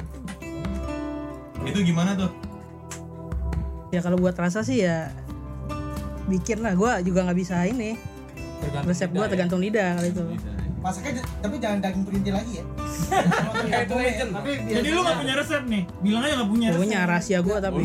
Itu 1.63 1.81
gimana 1.81 2.13
tuh? 2.15 2.33
Ya 3.91 4.01
kalau 4.03 4.17
buat 4.19 4.35
rasa 4.39 4.63
sih 4.63 4.87
ya 4.87 5.11
bikin 6.31 6.63
lah. 6.63 6.75
Gua 6.79 7.03
juga 7.03 7.27
nggak 7.27 7.39
bisa 7.39 7.67
ini. 7.67 7.99
Resep 8.87 9.11
gua 9.11 9.27
tergantung 9.27 9.59
lidah 9.59 9.99
kali 9.99 10.15
itu. 10.15 10.25
Masaknya 10.81 11.21
tapi 11.45 11.61
jangan 11.61 11.79
daging 11.85 12.05
perintil 12.09 12.35
lagi 12.35 12.53
ya. 12.57 12.65
Tapi 14.31 14.51
Jadi 14.65 14.89
lu 14.89 15.01
nggak 15.05 15.19
punya 15.21 15.35
resep 15.37 15.63
nih? 15.69 15.83
Bilang 16.01 16.23
aja 16.25 16.35
nggak 16.41 16.51
punya 16.51 16.67
resep. 16.73 16.81
Punya 16.81 16.99
rahasia 17.05 17.39
gua 17.45 17.57
tapi. 17.61 17.77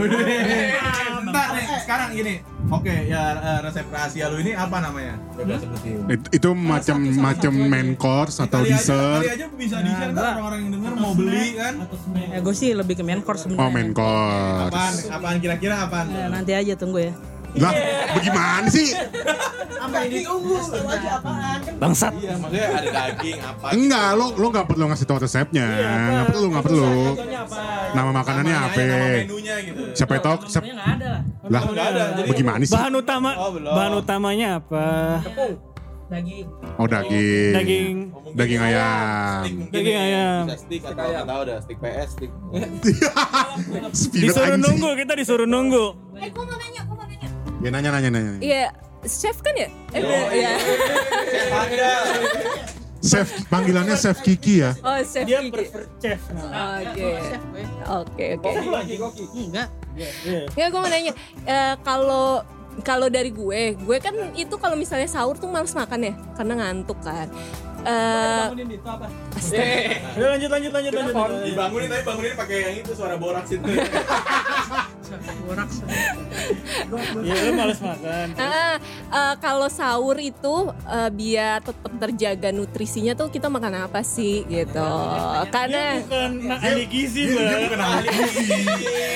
Bentar 1.25 1.47
nih, 1.51 1.65
sekarang 1.83 2.07
gini. 2.13 2.35
Oke, 2.65 2.95
ya 3.05 3.21
eh, 3.35 3.59
resep 3.61 3.85
rahasia 3.91 4.25
lu 4.31 4.39
ini 4.39 4.55
apa 4.55 4.77
namanya? 4.79 5.19
Coba 5.35 5.59
sebutin. 5.59 5.97
It- 6.07 6.29
itu 6.31 6.49
macam 6.55 6.97
macam 7.19 7.53
main 7.53 7.89
course 7.95 8.39
atau 8.39 8.63
dessert. 8.63 9.21
kali 9.21 9.29
aja 9.29 9.45
bisa 9.51 9.77
di 9.83 9.91
share 9.91 10.11
kan 10.11 10.23
orang-orang 10.33 10.59
yang 10.63 10.71
denger 10.79 10.93
mau 10.95 11.11
beli 11.13 11.47
kan. 11.53 11.73
Ya 12.31 12.39
gue 12.39 12.55
sih 12.55 12.69
lebih 12.71 12.95
ke 12.95 13.03
main 13.03 13.19
course 13.19 13.43
Oh 13.51 13.69
main 13.69 13.91
Apaan? 13.91 14.71
course. 14.71 15.11
Apaan 15.11 15.37
kira-kira 15.37 15.83
apaan? 15.83 16.07
Ya, 16.09 16.31
nanti 16.31 16.51
aja 16.55 16.73
tunggu 16.73 17.03
ya. 17.03 17.13
Lah, 17.55 17.71
bagaimana 18.15 18.67
sih? 18.67 18.91
apa 19.75 20.01
ini 20.09 20.25
tunggu 20.25 20.57
lu 20.57 20.81
aja 20.89 21.21
apaan 21.21 21.59
Bangsat. 21.77 22.13
Iya, 22.17 22.33
maksudnya 22.41 22.67
ada 22.73 22.89
daging 22.89 23.37
apa? 23.37 23.67
Enggak, 23.75 24.07
lo 24.17 24.25
lo 24.33 24.47
nggak 24.49 24.65
perlu 24.65 24.83
ngasih 24.89 25.05
tahu 25.05 25.19
resepnya. 25.21 25.65
Nggak 26.09 26.27
perlu, 26.33 26.45
nggak 26.51 26.65
perlu. 26.65 26.93
Nama 27.93 28.09
makanannya 28.11 28.55
apa? 28.55 28.79
nama 28.81 29.05
menunya 29.23 29.55
gitu. 29.61 29.81
Siapa 29.93 30.13
itu? 30.17 30.33
Siapa? 30.49 30.65
Nomornya 30.65 30.73
nggak 30.73 30.89
ada 30.97 31.07
lah. 31.07 31.21
Lah, 31.45 31.61
ada. 31.69 32.03
Jadi 32.17 32.29
bagaimana 32.33 32.63
sih? 32.65 32.73
Bahan 32.75 32.93
utama 32.97 33.29
Oh, 33.37 33.51
bahan 33.53 33.93
utamanya 34.01 34.47
apa? 34.57 34.87
Daging. 36.05 36.45
Oh 36.77 36.85
daging. 36.85 37.53
Daging. 37.57 37.95
Oh, 38.13 38.21
Daging 38.37 38.61
ya, 38.61 38.69
ayam. 38.69 39.41
stick 39.41 39.55
mungkin 39.57 39.73
Daging 39.73 39.95
ya, 39.95 40.03
ayam. 40.05 40.43
Bisa 40.45 40.57
stick 40.61 40.81
atau 40.85 41.05
nggak 41.09 41.25
tahu 41.25 41.41
dah, 41.41 41.57
stick 41.65 41.77
PS, 41.81 42.09
stick. 42.13 42.31
Disuruh 44.21 44.59
nunggu, 44.61 44.89
kita 45.01 45.13
disuruh 45.17 45.49
nunggu. 45.49 45.85
Ya 47.65 47.73
nanya 47.73 47.89
nanya 47.97 48.09
nanya. 48.13 48.31
Iya, 48.37 48.69
chef 49.09 49.41
kan 49.41 49.57
ya? 49.57 49.65
Eh, 49.89 49.97
bener, 49.97 50.29
iya. 50.37 50.53
Chef 53.01 53.25
panggilannya 53.49 53.97
Chef 53.97 54.21
Kiki 54.21 54.61
ya. 54.61 54.77
Oh, 54.85 55.01
chef 55.01 55.25
Dia 55.25 55.41
Kiki. 55.41 55.49
prefer 55.49 55.89
chef. 55.97 56.21
Oke. 56.29 57.09
Oke, 57.89 58.25
oke. 58.37 58.51
Enggak. 59.33 59.67
Iya. 59.97 60.45
Ya, 60.53 60.65
gue 60.69 60.77
mau 60.77 60.85
nanya, 60.85 61.17
eh, 61.41 61.73
kalau 61.81 62.45
kalau 62.85 63.09
dari 63.09 63.33
gue, 63.33 63.73
gue 63.81 63.97
kan 63.97 64.13
itu 64.37 64.53
kalau 64.61 64.77
misalnya 64.77 65.09
sahur 65.09 65.33
tuh 65.33 65.49
males 65.49 65.73
makan 65.73 66.05
ya, 66.05 66.13
karena 66.37 66.53
ngantuk 66.61 67.01
kan. 67.01 67.25
Eh, 67.81 68.45
Bangunin 68.45 68.77
itu 68.77 68.85
apa? 68.85 69.09
Udah 70.17 70.27
lanjut 70.37 70.49
lanjut 70.53 70.71
lanjut 70.73 70.91
lanjut. 70.93 71.15
Dibangunin 71.49 71.89
tapi 71.89 72.03
bangunin 72.05 72.33
pakai 72.37 72.57
yang 72.61 72.75
itu 72.77 72.91
suara 72.93 73.17
borak 73.17 73.45
situ. 73.49 73.65
Borak. 75.45 75.69
Iya, 77.21 77.35
lu 77.45 77.51
males 77.53 77.79
makan. 77.79 78.27
ah, 78.41 78.75
eh, 79.11 79.33
kalau 79.37 79.67
sahur 79.67 80.17
itu 80.17 80.55
eh, 80.85 81.09
biar 81.09 81.61
tetap 81.61 81.91
terjaga 81.95 82.49
nutrisinya 82.49 83.13
tuh 83.13 83.29
kita 83.29 83.47
makan 83.47 83.85
apa 83.85 84.01
sih 84.01 84.43
gitu? 84.45 84.89
Karena 85.49 86.01
Bukan 86.01 86.31
nah, 86.45 86.59
ahli 86.59 86.85
gizi, 86.85 87.29
Dia, 87.29 87.41
dia 87.41 87.57
bukan 87.65 87.79
ahli 87.79 88.07
gizi. 88.09 88.45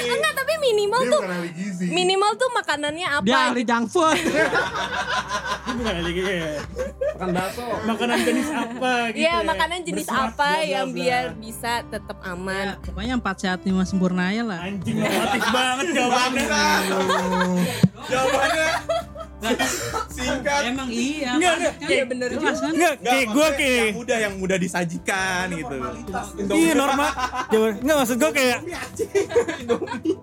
enggak, 0.09 0.33
tapi 0.35 0.53
minimal 0.59 1.01
Dia 1.01 1.11
tuh 1.11 1.21
bukan 1.21 1.35
ahli 1.35 1.49
gizi. 1.53 1.85
minimal 1.89 2.31
tuh 2.35 2.49
makanannya 2.51 3.07
apa? 3.09 3.25
Dia 3.25 3.39
ahli 3.49 3.61
junk 3.63 3.85
food. 3.89 4.17
Dia 5.65 5.73
bukan 5.75 5.93
ahli 5.95 6.11
gizi. 6.11 6.33
ya. 6.33 6.51
Makan 7.19 7.29
bakso. 7.35 7.65
Makanan 7.83 8.17
jenis 8.23 8.49
apa 8.49 8.93
gitu. 9.11 9.19
Iya, 9.19 9.35
ya. 9.35 9.43
makanan 9.43 9.79
jenis 9.83 10.07
Berserat, 10.07 10.31
apa 10.31 10.49
yang 10.63 10.87
biar 10.89 11.23
bisa 11.35 11.71
tetap 11.85 12.17
aman? 12.23 12.65
Ya, 12.65 12.75
pokoknya 12.79 13.13
empat 13.19 13.35
sehat 13.37 13.59
lima 13.67 13.83
sempurna 13.83 14.31
aja 14.31 14.43
lah. 14.47 14.59
Anjing 14.63 14.97
normatif 14.97 15.43
banget 15.51 15.78
jawabannya. 15.87 16.45
Jawabannya 18.09 18.69
singkat. 20.09 20.61
Emang 20.65 20.89
iya. 20.89 21.31
Enggak, 21.33 21.53
enggak. 21.55 21.73
Iya 21.87 22.03
bener 22.05 22.27
juga. 22.29 22.41
Jelas 22.41 22.59
kan? 22.59 22.71
Nggak, 22.71 22.93
kayak 23.01 23.27
gue 23.29 23.47
kayak 23.53 23.77
yang 23.79 23.95
mudah 23.95 24.17
yang 24.19 24.33
mudah 24.35 24.57
disajikan 24.57 25.45
gitu. 25.49 25.75
Iya 26.49 26.73
normal. 26.73 27.09
Jawaban 27.47 27.73
enggak 27.79 27.97
maksud 27.97 28.17
gue 28.17 28.31
kayak 28.31 28.59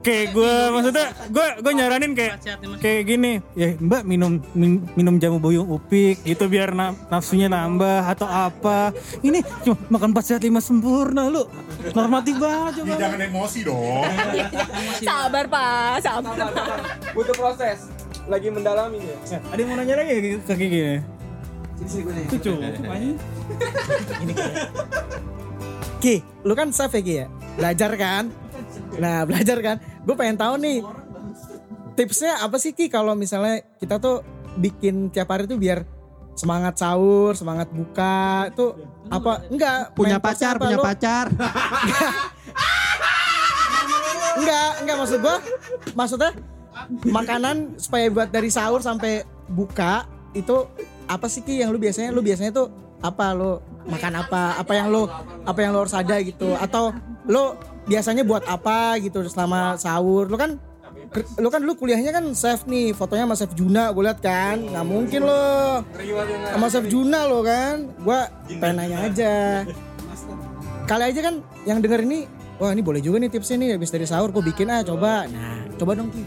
kayak 0.01 0.27
gue 0.33 0.55
maksudnya 0.71 1.07
gue 1.27 1.47
gue 1.59 1.73
nyaranin 1.73 2.13
kayak 2.13 2.35
kayak 2.79 3.03
gini 3.05 3.33
ya 3.53 3.75
Mbak 3.77 4.03
minum 4.05 4.33
min- 4.53 4.85
minum 4.95 5.17
jamu 5.17 5.39
buyung 5.39 5.67
upik 5.67 6.23
gitu 6.23 6.47
biar 6.47 6.73
na- 6.73 6.95
nafsunya 7.09 7.47
nambah 7.47 8.07
atau 8.07 8.27
apa 8.27 8.93
ini 9.21 9.41
cuma 9.63 9.77
makan 9.91 10.09
empat 10.13 10.25
sehat 10.25 10.43
lima 10.43 10.61
sempurna 10.61 11.27
lu 11.27 11.45
normatif 11.93 12.37
banget 12.37 12.73
coba 12.77 12.95
Jangan 12.97 13.21
emosi 13.23 13.59
dong. 13.63 14.05
Sabar, 14.99 15.45
Pak. 15.47 15.95
Sabar. 16.01 16.35
Butuh 17.13 17.35
proses. 17.35 17.79
Lagi 18.27 18.49
mendalami 18.51 18.99
ya. 19.01 19.17
Ada 19.51 19.59
yang 19.59 19.69
mau 19.71 19.77
nanya 19.79 19.95
lagi 20.03 20.39
ke 20.43 20.55
Kiki? 20.55 20.81
Itu 22.27 22.37
cukup 22.43 22.63
aja. 22.91 23.11
Ki, 25.97 26.15
lu 26.45 26.53
kan 26.53 26.69
chef 26.75 26.93
ya 26.93 27.03
Ki 27.03 27.15
ya? 27.25 27.27
Belajar 27.57 27.91
kan? 27.97 28.25
Nah 28.99 29.25
belajar 29.25 29.59
kan? 29.63 29.77
Gue 30.03 30.15
pengen 30.19 30.37
tahu 30.37 30.55
nih 30.59 30.83
tipsnya 31.97 32.43
apa 32.45 32.57
sih 32.61 32.77
Ki 32.77 32.93
kalau 32.93 33.17
misalnya 33.17 33.65
kita 33.81 33.97
tuh 33.97 34.21
bikin 34.57 35.09
tiap 35.13 35.31
hari 35.33 35.49
tuh 35.49 35.57
biar 35.61 35.85
semangat 36.37 36.77
sahur, 36.77 37.33
semangat 37.33 37.69
buka 37.73 38.51
tuh 38.53 38.77
apa? 39.09 39.47
Enggak. 39.49 39.97
Punya 39.97 40.21
pacar, 40.21 40.61
punya 40.61 40.77
Lu- 40.77 40.85
pacar. 40.85 41.33
Enggak, 44.37 44.71
enggak 44.85 44.97
maksud 45.01 45.19
gua. 45.25 45.41
Maksudnya 45.97 46.31
makanan 47.09 47.81
supaya 47.81 48.07
buat 48.13 48.29
dari 48.29 48.53
sahur 48.53 48.85
sampai 48.85 49.25
buka 49.49 50.05
itu 50.37 50.69
apa 51.07 51.27
sih 51.31 51.41
Ki 51.41 51.63
yang 51.63 51.71
lu 51.73 51.79
biasanya 51.79 52.11
lu 52.13 52.21
biasanya 52.21 52.53
tuh 52.53 52.69
apa 53.01 53.33
lu 53.33 53.63
makan 53.87 54.13
apa? 54.21 54.59
Apa 54.61 54.73
yang 54.75 54.91
lu 54.93 55.09
apa 55.47 55.59
yang 55.63 55.71
lu 55.73 55.81
harus 55.85 55.97
ada 55.97 56.17
gitu 56.21 56.53
atau 56.59 56.93
lu 57.27 57.57
biasanya 57.87 58.27
buat 58.27 58.45
apa 58.45 58.99
gitu 59.01 59.25
selama 59.31 59.79
sahur? 59.81 60.29
Lu 60.29 60.37
kan 60.37 60.59
lu 61.39 61.49
kan 61.49 61.63
lu 61.63 61.73
kuliahnya 61.79 62.13
kan 62.13 62.25
chef 62.35 62.67
nih, 62.67 62.93
fotonya 62.93 63.25
sama 63.25 63.37
chef 63.39 63.53
Juna 63.57 63.95
gue 63.95 64.03
liat 64.05 64.21
kan. 64.21 64.59
nggak 64.59 64.87
mungkin 64.87 65.21
lo 65.25 65.81
sama 66.53 66.67
chef 66.69 66.87
Juna 66.91 67.25
lo 67.31 67.41
kan. 67.47 67.89
Gua 68.03 68.29
pengen 68.51 68.75
nanya 68.83 69.07
aja. 69.07 69.65
Kali 70.87 71.03
aja 71.03 71.21
kan 71.23 71.35
yang 71.67 71.83
denger 71.83 72.07
ini 72.07 72.31
Wah 72.57 72.73
ini 72.73 72.81
boleh 72.81 73.05
juga 73.05 73.21
nih 73.21 73.29
tipsnya 73.29 73.61
nih 73.61 73.71
habis 73.77 73.93
dari 73.93 74.09
sahur 74.09 74.33
gue 74.33 74.41
bikin 74.41 74.73
ah 74.73 74.81
coba. 74.81 75.29
Nah 75.29 75.69
coba 75.77 75.93
dong 75.93 76.09
Ki. 76.09 76.25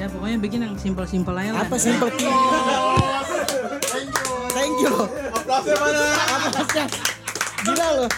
Ya 0.00 0.08
pokoknya 0.08 0.40
bikin 0.40 0.64
yang 0.64 0.72
simpel-simpel 0.80 1.36
aja 1.36 1.52
lah. 1.52 1.68
Apa 1.68 1.76
simple 1.76 2.08
Ki? 2.16 2.24
Thank 4.56 4.80
you 4.80 4.88
loh. 4.88 5.04
Aplausnya 5.36 5.76
mana? 5.76 6.00
Atasnya. 6.48 6.84
Gila 7.68 7.88
loh. 8.00 8.08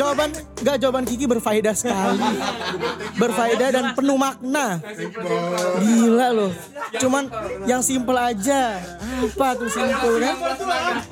Jawaban 0.00 0.28
enggak 0.60 0.76
jawaban 0.80 1.04
Kiki 1.04 1.28
berfaedah 1.28 1.76
sekali. 1.76 2.40
Berfaedah 3.20 3.68
dan 3.68 3.92
penuh 3.92 4.16
makna. 4.16 4.80
Gila 5.84 6.28
loh. 6.32 6.52
Cuman 7.04 7.28
yang 7.68 7.84
simple 7.84 8.16
aja. 8.16 8.80
Apa 8.96 9.60
tuh 9.60 9.68
simple 9.68 10.24
kan? 10.24 10.36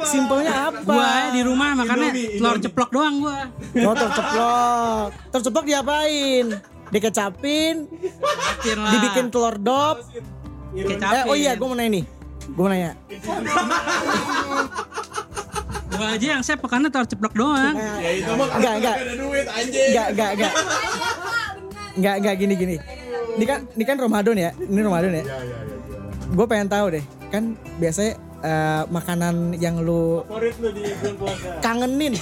Simpelnya 0.08 0.72
apa? 0.72 0.88
Gua 0.88 1.04
ya 1.04 1.28
di 1.36 1.42
rumah 1.44 1.76
makannya 1.76 2.40
telur 2.40 2.56
ceplok 2.64 2.90
doang 2.96 3.20
gua. 3.20 3.52
Oh 3.76 3.92
terceplok. 3.92 5.08
Terceplok 5.36 5.64
diapain? 5.68 6.72
Dikecapin, 6.94 7.90
lah. 7.90 8.90
dibikin 8.94 9.26
telur 9.28 9.58
dop. 9.58 10.06
Kecapin. 10.70 11.18
Eh, 11.18 11.24
oh 11.26 11.34
iya, 11.34 11.52
gue 11.54 11.66
mau 11.66 11.74
nanya 11.74 11.90
nih. 11.92 12.04
Gue 12.46 12.62
mau 12.62 12.70
nanya. 12.70 12.94
Gua 15.90 16.08
aja 16.10 16.26
yang 16.26 16.42
saya 16.42 16.56
pekannya 16.56 16.90
telur 16.90 17.06
ceplok 17.06 17.34
doang. 17.34 17.74
Ya 17.74 18.10
itu 18.12 18.30
mah 18.30 18.46
Enggak, 18.52 18.74
enggak. 18.78 18.94
ada 18.96 19.14
duit 19.14 19.46
anjing. 19.46 19.88
Enggak, 19.90 20.06
enggak, 20.10 20.30
enggak. 20.34 20.52
Enggak, 21.94 22.14
enggak 22.18 22.34
gini 22.36 22.54
gini. 22.54 22.76
Ini 23.34 23.44
kan 23.44 23.58
ini 23.70 23.84
kan 23.84 23.96
Ramadan 23.98 24.36
ya. 24.36 24.50
Ini 24.56 24.80
Ramadan 24.82 25.10
ya. 25.14 25.24
Gue 26.30 26.46
pengen 26.46 26.66
tahu 26.66 26.86
deh. 26.90 27.04
Kan 27.30 27.54
biasanya 27.78 28.12
eh, 28.42 28.82
makanan 28.86 29.34
yang 29.58 29.78
lu 29.78 30.22
Favorit 30.26 30.54
lu 30.58 30.68
di 30.70 30.82
bulan 30.90 31.14
puasa. 31.18 31.48
kangenin 31.58 32.14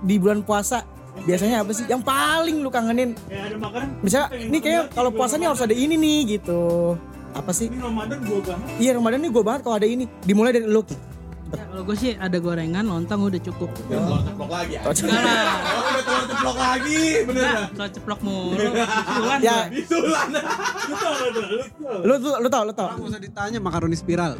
di 0.00 0.14
bulan 0.16 0.40
puasa 0.40 0.78
biasanya 1.24 1.56
apa 1.62 1.72
sih? 1.72 1.84
Yang 1.86 2.02
paling 2.02 2.56
lu 2.60 2.68
kangenin? 2.68 3.10
Ya 3.26 3.46
ada 3.46 3.56
makanan. 3.56 3.88
Misalnya, 4.00 4.28
ini 4.36 4.58
kayak 4.58 4.92
kalau 4.92 5.10
puasa 5.10 5.34
nih 5.34 5.46
harus 5.48 5.62
ada 5.62 5.72
ini 5.72 5.94
nih 5.94 6.38
gitu. 6.38 6.94
Apa 7.32 7.52
sih? 7.52 7.68
Ini 7.68 7.78
Ramadan 7.78 8.18
gua 8.24 8.40
banget. 8.40 8.68
Iya 8.78 8.90
Ramadan 8.96 9.18
nih 9.20 9.30
gue 9.30 9.44
banget 9.44 9.60
kalau 9.62 9.76
ada 9.76 9.88
ini. 9.88 10.04
Dimulai 10.22 10.50
dari 10.50 10.64
lu. 10.64 10.82
Ya, 11.48 11.64
kalau 11.64 11.80
gue 11.80 11.96
sih 11.96 12.12
ada 12.12 12.36
gorengan, 12.36 12.84
lontong 12.84 13.24
udah 13.24 13.40
cukup. 13.40 13.72
Telur 13.88 14.20
ceplok 14.20 14.50
lagi. 14.52 14.74
Oh, 14.76 14.92
anjing. 14.92 15.08
Enggak 15.08 15.24
lah. 15.24 15.48
Oh, 15.48 15.80
udah 15.80 16.02
telur 16.04 16.24
ceplok 16.28 16.56
lagi, 16.60 17.02
bener 17.24 17.40
dah. 17.40 17.66
telur 17.72 17.88
ceplok 17.88 18.20
mulu. 18.20 18.52
Bisulan 18.76 19.38
Ya, 19.40 19.56
gua. 19.56 19.72
Bisulan. 19.72 20.28
lu 22.04 22.14
tuh 22.20 22.34
lu 22.36 22.48
tau 22.52 22.62
lu 22.68 22.72
tau. 22.76 22.88
Gak 22.92 23.08
usah 23.08 23.20
ditanya 23.20 23.58
makaroni 23.64 23.96
spiral. 23.96 24.36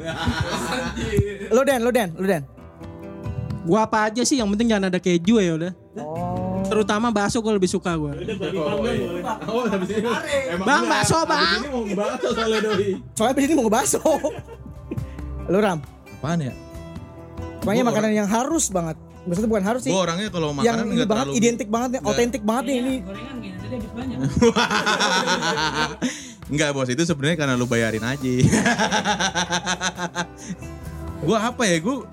Lu 1.56 1.60
Den, 1.64 1.80
lu 1.80 1.88
Den, 1.88 2.12
lu 2.12 2.26
Den. 2.28 2.44
Gua 3.64 3.88
apa 3.88 4.12
aja 4.12 4.20
sih 4.20 4.36
yang 4.36 4.48
penting 4.52 4.68
jangan 4.68 4.92
ada 4.92 5.00
keju 5.00 5.40
ya 5.40 5.52
udah. 5.56 5.72
Terutama 6.68 7.08
bakso 7.08 7.40
gue 7.40 7.52
lebih 7.56 7.70
suka 7.70 7.96
gue. 7.96 8.12
Oh, 9.48 9.64
habis 9.66 9.88
ini. 9.88 10.08
Emang 10.52 10.66
Bang, 10.68 10.82
bakso, 10.84 11.18
Bang. 11.24 11.40
Habis 11.40 11.58
ini 11.64 11.68
mau 11.72 11.82
bakso 11.96 12.28
soalnya 12.36 12.60
doi. 12.60 12.88
Soalnya 13.16 13.32
abis 13.34 13.44
ini 13.44 13.54
mau 13.56 13.64
ngebakso. 13.66 14.00
lu 15.52 15.58
Ram. 15.58 15.80
Apaan 16.20 16.44
ya? 16.44 16.52
Pokoknya 17.64 17.84
makanan 17.84 18.10
yang 18.12 18.28
harus 18.28 18.68
banget. 18.68 18.96
Maksudnya 19.28 19.50
bukan 19.50 19.64
harus 19.64 19.80
sih. 19.84 19.92
Gue 19.92 20.00
orangnya 20.00 20.28
kalau 20.32 20.52
yang 20.52 20.60
makanan 20.60 20.84
ini 20.84 20.92
enggak 20.92 21.08
banget, 21.08 21.26
terlalu 21.26 21.40
identik 21.40 21.68
banget 21.68 21.88
nih, 21.92 22.00
otentik 22.04 22.42
banget 22.44 22.64
nih 22.64 22.76
ini. 22.80 22.94
Gorengan 23.04 23.36
gini, 23.40 23.56
tadi 23.60 23.74
habis 23.76 23.92
banyak. 23.92 24.18
Enggak 26.48 26.72
bos 26.72 26.88
itu 26.88 27.04
sebenarnya 27.04 27.36
karena 27.36 27.60
lu 27.60 27.68
bayarin 27.68 28.00
aja. 28.00 28.32
gua 31.28 31.52
apa 31.52 31.62
ya 31.68 31.76
gua 31.76 32.08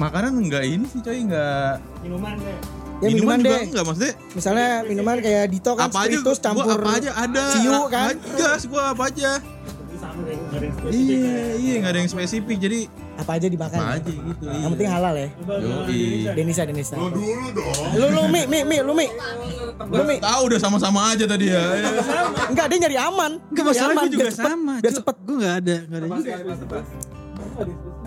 makanan 0.00 0.40
enggak 0.40 0.64
ini 0.64 0.88
sih 0.88 1.04
coy 1.04 1.20
enggak 1.20 1.84
Minuman 2.00 2.32
deh. 2.40 2.56
Ya 3.04 3.08
minuman, 3.10 3.36
juga 3.38 3.48
deh. 3.50 3.62
enggak 3.66 3.84
maksudnya 3.84 4.12
Misalnya 4.32 4.68
minuman 4.82 5.16
kayak 5.18 5.44
Dito 5.46 5.70
kan 5.72 5.86
apa 5.86 5.98
aja 5.98 6.08
spiritus 6.08 6.36
gua 6.36 6.44
campur 6.44 6.64
apa 6.74 6.90
aja 6.94 7.10
ada 7.14 7.42
ciu 7.52 7.80
kan. 7.86 8.14
gas 8.34 8.62
gua 8.64 8.82
apa 8.90 9.02
aja 9.06 9.30
gua 9.36 10.34
nggak 10.34 10.90
iya 10.90 11.34
iya 11.54 11.74
enggak 11.76 11.90
ada 11.90 11.98
yang 11.98 12.08
spesifik 12.08 12.56
jadi 12.58 12.80
Apa 13.14 13.30
aja 13.32 13.46
dimakan. 13.46 13.78
apa 13.78 13.94
aja 13.94 14.10
gitu 14.10 14.42
Yang 14.44 14.70
penting 14.72 14.90
halal 14.90 15.14
ya. 15.14 15.28
Yoi. 15.30 16.02
Denisa, 16.34 16.62
Denisa. 16.64 16.94
Lo 16.94 17.06
dulu 17.08 17.46
dong. 17.52 17.94
Lu 17.94 18.06
lu 18.10 18.22
mi 18.26 18.42
mi 18.44 18.58
mi 18.64 18.76
lu 18.80 18.90
mi. 18.92 19.06
Lu 19.86 20.02
mi. 20.02 20.16
tahu 20.18 20.40
udah 20.44 20.58
sama-sama 20.58 21.14
aja 21.14 21.22
tadi 21.24 21.46
ya 21.46 21.62
Enggak 22.48 22.66
dia 22.68 22.78
nyari 22.80 22.98
aman. 22.98 23.32
Enggak 23.44 23.64
Nyari 23.64 23.70
masalah 23.70 23.92
aman, 23.92 24.02
gue 24.02 24.10
juga 24.10 24.20
biar 24.20 24.34
cepet, 24.34 24.50
sama. 24.50 24.74
Biar 24.78 24.94
cepet. 24.94 25.16
Gue 25.20 25.36
gak 25.36 25.54
ada, 25.56 25.76
gak 25.84 25.94
ada 25.96 26.06
juga. 26.10 26.34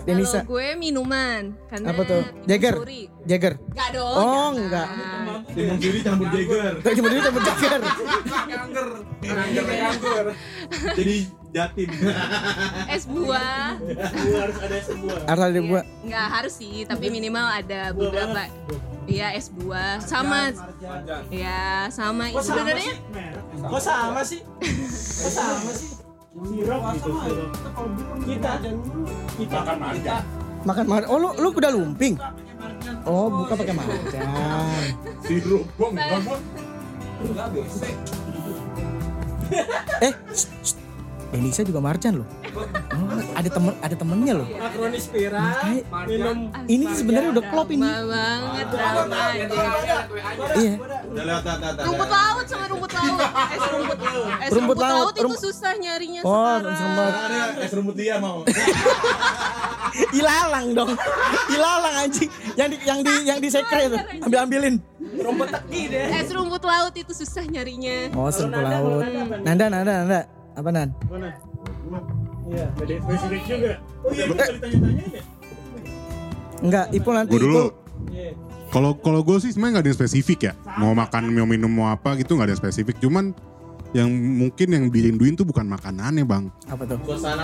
Denisa. 0.08 0.40
Kalau 0.40 0.56
gue 0.56 0.68
minuman 0.80 1.42
karena 1.68 1.86
Apa 1.92 2.02
tuh? 2.08 2.22
Jagger. 2.48 2.74
Suri. 2.80 3.02
Jagger. 3.28 3.54
Enggak 3.60 3.88
dong. 3.92 4.16
Oh, 4.16 4.24
jangan. 4.24 4.52
enggak. 4.56 4.88
timun 5.52 5.76
suri 5.80 6.00
campur 6.00 6.28
jager 6.32 6.74
cuma 6.96 7.06
dia 7.12 7.20
campur 7.24 7.42
Jagger. 7.44 7.82
jadi 10.96 11.16
jatim 11.52 11.88
Es 12.88 13.04
buah. 13.04 13.76
Harus 13.76 14.56
ada 14.64 14.76
sebuah. 14.80 15.18
Harus 15.28 15.42
ada 15.44 15.60
buah. 15.60 15.84
Enggak 16.04 16.26
harus 16.40 16.54
sih, 16.56 16.88
tapi 16.88 17.06
minimal 17.12 17.44
ada 17.44 17.92
beberapa. 17.92 18.48
Iya 19.08 19.32
es 19.32 19.48
buah 19.48 20.04
sama 20.04 20.52
ya 21.32 21.88
sama 21.88 22.28
Kok 22.28 22.44
sama 22.44 22.72
sih? 22.76 22.92
Kok 23.64 23.80
sama 23.80 24.20
sih? 24.20 24.40
Kok 24.44 25.32
sama 25.32 25.72
sih? 25.72 26.07
Sirup 26.28 26.82
gitu, 26.92 27.10
sirup. 27.24 27.50
Kita 28.28 28.52
kita 29.40 29.58
kan 29.64 29.76
marga. 29.80 30.16
Makan 30.68 30.84
makan. 30.84 31.04
Oh 31.08 31.16
lu 31.16 31.28
lu 31.40 31.48
kuda 31.56 31.72
lumping. 31.72 32.14
Oh 33.08 33.32
buka 33.32 33.56
pakai 33.56 33.74
marjan. 33.74 34.28
Sirup 35.24 35.64
gua 35.80 35.88
enggak 35.88 36.20
gua. 36.28 36.36
Eh, 40.04 40.12
shh, 40.30 40.46
shh. 40.62 40.77
Denisa 41.28 41.60
juga 41.60 41.78
marjan 41.78 42.24
loh. 42.24 42.28
Oh, 42.98 43.06
ada 43.30 43.46
temen 43.46 43.70
ada 43.78 43.94
temennya 43.94 44.34
loh. 44.34 44.48
Makaroni 44.50 44.98
spiral. 44.98 45.54
Minum. 46.04 46.38
Ini 46.66 46.84
sebenarnya 46.90 47.30
udah 47.30 47.44
klop 47.46 47.68
ini. 47.70 47.86
Banget 47.86 48.66
drama. 48.68 49.22
Iya. 50.58 50.72
Rumput 51.78 52.08
laut 52.10 52.44
sama 52.44 52.64
rumput 52.66 52.90
laut. 52.90 53.20
Es 53.54 53.62
rumput. 53.70 53.98
Es 54.42 54.50
Rumput 54.50 54.50
rumput, 54.50 54.76
laut, 54.76 54.90
laut, 54.90 55.14
itu 55.14 55.22
rumput- 55.24 55.42
susah 55.46 55.72
nyarinya 55.78 56.20
Oh, 56.20 56.34
sekarang. 56.34 56.74
sama 56.74 57.04
es 57.60 57.72
rumput 57.72 57.94
dia 57.94 58.16
mau 58.18 58.42
ilalang 60.18 60.66
dong. 60.74 60.90
Ilalang 61.48 61.94
anjing. 62.02 62.30
Yang 62.54 62.68
di 62.68 62.76
yang 62.82 62.98
di 63.00 63.12
yang 63.24 63.38
di 63.38 63.48
sekre 63.48 63.82
itu. 63.86 63.98
Ambil 64.20 64.38
ambilin. 64.42 64.74
Rumput 64.98 65.48
teki 65.50 65.80
deh. 65.86 66.06
Es 66.18 66.28
rumput 66.30 66.62
laut 66.62 66.92
itu 66.92 67.12
susah 67.14 67.46
nyarinya. 67.46 68.10
Oh, 68.12 68.26
serbu 68.26 68.58
laut. 68.58 69.06
Nanda, 69.46 69.70
Nanda, 69.70 69.92
Nanda. 70.02 70.20
Apa 70.58 70.74
Nan? 70.74 70.88
Mana? 71.06 71.30
Iya, 72.50 72.66
ada 72.74 72.94
spesifik 72.98 73.42
juga. 73.46 73.72
Oh 74.02 74.10
iya, 74.10 74.24
kita 74.26 74.44
ditanya-tanya 74.58 75.04
ya. 75.06 75.22
Enggak, 76.58 76.86
Ipul 76.90 77.14
nanti 77.14 77.30
Gue 77.30 77.40
dulu. 77.46 77.54
Ipul. 77.54 77.70
Iya. 78.10 78.30
Kalau 78.68 78.90
kalau 79.00 79.20
gue 79.24 79.38
sih 79.40 79.54
sebenarnya 79.54 79.72
nggak 79.78 79.84
ada 79.86 79.90
yang 79.94 80.00
spesifik 80.02 80.38
ya. 80.50 80.52
Mau 80.76 80.92
makan, 80.92 81.22
mau 81.30 81.46
minum, 81.46 81.70
mau 81.70 81.88
apa 81.88 82.18
gitu 82.18 82.34
nggak 82.34 82.50
ada 82.50 82.52
yang 82.58 82.62
spesifik. 82.66 82.98
Cuman 82.98 83.30
yang 83.96 84.10
mungkin 84.12 84.68
yang 84.68 84.84
dirinduin 84.92 85.38
tuh 85.38 85.48
bukan 85.48 85.64
makanannya 85.64 86.26
bang, 86.28 86.52
Apa 86.68 86.84
tuh? 86.84 86.98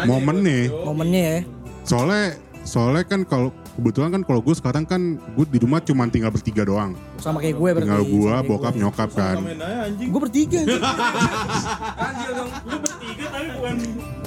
momennya. 0.04 0.68
Momennya 0.84 1.22
ya. 1.22 1.40
Soalnya 1.88 2.36
soalnya 2.64 3.04
kan 3.04 3.20
kalau 3.28 3.52
kebetulan 3.76 4.10
kan 4.16 4.22
kalau 4.24 4.40
gue 4.40 4.54
sekarang 4.56 4.84
kan 4.88 5.20
gue 5.20 5.46
di 5.48 5.58
rumah 5.60 5.80
cuma 5.84 6.08
tinggal 6.08 6.32
bertiga 6.32 6.64
doang. 6.64 6.96
Sama 7.20 7.38
kayak 7.38 7.56
gue 7.60 7.68
berarti. 7.76 7.86
Tinggal 7.86 8.04
gue, 8.08 8.34
bokap, 8.48 8.72
gue. 8.74 8.80
nyokap 8.80 9.10
kan. 9.12 9.36
Anjing. 9.44 10.08
Gue 10.10 10.20
bertiga 10.20 10.58
anjing. 10.64 10.82
Lu 12.68 12.76
bertiga 12.80 13.24
tapi 13.30 13.48
bukan 13.54 13.76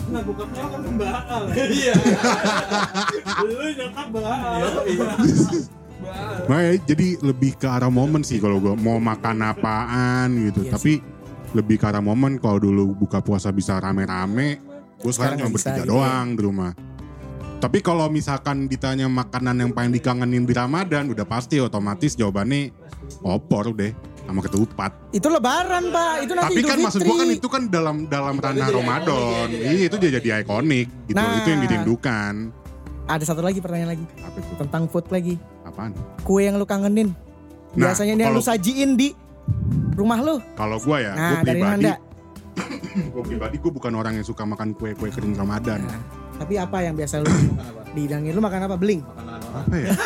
Nah, 0.07 0.23
bokapnya 0.23 0.63
kan. 0.71 0.79
Iya. 1.67 1.93
Lu 3.43 3.65
nyokap 3.75 4.07
baal. 4.15 4.61
Nah, 6.47 6.59
ya, 6.63 6.73
jadi 6.79 7.07
lebih 7.19 7.59
ke 7.59 7.67
arah 7.67 7.91
momen 7.91 8.23
sih 8.23 8.39
kalau 8.39 8.63
gue 8.63 8.71
mau 8.79 9.01
makan 9.03 9.43
apaan 9.43 10.31
gitu. 10.47 10.63
Iya 10.63 10.71
Tapi 10.79 11.03
lebih 11.51 11.75
ke 11.75 11.85
arah 11.91 11.99
momen 11.99 12.39
kalau 12.39 12.63
dulu 12.63 12.95
buka 12.95 13.19
puasa 13.19 13.51
bisa 13.51 13.75
rame-rame, 13.75 14.63
gue 14.99 15.11
sekarang 15.11 15.43
cuma 15.43 15.51
bertiga 15.51 15.83
gitu 15.83 15.91
doang 15.91 16.27
di 16.39 16.41
rumah. 16.43 16.71
Tapi 17.57 17.81
kalau 17.81 18.05
misalkan 18.05 18.69
ditanya 18.69 19.09
makanan 19.09 19.57
yang 19.57 19.71
paling 19.73 19.89
dikangenin 19.89 20.45
di 20.45 20.53
Ramadan, 20.53 21.09
udah 21.09 21.25
pasti 21.25 21.57
otomatis 21.57 22.13
jawabannya 22.13 22.69
opor 23.25 23.73
deh 23.73 23.97
sama 24.29 24.45
ketupat. 24.45 24.91
Itu 25.09 25.33
lebaran, 25.33 25.89
Pak. 25.89 26.13
Itu 26.21 26.33
nanti 26.37 26.53
Tapi 26.53 26.61
kan 26.61 26.77
maksud 26.85 27.01
gue 27.01 27.09
Fitri. 27.09 27.21
kan 27.25 27.29
itu 27.33 27.47
kan 27.49 27.63
dalam 27.65 28.05
dalam 28.05 28.37
ranah 28.37 28.69
Ramadan. 28.69 29.49
Iya, 29.49 29.89
itu 29.89 29.97
jadi 29.97 30.21
jadi 30.21 30.45
ikonik 30.45 30.85
gitu. 31.09 31.17
Nah. 31.17 31.41
Itu 31.41 31.49
yang 31.49 31.61
dirindukan. 31.65 32.33
Ada 33.09 33.23
satu 33.33 33.41
lagi 33.41 33.57
pertanyaan 33.57 33.97
lagi. 33.97 34.05
Apa 34.21 34.37
itu? 34.37 34.53
Tentang 34.61 34.83
food 34.85 35.05
lagi. 35.09 35.35
Apaan? 35.65 35.97
Kue 36.21 36.45
yang 36.45 36.61
lu 36.61 36.67
kangenin. 36.69 37.15
Nah, 37.73 37.89
Biasanya 37.89 38.13
yang 38.21 38.37
lu 38.37 38.43
sajiin 38.43 38.93
di 38.93 39.17
rumah 39.97 40.21
lu. 40.21 40.37
Kalau 40.53 40.77
gue 40.77 40.97
ya, 41.01 41.13
Nah, 41.15 41.41
gue 41.41 41.47
dari 41.47 41.61
pribadi, 41.63 41.89
gue 43.17 43.23
pribadi 43.25 43.55
gue 43.57 43.71
bukan 43.71 43.93
orang 43.97 44.13
yang 44.19 44.27
suka 44.27 44.45
makan 44.45 44.77
kue-kue 44.77 45.09
kering 45.09 45.33
Ramadan. 45.33 45.81
Nah, 45.87 46.26
Tapi 46.37 46.53
apa 46.61 46.77
yang 46.85 46.93
biasa 46.93 47.25
lu 47.25 47.33
dihidangin? 47.97 48.31
Lu 48.33 48.41
makan 48.41 48.69
apa? 48.69 48.75
Beling? 48.77 49.01
Apa 49.57 49.75
ya? 49.75 49.91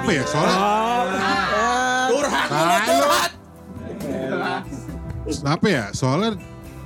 Apa 0.00 0.10
ya? 0.10 0.24
Soalnya 0.24 0.56
Curhat, 2.10 2.48
curhat. 2.88 3.30
apa 5.46 5.66
ya? 5.68 5.84
Soalnya 5.92 6.30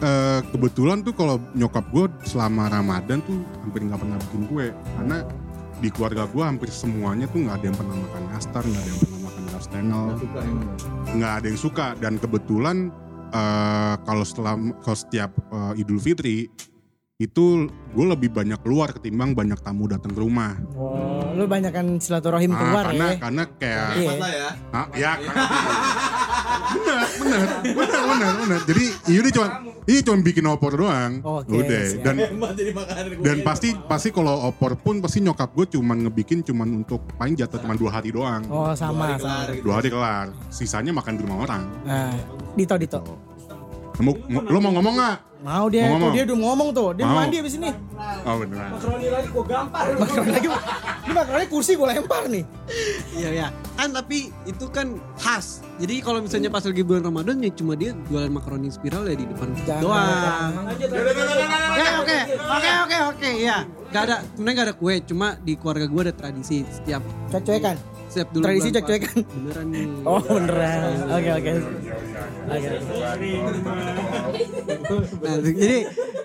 eh, 0.02 0.40
kebetulan 0.50 1.00
tuh 1.06 1.14
kalau 1.14 1.38
nyokap 1.54 1.86
gue 1.94 2.10
selama 2.26 2.68
Ramadan 2.68 3.22
tuh 3.24 3.40
hampir 3.62 3.86
nggak 3.86 4.00
pernah 4.02 4.18
bikin 4.28 4.42
kue 4.50 4.66
karena 4.98 5.22
di 5.78 5.88
keluarga 5.90 6.24
gue 6.28 6.44
hampir 6.44 6.68
semuanya 6.70 7.30
tuh 7.30 7.46
nggak 7.46 7.56
ada 7.62 7.66
yang 7.66 7.76
pernah 7.78 7.96
makan 7.98 8.22
nastar, 8.32 8.62
nggak 8.64 8.82
ada 8.82 8.90
yang 8.90 9.00
pernah 9.00 9.20
makan 9.22 9.44
kastengel, 9.54 10.06
nggak 11.14 11.32
ada 11.40 11.46
yang 11.46 11.60
suka 11.60 11.86
dan 12.02 12.14
kebetulan 12.18 12.76
eh, 13.32 13.94
kalau 14.02 14.24
setelah 14.26 14.54
kalau 14.82 14.98
setiap 14.98 15.30
eh, 15.30 15.80
Idul 15.80 16.00
Fitri 16.02 16.48
itu 17.24 17.44
gue 17.66 18.06
lebih 18.06 18.28
banyak 18.28 18.60
keluar 18.60 18.90
ketimbang 18.90 19.32
banyak 19.32 19.56
tamu 19.58 19.86
datang 19.86 20.10
ke 20.10 20.18
rumah. 20.18 20.58
Oh, 20.74 21.32
lu 21.32 21.44
banyak 21.44 21.70
kan 21.70 21.86
silaturahim 21.96 22.50
Ah, 22.50 22.58
keluar 22.58 22.84
karena 22.86 23.06
ya. 23.06 23.16
karena 23.18 23.42
kayak 23.50 23.88
Iya. 23.94 24.12
ya. 24.12 24.50
Ah, 24.70 24.86
ya 24.92 25.12
karena- 25.16 25.48
benar 26.74 27.00
benar 27.14 27.46
benar 27.64 28.02
benar 28.04 28.32
benar 28.36 28.60
jadi 28.64 28.84
ini 29.08 29.28
cuma 29.30 29.46
ini 29.84 30.00
cuma 30.00 30.16
bikin 30.20 30.44
opor 30.46 30.72
doang 30.74 31.12
Oke, 31.22 31.54
udah 31.54 31.82
siap. 31.84 32.02
dan 32.02 32.14
jadi 32.52 32.72
makanan 32.72 33.04
dan 33.20 33.36
pasti 33.42 33.68
pasti 33.80 34.08
kalau 34.10 34.44
opor 34.44 34.74
pun 34.76 34.98
pasti 34.98 35.20
nyokap 35.20 35.52
gue 35.52 35.66
cuma 35.70 35.94
ngebikin 35.94 36.42
cuma 36.42 36.64
untuk 36.64 37.04
paling 37.14 37.34
jatuh 37.34 37.58
cuma 37.58 37.74
dua 37.74 37.90
hari 37.92 38.10
doang 38.10 38.42
Oh, 38.48 38.72
sama 38.72 39.14
sama. 39.16 39.54
dua 39.54 39.74
hari 39.76 39.88
kelar 39.88 40.32
sisanya 40.48 40.90
makan 40.90 41.14
di 41.14 41.22
rumah 41.22 41.38
orang 41.42 41.62
Nah, 41.84 42.10
Dito 42.52 42.74
Dito. 42.76 43.00
mau, 43.96 44.14
mau- 44.26 44.42
lo 44.42 44.58
mau 44.58 44.72
ngomong 44.72 44.94
nggak 44.96 45.16
Mau 45.44 45.68
dia, 45.68 45.92
Mau 45.92 46.00
tuh 46.00 46.10
dia 46.16 46.24
udah 46.24 46.38
ngomong 46.40 46.68
tuh. 46.72 46.96
Dia 46.96 47.04
Mau. 47.04 47.20
mandi 47.20 47.36
abis 47.36 47.60
ini. 47.60 47.68
oh 48.24 48.34
beneran 48.40 48.68
Makaroni 48.72 49.06
lagi 49.12 49.28
gua 49.28 49.44
gampar. 49.44 49.84
Makaroni 49.92 50.32
lagi. 50.32 50.48
Ini 51.04 51.12
makaroni 51.12 51.46
kursi 51.52 51.76
gue 51.76 51.84
lempar 51.84 52.24
nih. 52.32 52.44
Iya 53.12 53.30
ya. 53.44 53.46
Kan 53.76 53.92
tapi 53.92 54.32
itu 54.48 54.64
kan 54.72 54.96
khas. 55.20 55.60
Jadi 55.76 56.00
kalau 56.00 56.24
misalnya 56.24 56.48
pas 56.48 56.64
lagi 56.64 56.80
bulan 56.80 57.04
Ramadan 57.04 57.44
ya 57.44 57.52
cuma 57.52 57.76
dia 57.76 57.92
jualan 58.08 58.32
makaroni 58.32 58.72
spiral 58.72 59.04
ya 59.04 59.20
di 59.20 59.28
depan 59.28 59.52
Jangan, 59.68 59.82
doang. 59.84 60.52
Oke 60.64 60.86
oke 62.00 62.18
oke 62.40 62.70
oke 62.88 62.96
oke 63.12 63.30
ya. 63.36 63.68
Gak 63.92 64.02
ada 64.10 64.16
sebenarnya 64.32 64.56
gak 64.56 64.66
ada 64.72 64.74
kue, 64.80 64.94
cuma 65.06 65.36
di 65.44 65.54
keluarga 65.60 65.86
gue 65.86 66.00
ada 66.08 66.14
tradisi 66.16 66.64
setiap 66.66 67.04
Cek-cekan. 67.28 67.93
Setiap 68.14 68.28
dulu 68.30 68.44
Tradisi 68.44 68.62
bulan 68.64 68.76
cek-cekan. 68.78 69.16
puasa. 69.18 69.34
Beneran 69.34 69.66
nih. 69.68 69.86
Oh 70.10 70.20
beneran. 70.22 70.80
Oke 71.10 71.30
oke. 71.34 71.52
Oke. 72.44 72.68
Nah, 75.18 75.36
jadi 75.40 75.78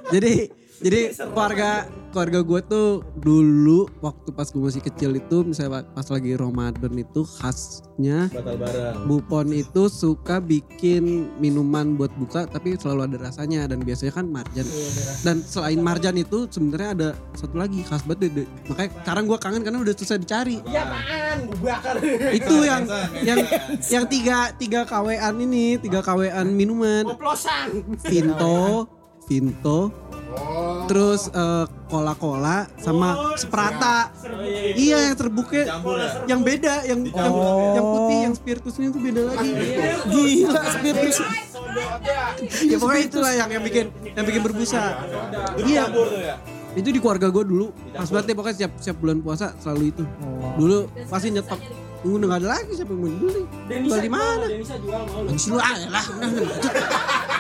jadi 0.10 0.34
jadi 0.80 1.14
keluarga 1.16 1.86
keluarga 2.10 2.40
gue 2.42 2.62
tuh 2.66 2.90
dulu 3.22 3.86
waktu 4.02 4.30
pas 4.34 4.50
gue 4.50 4.62
masih 4.62 4.82
kecil 4.82 5.14
itu 5.14 5.46
misalnya 5.46 5.86
pas 5.94 6.08
lagi 6.10 6.34
Ramadan 6.34 6.94
itu 6.98 7.22
khasnya 7.38 8.32
Batal. 8.34 9.06
Bupon 9.06 9.54
itu 9.54 9.88
suka 9.88 10.42
bikin 10.42 11.30
minuman 11.38 11.94
buat 11.96 12.10
buka 12.18 12.50
tapi 12.50 12.76
selalu 12.76 13.14
ada 13.14 13.18
rasanya 13.30 13.70
dan 13.70 13.86
biasanya 13.86 14.14
kan 14.16 14.26
marjan. 14.26 14.66
Dan 15.22 15.46
selain 15.46 15.80
marjan 15.80 16.18
itu 16.18 16.50
sebenarnya 16.50 16.90
ada 16.98 17.10
satu 17.38 17.56
lagi 17.62 17.86
khas 17.86 18.04
banget 18.04 18.44
deh. 18.44 18.48
Makanya 18.74 18.90
sekarang 19.06 19.24
gue 19.30 19.38
kangen 19.38 19.62
karena 19.62 19.80
udah 19.86 19.96
susah 19.96 20.18
dicari. 20.18 20.58
Iya 20.66 20.82
apaan? 20.90 21.38
Bakar. 21.62 21.96
Itu 22.34 22.56
yang 22.70 22.84
yang 23.22 23.40
yang 23.86 24.06
tiga 24.10 24.52
tiga 24.58 24.82
kawean 24.84 25.36
ini, 25.40 25.78
tiga 25.78 26.02
kawean 26.02 26.52
minuman. 26.52 27.06
Oplosan. 27.06 27.86
Vinto, 29.30 29.94
terus 30.90 31.30
eh, 31.30 31.66
cola-cola 31.86 32.66
sama 32.82 33.38
Sprata. 33.38 34.10
Iya 34.74 35.14
yang 35.14 35.18
terbuknya 35.18 35.64
yang 36.26 36.42
beda, 36.42 36.76
yang 36.90 37.00
yang, 37.06 37.34
yang 37.78 37.86
putih, 37.86 38.18
yang 38.26 38.34
spiritusnya 38.34 38.88
itu 38.90 39.00
beda 39.00 39.22
lagi. 39.30 39.50
Gila 40.10 40.62
spiritus. 40.74 41.18
ya 42.66 42.78
pokoknya 42.82 43.04
itulah 43.06 43.32
yang 43.36 43.50
yang 43.54 43.64
bikin 43.64 43.86
yang 44.18 44.26
bikin 44.26 44.42
berbusa. 44.42 45.06
Iya. 45.62 45.84
Itu 46.74 46.90
di 46.94 47.00
keluarga 47.02 47.30
gue 47.30 47.44
dulu 47.46 47.74
pas 47.94 48.10
banget 48.10 48.34
deh 48.34 48.36
pokoknya 48.38 48.56
setiap 48.58 48.74
setiap 48.82 48.98
bulan 48.98 49.18
puasa 49.22 49.54
selalu 49.62 49.94
itu. 49.94 50.04
Dulu 50.58 50.90
pasti 51.06 51.30
nyetok. 51.30 51.89
Udah 52.00 52.28
gak 52.32 52.40
ada 52.40 52.50
lagi 52.56 52.72
siapa 52.80 52.92
yang 52.96 53.02
mau 53.04 53.12
beli. 53.12 53.42
Jual 53.68 54.00
di 54.00 54.12
mana? 54.12 54.46
Denisa 54.48 54.76
jual 54.80 55.02
mau 55.04 55.20
lu. 55.28 55.60
Ah 55.60 55.76
lah. 55.92 56.06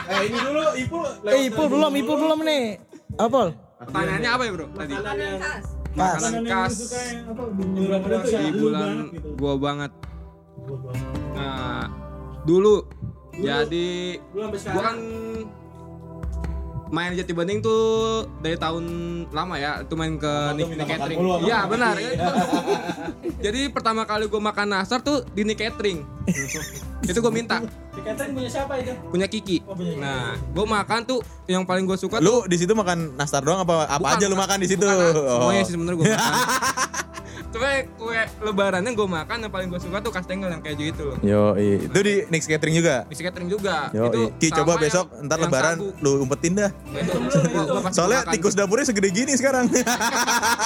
Eh 0.09 0.21
ini 0.27 0.37
dulu 0.43 0.63
Ipul. 0.75 1.07
Eh 1.31 1.41
Ipul 1.47 1.65
belum, 1.71 1.91
Ipul 1.95 2.15
belum 2.19 2.39
nih. 2.43 2.63
Apol. 3.15 3.55
Pertanyaannya 3.79 4.29
apa 4.35 4.43
ya 4.43 4.51
bro 4.51 4.67
tadi? 4.75 4.93
Makanan 5.89 6.43
khas 6.45 6.75
tuh 6.85 8.27
ya 8.29 8.39
di 8.45 8.51
lu 8.53 8.59
bulan 8.61 9.09
banget 9.09 9.23
gua 9.39 9.53
banget. 9.57 9.91
Nah, 11.33 11.87
dulu 12.45 12.85
jadi 13.39 14.19
gua 14.35 14.81
kan 14.83 14.97
main 16.89 17.13
Jati 17.13 17.33
Bening 17.33 17.61
tuh 17.61 18.25
dari 18.41 18.57
tahun 18.57 18.85
lama 19.29 19.55
ya, 19.61 19.85
itu 19.85 19.93
main 19.93 20.17
ke 20.17 20.33
Nick, 20.57 20.73
Nick 20.73 20.89
Catering. 20.89 21.17
Iya 21.45 21.59
benar. 21.69 21.95
Jadi 23.45 23.69
pertama 23.69 24.03
kali 24.09 24.25
gua 24.25 24.41
makan 24.41 24.73
nasar 24.73 24.99
tuh 25.05 25.21
di 25.33 25.45
Nick 25.45 25.61
Catering. 25.61 26.01
itu 27.09 27.19
gua 27.23 27.31
minta 27.31 27.63
Di 27.95 28.03
catering 28.03 28.35
punya 28.35 28.49
siapa 28.51 28.75
itu? 28.77 28.91
punya 29.07 29.25
Kiki. 29.25 29.63
Oh, 29.65 29.73
punya. 29.73 29.95
Nah, 29.97 30.35
gua 30.51 30.65
makan 30.67 31.07
tuh 31.07 31.19
yang 31.47 31.63
paling 31.63 31.87
gua 31.87 31.95
suka 31.95 32.19
tuh 32.19 32.27
Lu 32.27 32.35
di 32.45 32.59
situ 32.59 32.75
makan 32.75 33.15
nastar 33.15 33.41
doang 33.41 33.63
apa 33.63 33.87
apa 33.87 33.97
Bukan, 34.03 34.19
aja 34.19 34.25
lu 34.27 34.35
makan 34.37 34.57
di 34.61 34.67
situ? 34.67 34.83
Bukan. 34.83 35.15
Oh. 35.15 35.39
Semuanya 35.41 35.63
sih 35.63 35.73
sebenernya 35.73 35.97
gue 35.97 36.05
makan. 36.11 36.33
Cuma 37.49 37.65
kue 37.97 38.13
lebarannya 38.39 38.91
gue 38.91 39.07
makan 39.09 39.37
yang 39.41 39.49
paling 39.49 39.67
gue 39.67 39.79
suka 39.79 39.97
tuh 39.99 40.09
kastengel 40.09 40.47
yang 40.47 40.61
keju 40.61 40.85
itu 40.85 41.01
loh. 41.03 41.17
Yo, 41.19 41.57
itu 41.57 41.99
di 41.99 42.15
Nix 42.27 42.45
Catering 42.45 42.75
juga. 42.75 42.95
Di 43.03 43.17
catering 43.17 43.49
juga. 43.49 43.89
Yo, 43.89 44.05
itu 44.05 44.21
Ki 44.37 44.47
coba 44.51 44.71
yang- 44.71 44.83
besok 44.83 45.05
ntar 45.19 45.35
yang 45.35 45.49
lebaran 45.49 45.75
sagu. 45.75 45.89
lu 45.99 46.21
umpetin 46.21 46.53
dah. 46.55 46.69
Itu, 46.69 47.17
gua- 47.49 47.65
gua 47.67 47.81
pasti 47.85 47.95
Soalnya 47.95 48.19
makan. 48.21 48.33
tikus 48.33 48.53
dapurnya 48.53 48.85
segede 48.85 49.09
gini 49.09 49.33
sekarang. 49.33 49.65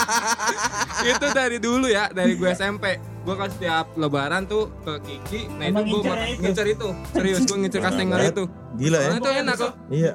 itu 1.05 1.27
dari 1.31 1.57
dulu 1.57 1.87
ya, 1.87 2.09
dari 2.09 2.35
gue 2.35 2.49
SMP. 2.49 2.99
Gue 3.23 3.33
kan 3.33 3.47
setiap 3.47 3.87
lebaran 3.95 4.43
tuh 4.43 4.67
ke 4.83 4.93
Kiki. 4.99 5.41
Nah 5.55 5.71
Emang 5.71 5.83
itu 5.83 5.97
gue 5.97 6.13
ngincer 6.43 6.65
itu. 6.69 6.87
Serius 7.09 7.41
gue 7.41 7.57
ngincer 7.57 7.79
kastengel 7.79 8.19
itu. 8.21 8.43
Gila 8.73 8.99
ya. 8.99 9.09
Itu 9.15 9.29
enak 9.31 9.55
kok. 9.55 9.71
Iya. 9.87 10.11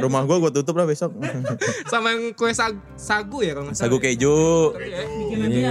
Rumah 0.00 0.20
gua 0.24 0.36
gua 0.40 0.50
tutup 0.50 0.74
lah 0.74 0.82
besok. 0.82 1.12
Sama 1.92 2.10
yang 2.10 2.32
kue 2.32 2.50
sag- 2.50 2.80
sagu 2.94 3.40
ya 3.40 3.52
kalau 3.52 3.68
nggak. 3.68 3.78
Sagu 3.78 3.96
keju. 3.96 4.72
Iya, 4.74 5.00
Iya. 5.46 5.70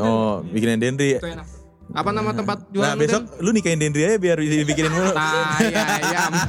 Oh, 0.00 0.42
bikinin 0.42 0.80
Dendri. 0.80 1.14
Itu 1.14 1.28
enak. 1.28 1.46
Apa 1.86 2.10
nama 2.10 2.34
tempat 2.34 2.66
jualan 2.74 2.82
Nah, 2.82 2.98
besok 2.98 3.22
lu 3.38 3.54
nikahin 3.54 3.78
Dendri 3.78 4.02
aja 4.02 4.18
biar 4.18 4.36
dibikinin 4.36 4.90
mulu. 4.90 5.14
Tai 5.14 5.70
ayam. 5.70 6.32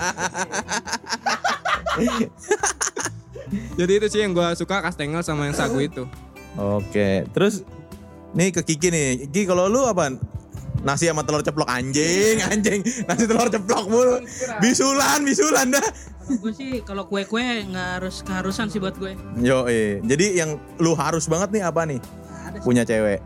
Jadi 3.78 3.92
itu 3.94 4.08
sih 4.10 4.20
yang 4.20 4.34
gue 4.34 4.48
suka 4.56 4.82
kastengel 4.82 5.22
sama 5.22 5.46
yang 5.46 5.56
sagu 5.56 5.78
itu. 5.78 6.04
Oke, 6.58 7.30
terus 7.32 7.62
nih 8.34 8.50
ke 8.52 8.62
Kiki 8.66 8.90
nih. 8.92 9.30
Kiki 9.30 9.48
kalau 9.48 9.70
lu 9.72 9.86
apa? 9.88 10.12
Nasi 10.78 11.10
sama 11.10 11.26
telur 11.26 11.42
ceplok 11.44 11.68
anjing, 11.68 12.40
anjing. 12.48 12.80
Nasi 13.10 13.28
telur 13.28 13.50
ceplok 13.52 13.86
mulu. 13.92 14.24
Bisulan, 14.64 15.26
bisulan 15.26 15.74
dah. 15.74 15.88
Gue 16.28 16.52
sih 16.52 16.84
kalau 16.84 17.08
kue-kue 17.08 17.64
nggak 17.72 17.88
harus 18.00 18.20
keharusan 18.24 18.68
sih 18.68 18.84
buat 18.84 18.96
gue. 19.00 19.16
Yo, 19.40 19.66
eh. 19.68 20.04
Jadi 20.04 20.38
yang 20.38 20.60
lu 20.80 20.92
harus 20.96 21.26
banget 21.28 21.56
nih 21.56 21.64
apa 21.64 21.88
nih? 21.88 22.00
Punya 22.64 22.84
cewek. 22.84 23.24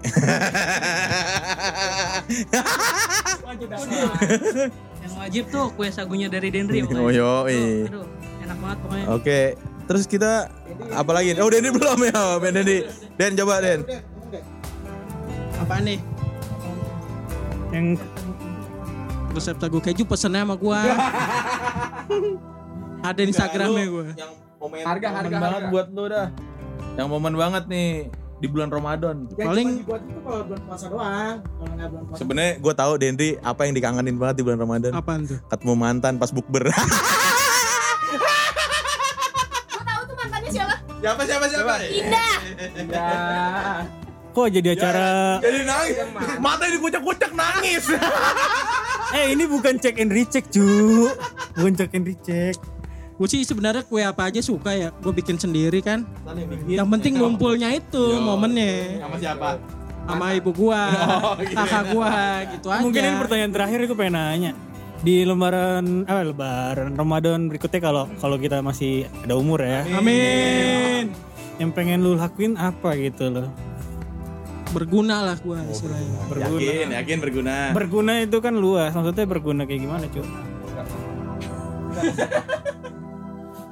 Yang 5.02 5.14
wajib 5.18 5.44
tuh 5.50 5.74
kue 5.76 5.90
sagunya 5.90 6.30
dari 6.30 6.50
Dendri. 6.54 6.86
Oh, 6.94 7.10
yo, 7.10 7.46
eh. 7.50 7.90
Aduh, 7.90 8.06
enak 8.42 8.58
banget 8.58 8.78
pokoknya. 8.86 9.06
Oke, 9.12 9.40
terus 9.90 10.06
kita 10.06 10.50
apa 10.94 11.12
lagi? 11.12 11.36
Oh, 11.42 11.50
Dendi 11.50 11.70
belum 11.74 12.00
ya, 12.06 12.38
Ben 12.38 12.54
Dendi. 12.54 12.86
Den 13.18 13.34
coba 13.34 13.62
Den. 13.66 13.82
Apaan 15.62 15.84
nih? 15.86 16.00
Yang 17.72 17.88
resep 19.32 19.56
tahu 19.56 19.80
keju 19.80 20.04
pesennya 20.04 20.44
sama 20.44 20.56
gua. 20.58 20.82
Ada 23.08 23.22
di 23.22 23.30
Instagramnya 23.30 23.86
gua. 23.88 24.06
Yang 24.12 24.32
momen, 24.58 24.78
Harga, 24.82 25.08
momen 25.08 25.18
harga, 25.22 25.38
banget 25.38 25.62
harga. 25.62 25.72
buat 25.72 25.88
lu 25.90 26.04
dah. 26.06 26.28
Yang 26.94 27.08
momen 27.08 27.34
banget 27.34 27.64
nih 27.66 27.88
di 28.38 28.48
bulan 28.50 28.70
Ramadan. 28.70 29.16
Ya, 29.32 29.46
Paling- 29.48 29.80
dibuat 29.80 30.02
itu 30.04 30.20
kalau 30.20 30.42
bulan 30.44 30.62
puasa 30.66 30.86
doang. 30.90 31.36
Kalau 31.40 31.72
nggak 31.72 31.88
bulan 31.88 32.04
puasa. 32.06 32.20
Sebenarnya 32.20 32.52
gue 32.58 32.74
tahu 32.76 32.92
Dendri 32.98 33.30
apa 33.40 33.62
yang 33.64 33.74
dikangenin 33.74 34.16
banget 34.18 34.36
di 34.36 34.44
bulan 34.44 34.60
Ramadan. 34.60 34.92
Apaan 34.92 35.22
tuh? 35.24 35.38
Ketemu 35.48 35.74
mantan 35.76 36.14
pas 36.18 36.30
bukber. 36.30 36.64
Gue 39.72 39.82
tahu 39.82 40.02
tuh 40.04 40.16
mantannya 40.16 40.50
siapa? 40.52 40.76
siapa 41.00 41.22
siapa 41.24 41.46
siapa? 41.48 41.74
Indah. 41.88 42.36
Ya. 42.90 43.12
Kok 44.32 44.48
jadi 44.50 44.70
acara 44.74 45.38
Jadi 45.38 45.60
nangis. 45.62 45.96
Mata 46.38 46.66
dikucak-kucak 46.66 47.32
nangis. 47.32 47.84
eh 49.18 49.26
ini 49.30 49.44
bukan 49.44 49.76
check 49.76 49.96
and 49.96 50.10
recheck 50.10 50.48
cu 50.48 51.12
bukan 51.54 51.74
check 51.74 51.92
and 51.92 52.06
recheck 52.06 52.56
Gue 53.14 53.28
sih 53.28 53.44
sebenarnya 53.44 53.84
kue 53.84 54.02
apa 54.02 54.26
aja 54.26 54.42
suka 54.42 54.74
ya. 54.74 54.90
Gue 54.98 55.14
bikin 55.14 55.38
sendiri 55.38 55.78
kan. 55.80 56.10
Yang 56.66 56.88
penting 56.90 57.14
ngumpulnya 57.16 57.70
itu 57.72 58.18
momennya 58.18 58.98
Sama 59.00 59.18
siapa? 59.18 59.50
sama 60.02 60.34
ibu 60.34 60.50
gua, 60.52 60.82
Oh, 61.22 61.38
iya. 61.38 61.54
kakak 61.56 61.84
gua 61.94 62.10
gitu 62.50 62.68
aja. 62.68 62.82
mungkin 62.82 63.02
ini 63.02 63.16
pertanyaan 63.16 63.52
terakhir 63.54 63.78
aku 63.86 63.94
pengen 63.94 64.18
nanya 64.18 64.52
di 65.00 65.22
lembaran 65.22 66.04
apa 66.04 66.26
lebaran 66.26 66.92
Ramadan 66.94 67.46
berikutnya 67.46 67.78
kalau 67.80 68.10
kalau 68.18 68.36
kita 68.36 68.62
masih 68.62 69.06
ada 69.22 69.38
umur 69.38 69.62
ya 69.62 69.86
Amin. 69.94 71.14
yang 71.58 71.70
pengen 71.70 72.02
lu 72.02 72.14
lakuin 72.14 72.58
apa 72.58 72.98
gitu 72.98 73.30
loh 73.30 73.48
Berguna 74.72 75.20
lah 75.22 75.36
gua 75.38 75.60
istilahnya. 75.68 76.20
berguna. 76.32 76.60
Yakin, 76.64 76.88
yakin 76.96 77.18
berguna. 77.20 77.56
berguna 77.76 78.14
itu 78.24 78.38
kan 78.40 78.54
luas 78.56 78.92
maksudnya 78.92 79.26
berguna 79.28 79.68
kayak 79.68 79.82
gimana 79.84 80.06
cuy 80.08 80.24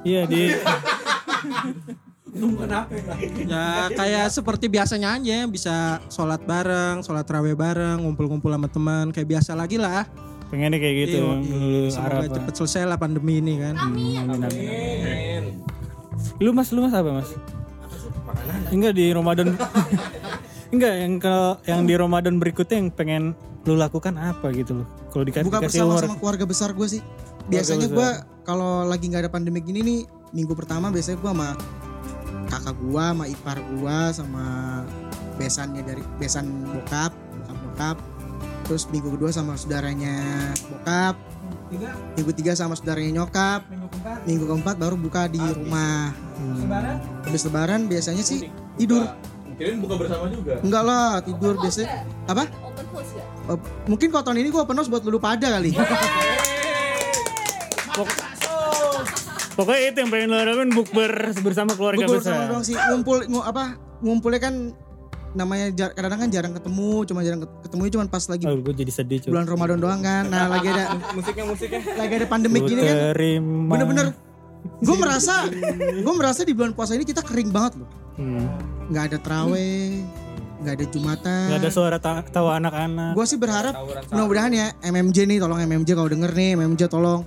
iya 0.04 0.24
di. 0.24 0.52
Ya 3.42 3.90
kayak 3.90 4.30
seperti 4.30 4.70
biasanya 4.70 5.18
aja 5.18 5.50
bisa 5.50 5.98
sholat 6.06 6.38
bareng, 6.46 7.02
sholat 7.02 7.26
raweh 7.26 7.58
bareng, 7.58 8.06
ngumpul-ngumpul 8.06 8.54
sama 8.54 8.68
teman 8.70 9.10
kayak 9.10 9.28
biasa 9.28 9.58
lagi 9.58 9.76
lah. 9.76 10.06
pengennya 10.50 10.82
kayak 10.82 10.96
gitu 11.06 11.18
Iya, 11.22 11.34
lu 11.46 11.80
Semoga 11.94 12.26
cepet 12.26 12.54
selesai 12.58 12.82
lah 12.82 12.98
pandemi 12.98 13.38
ini 13.38 13.54
kan. 13.62 13.74
lu 16.42 16.50
mas 16.50 16.68
lu 16.74 16.82
mas 16.82 16.94
apa 16.94 17.10
mas? 17.22 17.30
Enggak 18.70 18.98
di 18.98 19.10
Ramadan 19.14 19.54
enggak 20.70 20.94
yang 20.94 21.12
kalau 21.18 21.58
yang 21.66 21.82
di 21.86 21.94
Ramadan 21.98 22.38
berikutnya 22.38 22.76
yang 22.78 22.90
pengen 22.94 23.24
lu 23.68 23.76
lakukan 23.76 24.16
apa 24.16 24.48
gitu 24.56 24.82
loh 24.82 24.88
kalau 25.12 25.24
dikasih 25.26 25.46
Buka 25.50 25.60
bersama 25.60 25.92
umur 25.92 26.02
sama 26.06 26.16
keluarga 26.16 26.44
besar 26.46 26.70
gue 26.72 26.88
sih. 26.88 27.02
Biasanya 27.50 27.90
gue 27.90 28.08
kalau 28.46 28.86
lagi 28.86 29.10
nggak 29.10 29.26
ada 29.26 29.32
pandemi 29.32 29.58
gini 29.60 29.80
nih, 29.82 30.00
minggu 30.32 30.54
pertama 30.54 30.88
biasanya 30.88 31.18
gue 31.18 31.30
sama 31.34 31.48
kakak 32.46 32.76
gue, 32.78 33.04
sama 33.10 33.24
ipar 33.26 33.58
gue, 33.58 33.98
sama 34.14 34.46
besannya 35.36 35.82
dari 35.82 36.02
besan 36.22 36.46
bokap, 36.70 37.12
bokap 37.12 37.58
bokap. 37.66 37.96
Terus 38.70 38.86
minggu 38.94 39.18
kedua 39.18 39.30
sama 39.34 39.58
saudaranya 39.58 40.14
bokap. 40.70 41.18
Minggu 42.14 42.32
tiga 42.34 42.54
sama 42.54 42.78
saudaranya 42.78 43.22
nyokap. 43.22 43.66
Minggu 44.26 44.46
keempat 44.46 44.78
baru 44.78 44.94
buka 44.94 45.26
di 45.26 45.42
rumah. 45.42 46.14
Habis 47.26 47.50
lebaran 47.50 47.90
biasanya 47.90 48.22
sih 48.22 48.46
tidur. 48.78 49.10
Kirain 49.60 49.76
buka 49.76 49.94
bersama 49.94 50.24
juga. 50.26 50.56
Enggak 50.58 50.82
lah, 50.82 51.20
tidur 51.20 51.54
biasanya. 51.54 51.88
Apa? 52.24 52.48
Open 52.64 52.86
house 52.88 53.12
ya? 53.12 53.24
Eh, 53.46 53.58
mungkin 53.84 54.08
kalau 54.08 54.24
tahun 54.24 54.38
ini 54.40 54.48
gue 54.48 54.56
open 54.58 54.72
house 54.74 54.88
buat 54.88 55.04
lu 55.04 55.20
pada 55.20 55.52
kali. 55.52 55.76
pokoknya 59.52 59.92
itu 59.92 59.98
yang 59.98 60.08
pengen 60.08 60.28
lu 60.30 60.36
harapin 60.38 60.70
bukber 60.72 61.12
bersama 61.38 61.76
keluarga 61.76 62.00
Bukber 62.00 62.16
besar 62.16 62.48
doang 62.48 62.64
sih 62.64 62.72
ngumpul 62.72 63.20
ngu, 63.22 63.40
apa 63.42 63.76
ngumpulnya 64.00 64.40
kan 64.40 64.54
namanya 65.30 65.68
jar- 65.70 65.92
kadang-kadang 65.92 66.20
kan 66.22 66.30
jarang 66.32 66.52
ketemu 66.54 66.90
cuma 67.04 67.20
jarang 67.20 67.40
ket- 67.44 67.58
ketemu 67.62 67.80
cuma 67.92 68.04
pas 68.08 68.24
lagi 68.24 68.44
oh, 68.46 68.56
gue 68.56 68.72
jadi 68.74 68.88
sedih 68.90 69.18
cuy 69.20 69.30
bulan 69.30 69.46
Ramadan 69.46 69.78
doang 69.78 70.00
kan 70.00 70.24
nah 70.26 70.48
lagi 70.48 70.64
ada 70.66 70.96
Musiknya 71.12 71.44
musiknya. 71.44 71.80
lagi 71.92 72.12
ada 72.14 72.26
pandemik 72.26 72.62
gini 72.64 72.80
kan 72.80 72.96
bener-bener 73.68 74.06
gue 74.80 74.96
merasa 74.96 75.44
gue 75.98 76.14
merasa 76.14 76.40
di 76.40 76.52
bulan 76.52 76.72
puasa 76.72 76.96
ini 76.96 77.04
kita 77.04 77.20
kering 77.20 77.50
banget 77.50 77.84
loh 77.84 77.90
Hmm. 78.16 78.48
Nggak 78.90 79.04
ada 79.14 79.18
teraweh 79.22 80.02
nggak 80.60 80.74
ada 80.76 80.86
jumatan. 80.92 81.46
Gak 81.48 81.60
ada 81.64 81.70
suara 81.72 81.96
ta- 81.96 82.26
tawa 82.28 82.60
anak-anak. 82.60 83.16
Gue 83.16 83.24
sih 83.24 83.40
berharap 83.40 83.72
mudah-mudahan 84.12 84.52
ya 84.52 84.66
MMJ 84.84 85.24
nih 85.24 85.38
tolong 85.40 85.56
MMJ 85.64 85.96
kalau 85.96 86.08
denger 86.12 86.30
nih 86.36 86.48
MMJ 86.60 86.82
tolong 86.92 87.24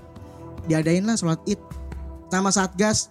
diadain 0.69 1.01
lah 1.03 1.17
sholat 1.17 1.41
id 1.49 1.59
sama 2.29 2.53
satgas. 2.53 3.09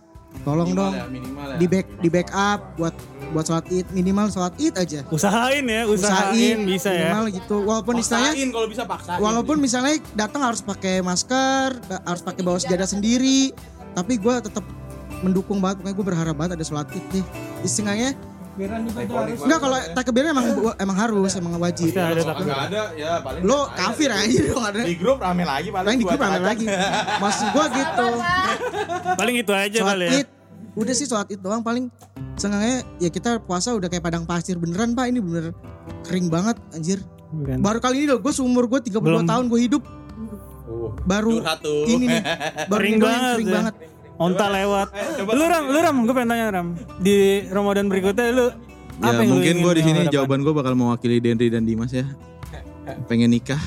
Tolong 0.49 0.73
dong. 0.73 0.97
minimal 1.13 1.45
ya. 1.45 1.57
di 1.61 1.67
back 1.69 1.87
di 2.01 2.09
backup 2.09 2.61
buat 2.81 2.95
buat 3.35 3.45
sholat 3.45 3.67
id. 3.69 3.87
Minimal 3.93 4.31
sholat 4.33 4.55
id 4.57 4.75
aja. 4.79 5.01
Usahain 5.13 5.67
ya 5.67 5.85
usahain, 5.85 6.59
bisa 6.65 6.89
ya. 6.89 7.13
minimal 7.13 7.25
gitu. 7.37 7.57
Walaupun 7.67 7.95
istilahnya 8.01 8.33
Paksain 8.33 8.51
kalau 8.55 8.69
bisa 8.71 8.83
paksain. 8.89 9.19
walaupun 9.21 9.57
misalnya 9.61 9.99
datang 10.17 10.41
harus 10.47 10.63
pakai 10.65 11.03
masker 11.05 11.83
harus 12.07 12.23
pakai 12.23 12.43
bawa 12.47 12.57
sejadah 12.63 12.89
sendiri. 12.89 13.51
Tapi 13.93 14.17
gue 14.17 14.35
tetap 14.41 14.65
mendukung 15.21 15.61
banget 15.61 15.83
pokoknya 15.85 15.97
gue 15.99 16.07
berharap 16.07 16.35
banget 16.39 16.53
ada 16.57 16.65
sholat 16.65 16.89
id 16.95 17.05
nih. 17.13 17.25
Istilahnya 17.61 18.17
enggak 18.53 19.61
kalau 19.65 19.77
takbirnya 19.97 20.31
emang 20.37 20.47
emang 20.77 20.97
harus 20.97 21.33
emang 21.37 21.57
wajib. 21.57 21.89
Pasti 21.89 22.01
ada 22.01 22.23
takbir. 22.23 22.45
Enggak 22.45 22.61
ada 22.69 22.83
ya 22.93 23.11
paling 23.25 23.43
lo 23.43 23.59
kafir 23.73 24.11
aja 24.13 24.39
dong 24.45 24.65
ada. 24.65 24.81
Di 24.85 24.95
grup 24.97 25.19
rame 25.21 25.45
lagi 25.49 25.69
paling 25.73 25.87
paling 25.89 25.99
di 25.99 26.05
grup 26.05 26.21
rame 26.21 26.41
lagi. 26.45 26.67
Maksud 27.25 27.47
gue 27.49 27.67
gitu. 27.73 28.09
Paling 29.17 29.37
itu 29.41 29.53
aja 29.57 29.79
kali 29.83 30.05
ya. 30.05 30.21
Udah 30.73 30.95
sih 30.97 31.05
sholat 31.05 31.29
id 31.29 31.41
doang 31.41 31.61
paling 31.61 31.89
senangnya 32.37 32.81
ya 32.97 33.09
kita 33.09 33.41
puasa 33.45 33.73
udah 33.73 33.89
kayak 33.89 34.05
padang 34.05 34.25
pasir 34.29 34.61
beneran 34.61 34.93
pak. 34.93 35.09
Ini 35.09 35.21
bener 35.21 35.45
kering 36.05 36.29
banget 36.29 36.57
anjir. 36.73 37.01
Bukan. 37.33 37.65
baru 37.65 37.81
kali 37.81 38.05
ini 38.05 38.13
loh 38.13 38.21
gue 38.21 38.29
seumur 38.29 38.69
gue 38.69 38.93
32 38.93 39.01
Belum. 39.01 39.25
tahun 39.25 39.49
gue 39.49 39.61
hidup. 39.65 39.83
Baru 41.09 41.41
Curhat 41.41 41.65
tuh. 41.65 41.89
ini 41.89 42.05
nih 42.05 42.21
baru 42.71 42.81
Kering 42.85 43.01
banget 43.01 43.33
kering 43.33 43.49
ya. 43.49 43.55
banget 43.57 43.75
onta 44.23 44.47
lewat 44.47 44.89
lu 45.27 45.45
ram 45.45 45.65
lu 45.67 45.79
ram 45.83 45.97
gue 46.07 46.15
pengen 46.15 46.31
tanya 46.31 46.47
ram 46.55 46.69
di 47.03 47.43
Ramadan 47.51 47.91
berikutnya 47.91 48.31
lu 48.31 48.47
Ya 49.03 49.11
apa 49.11 49.27
yang 49.27 49.35
mungkin 49.35 49.57
gue 49.67 49.73
di 49.81 49.83
sini 49.83 50.01
jawaban 50.15 50.47
gue 50.47 50.55
bakal 50.55 50.79
mewakili 50.79 51.19
Denri 51.19 51.51
dan 51.51 51.67
Dimas 51.67 51.91
ya. 51.91 52.07
Pengen 53.11 53.35
nikah. 53.35 53.59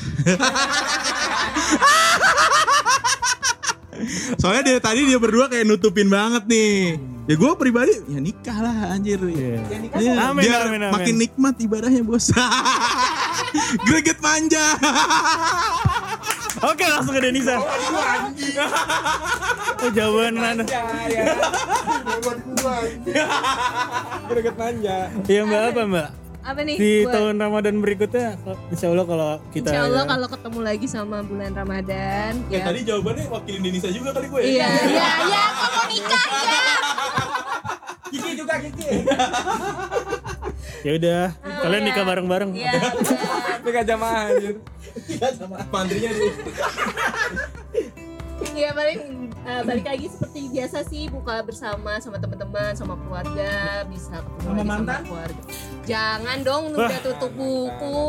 Soalnya 4.40 4.64
dia 4.64 4.80
tadi 4.80 5.04
dia 5.08 5.20
berdua 5.20 5.52
kayak 5.52 5.68
nutupin 5.68 6.08
banget 6.08 6.48
nih. 6.48 6.96
Ya 7.26 7.34
gue 7.36 7.52
pribadi 7.58 7.98
ya 8.06 8.22
nikah 8.22 8.58
lah 8.64 8.94
anjir. 8.96 9.18
Iya. 9.18 9.66
Iya, 9.98 10.30
Amin, 10.30 10.46
biar 10.46 10.70
amin, 10.70 10.82
amin. 10.88 10.94
makin 10.94 11.16
nikmat 11.18 11.58
ibadahnya 11.60 12.06
bos. 12.06 12.30
Greget 13.90 14.22
manja. 14.24 14.62
Oke 16.58 16.86
langsung 16.86 17.12
ke 17.12 17.22
Denisa. 17.22 17.58
oh, 17.58 17.66
jawaban 19.90 20.34
anda. 20.38 20.64
Greget 24.26 24.56
manja. 24.56 24.96
Iya 25.24 25.40
mbak 25.44 25.62
apa 25.70 25.82
mbak? 25.86 26.08
Apa 26.42 26.60
nih? 26.62 26.76
Di 26.76 26.92
Buat- 27.02 27.12
tahun 27.12 27.34
Ramadan 27.40 27.76
berikutnya, 27.80 28.28
Insya 28.70 28.86
Allah 28.88 29.04
kalau 29.04 29.30
kita 29.50 29.68
Insya 29.68 29.80
Allah 29.84 30.00
ya- 30.00 30.08
kalau 30.08 30.28
ketemu 30.30 30.60
lagi 30.62 30.86
sama 30.86 31.18
bulan 31.22 31.52
Ramadan 31.52 32.32
Ya, 32.48 32.56
ya. 32.56 32.64
tadi 32.64 32.80
jawabannya 32.84 33.24
wakilin 33.28 33.62
Denisa 33.62 33.88
juga 33.90 34.10
kali 34.14 34.26
gue 34.28 34.40
ya. 34.40 34.46
Iya, 34.54 34.68
iya, 34.86 35.08
iya, 35.26 35.42
aku 35.50 35.68
mau 35.68 35.86
nikah 35.90 36.24
ya. 36.46 36.62
Kiki 38.08 38.30
juga 38.38 38.54
Kiki. 38.62 38.88
ya 40.82 40.92
udah 40.98 41.22
kalian 41.66 41.84
nikah 41.88 42.06
bareng-bareng. 42.06 42.52
Iya. 42.54 42.72
Nikah 43.66 43.84
jamaah 43.84 44.30
anjir. 44.30 44.56
Mantrinya 45.74 46.12
nih. 46.14 46.34
Iya 48.56 48.72
balik 48.72 49.00
eh, 49.48 49.62
balik 49.68 49.86
lagi 49.88 50.08
seperti 50.08 50.48
biasa 50.48 50.88
sih 50.88 51.12
buka 51.12 51.44
bersama 51.44 52.00
sama 52.00 52.20
teman-teman 52.24 52.72
sama 52.72 52.96
keluarga 53.04 53.84
bisa 53.92 54.24
ketemu 54.24 54.48
lagi 54.48 54.70
sama 54.72 55.04
keluarga. 55.04 55.42
Jangan 55.84 56.38
dong 56.44 56.64
udah 56.72 57.00
tutup 57.04 57.32
buku 57.36 58.00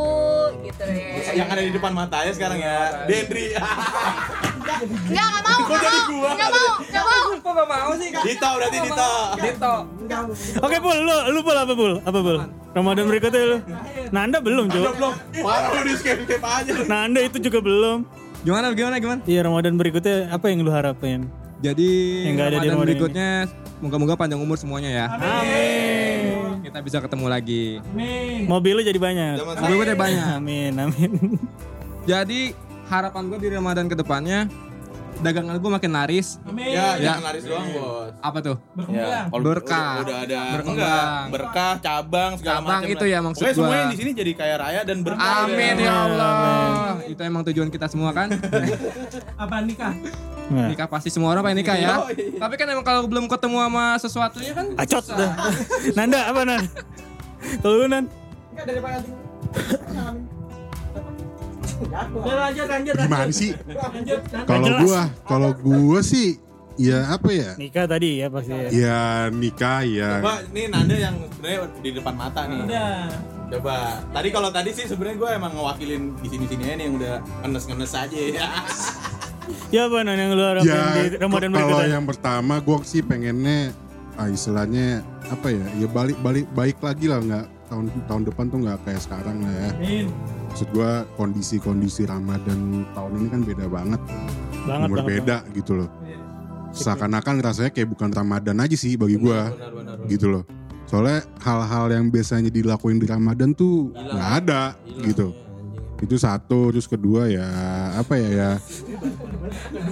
gitu 0.67 0.85
ya. 0.87 1.35
Yang 1.35 1.49
ada 1.51 1.63
di 1.67 1.73
depan 1.75 1.93
matanya 1.95 2.33
sekarang 2.35 2.59
ya. 2.63 3.07
Dendri. 3.11 3.55
Enggak, 4.77 5.27
enggak 5.27 5.41
mau, 5.41 5.59
enggak 5.65 5.81
mau. 5.81 6.27
Enggak 6.27 6.51
mau, 6.51 6.69
enggak 6.83 7.05
mau. 7.05 7.25
Kok 7.37 7.53
gak 7.55 7.69
mau 7.71 7.91
sih? 7.97 8.09
Dito 8.11 8.49
berarti 8.59 8.79
Dito. 8.83 9.11
Dito. 9.39 9.75
Oke 10.61 10.77
Pul, 10.83 10.97
lu, 11.01 11.17
lu 11.33 11.41
Pul 11.41 11.57
apa 11.57 11.73
Pul? 11.73 11.93
Apa 12.03 12.19
Pul? 12.21 12.37
Ramadan 12.77 13.05
berikutnya 13.09 13.43
lu? 13.47 13.59
Nanda 14.13 14.39
belum 14.43 14.69
cuy. 14.69 14.83
Belum. 14.85 15.15
Parah 15.41 15.71
lu 15.73 15.81
di 15.87 15.95
skip 15.97 16.43
aja. 16.43 16.73
Nanda 16.85 17.21
itu 17.25 17.39
juga 17.41 17.59
belum. 17.65 18.05
Gimana 18.45 18.71
gimana 18.77 18.97
gimana? 19.01 19.21
Iya 19.25 19.41
Ramadan 19.49 19.75
berikutnya 19.81 20.31
apa 20.31 20.47
yang 20.53 20.61
lu 20.63 20.71
harapin? 20.71 21.27
Jadi 21.65 21.89
Yang 22.29 22.37
ada 22.37 22.57
di 22.61 22.69
Ramadan 22.69 22.85
berikutnya 22.85 23.29
moga-moga 23.81 24.15
panjang 24.17 24.41
umur 24.41 24.61
semuanya 24.61 24.91
ya. 24.93 25.07
Amin. 25.17 26.61
Kita 26.61 26.79
bisa 26.85 26.99
ketemu 27.01 27.27
lagi. 27.33 27.81
Mobil 28.45 28.73
lu 28.77 28.83
jadi 28.85 29.01
banyak. 29.01 29.41
Mobil 29.41 29.75
gue 29.81 29.87
jadi 29.89 29.99
banyak. 29.99 30.25
Amin, 30.37 30.73
amin. 30.77 31.11
Jadi 32.05 32.53
harapan 32.87 33.23
gue 33.33 33.39
di 33.41 33.49
Ramadan 33.51 33.87
ke 33.91 33.97
depannya 33.99 34.47
dagangan 35.19 35.57
gue 35.57 35.71
makin 35.71 35.91
laris. 35.91 36.37
Ya, 36.55 36.97
jangan 36.97 37.23
laris 37.25 37.45
doang, 37.45 37.69
Bos. 37.71 38.13
Apa 38.19 38.39
tuh? 38.41 38.57
Ya, 38.89 39.27
kalau 39.27 39.43
Berkah. 39.43 39.93
Udah, 39.97 40.03
udah 40.03 40.19
ada 40.23 40.41
Berkembang. 40.53 40.77
enggak, 40.77 41.21
berkah, 41.31 41.73
cabang 41.79 42.31
segala 42.37 42.55
Cabang 42.59 42.81
macam. 42.81 42.93
itu 42.93 43.05
lah. 43.05 43.13
ya 43.13 43.19
maksud 43.21 43.43
gua. 43.43 43.55
semuanya 43.55 43.85
di 43.87 43.97
sini 43.97 44.11
jadi 44.13 44.33
kaya 44.33 44.55
raya 44.57 44.81
dan 44.83 44.99
berkah. 45.01 45.45
Amin 45.45 45.77
ya 45.79 45.95
Allah. 46.05 47.01
Itu 47.05 47.21
emang 47.23 47.43
tujuan 47.47 47.69
kita 47.69 47.87
semua 47.87 48.11
kan? 48.11 48.29
Apa 49.43 49.63
nikah? 49.63 49.95
Nah. 50.47 50.71
nikah 50.71 50.87
pasti 50.87 51.11
semua 51.11 51.35
orang 51.35 51.43
pengen 51.43 51.59
nikah 51.59 51.75
ya. 51.75 51.93
Oh, 51.99 52.09
iya. 52.09 52.39
Tapi 52.39 52.55
kan 52.55 52.67
emang 52.69 52.87
kalau 52.87 53.03
belum 53.05 53.27
ketemu 53.27 53.57
sama 53.59 53.85
sesuatunya 53.99 54.53
kan 54.55 54.67
Acot 54.79 55.05
dah. 55.09 55.33
Nanda 55.93 56.21
apa 56.25 56.41
Nan? 56.43 56.63
Kalau 57.63 57.75
lu 57.77 57.87
Nan? 57.87 58.05
Enggak 58.55 58.65
daripada 58.71 58.99
lanjut 62.25 62.67
lanjut. 62.67 62.95
Gimana 62.97 63.33
sih? 63.33 63.51
Lanjut. 63.69 64.21
Kalau 64.45 64.69
gua, 64.83 65.01
kalau 65.27 65.51
gua 65.53 66.01
sih 66.01 66.41
ya 66.77 67.09
apa 67.09 67.29
ya? 67.33 67.51
Nikah 67.57 67.85
tadi 67.89 68.21
ya 68.21 68.27
pasti. 68.29 68.53
ya. 68.53 68.69
Ya 68.73 69.01
nikah 69.33 69.81
ya. 69.85 70.21
Coba 70.21 70.45
nih 70.53 70.65
Nanda 70.69 70.97
yang 70.97 71.17
sebenarnya 71.33 71.59
di 71.81 71.91
depan 71.97 72.15
mata 72.17 72.43
nih. 72.49 72.61
Udah. 72.65 72.97
Coba. 73.47 73.77
Tadi 74.13 74.29
kalau 74.35 74.51
tadi 74.53 74.71
sih 74.75 74.85
sebenarnya 74.85 75.17
gue 75.17 75.31
emang 75.39 75.53
ngewakilin 75.57 76.03
di 76.21 76.29
sini-sini 76.29 76.63
aja 76.67 76.75
nih 76.77 76.85
yang 76.89 76.95
udah 76.99 77.15
ngenes-ngenes 77.45 77.93
aja 77.95 78.19
ya. 78.19 78.49
Ya 79.71 79.87
apa 79.87 80.03
Nan 80.03 80.19
yang 80.19 80.35
lu 80.35 80.43
harapin 80.43 80.67
Ya 80.67 81.07
di 81.07 81.23
Ramadan 81.23 81.55
kalau 81.55 81.79
berikutnya? 81.79 81.95
yang 81.95 82.05
pertama 82.07 82.55
gua 82.59 82.83
sih 82.83 82.99
pengennya 82.99 83.71
ah, 84.19 84.27
istilahnya 84.27 85.07
apa 85.31 85.55
ya? 85.55 85.67
Ya 85.79 85.87
balik 85.87 86.19
balik 86.19 86.47
baik 86.51 86.77
lagi 86.83 87.07
lah 87.07 87.23
nggak 87.23 87.47
tahun 87.71 87.85
tahun 88.11 88.23
depan 88.27 88.45
tuh 88.51 88.59
nggak 88.67 88.79
kayak 88.83 89.01
sekarang 89.07 89.37
lah 89.47 89.55
ya. 89.55 89.71
Amin. 89.79 90.07
Maksud 90.57 90.73
gua 90.73 91.05
kondisi-kondisi 91.21 92.09
Ramadan 92.09 92.89
tahun 92.97 93.13
ini 93.21 93.29
kan 93.29 93.41
beda 93.45 93.67
banget. 93.69 94.01
Banget, 94.65 94.89
Umur 94.89 94.99
banget, 95.05 95.09
beda 95.13 95.37
gitu 95.53 95.73
loh. 95.77 95.93
Seakan-akan 96.73 97.45
rasanya 97.45 97.77
kayak 97.77 97.93
bukan 97.93 98.09
Ramadan 98.09 98.65
aja 98.65 98.73
sih 98.73 98.97
bagi 98.97 99.21
gua. 99.21 99.53
Gitu 100.09 100.33
loh. 100.33 100.49
Soalnya 100.89 101.29
hal-hal 101.45 101.93
yang 101.93 102.09
biasanya 102.09 102.49
dilakuin 102.49 102.97
di 102.97 103.05
Ramadan 103.05 103.53
tuh 103.53 103.93
nggak 103.93 104.31
ada 104.41 104.81
gitu. 105.05 105.37
Itu 106.01 106.17
satu, 106.17 106.73
terus 106.73 106.89
kedua 106.89 107.29
ya 107.29 107.45
apa 108.01 108.17
ya 108.17 108.31
ya 108.33 108.51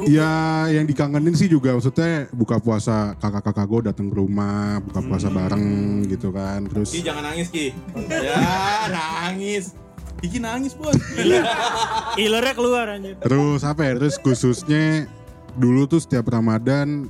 ya 0.09 0.33
yang 0.73 0.89
dikangenin 0.89 1.37
sih 1.37 1.53
juga 1.53 1.77
maksudnya 1.77 2.25
buka 2.33 2.57
puasa 2.57 3.21
kakak-kakak 3.21 3.69
gue 3.69 3.81
datang 3.93 4.09
ke 4.09 4.17
rumah 4.17 4.81
buka 4.81 5.01
puasa 5.05 5.29
bareng 5.29 6.01
gitu 6.09 6.33
kan 6.33 6.65
terus 6.73 6.97
Ki 6.97 7.05
jangan 7.05 7.37
nangis 7.37 7.53
Ki. 7.53 7.69
Ya 8.09 8.89
nangis. 8.89 9.84
Kiki 10.21 10.39
nangis 10.39 10.73
bos. 10.73 10.97
Ilernya 12.21 12.55
keluar 12.55 12.87
anjir. 12.89 13.15
Terus 13.19 13.61
apa 13.63 13.83
ya? 13.83 13.93
Terus 13.97 14.17
khususnya 14.17 15.07
dulu 15.55 15.87
tuh 15.87 15.99
setiap 15.99 16.29
Ramadan 16.29 17.09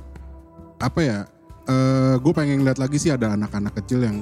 apa 0.77 1.01
ya? 1.01 1.19
eh 1.65 2.15
gue 2.21 2.29
pengen 2.29 2.61
lihat 2.61 2.77
lagi 2.77 3.01
sih 3.01 3.09
ada 3.09 3.33
anak-anak 3.33 3.73
kecil 3.75 4.05
yang 4.05 4.21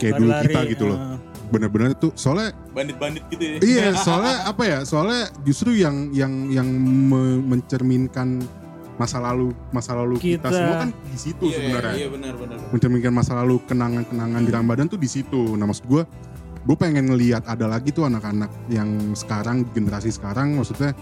kayak 0.00 0.16
dulu 0.16 0.32
Lari-lari, 0.32 0.46
kita 0.48 0.60
gitu 0.72 0.84
loh. 0.88 0.96
ah. 0.96 1.16
Bener-bener 1.48 1.92
tuh 1.92 2.12
soalnya 2.14 2.56
Bandit-bandit 2.72 3.28
gitu 3.28 3.42
ya. 3.44 3.56
iya 3.60 3.86
soalnya 4.08 4.48
apa 4.48 4.62
ya? 4.64 4.78
Soalnya 4.84 5.28
justru 5.42 5.76
yang 5.76 6.08
yang 6.10 6.48
yang 6.48 6.64
me- 6.64 7.44
mencerminkan 7.44 8.40
masa 8.96 9.20
lalu 9.20 9.52
masa 9.68 9.92
lalu 9.94 10.16
kita, 10.16 10.42
Kita. 10.42 10.48
semua 10.50 10.74
kan 10.80 10.90
di 10.90 11.18
situ 11.20 11.44
Iya, 11.44 11.56
sebenarnya. 11.60 11.94
Iya 11.94 12.08
benar 12.08 12.32
benar. 12.34 12.56
mencerminkan 12.72 13.12
masa 13.12 13.32
lalu 13.36 13.60
kenangan-kenangan 13.62 14.40
di 14.40 14.50
Ramadan 14.50 14.86
tuh 14.88 14.96
di 14.96 15.06
situ. 15.06 15.54
Nah 15.54 15.68
maksud 15.68 15.84
gue, 15.84 16.02
gue 16.68 16.76
pengen 16.76 17.08
ngelihat 17.08 17.48
ada 17.48 17.64
lagi 17.64 17.96
tuh 17.96 18.04
anak-anak 18.04 18.52
yang 18.68 19.16
sekarang 19.16 19.64
generasi 19.72 20.12
sekarang 20.12 20.60
maksudnya 20.60 20.92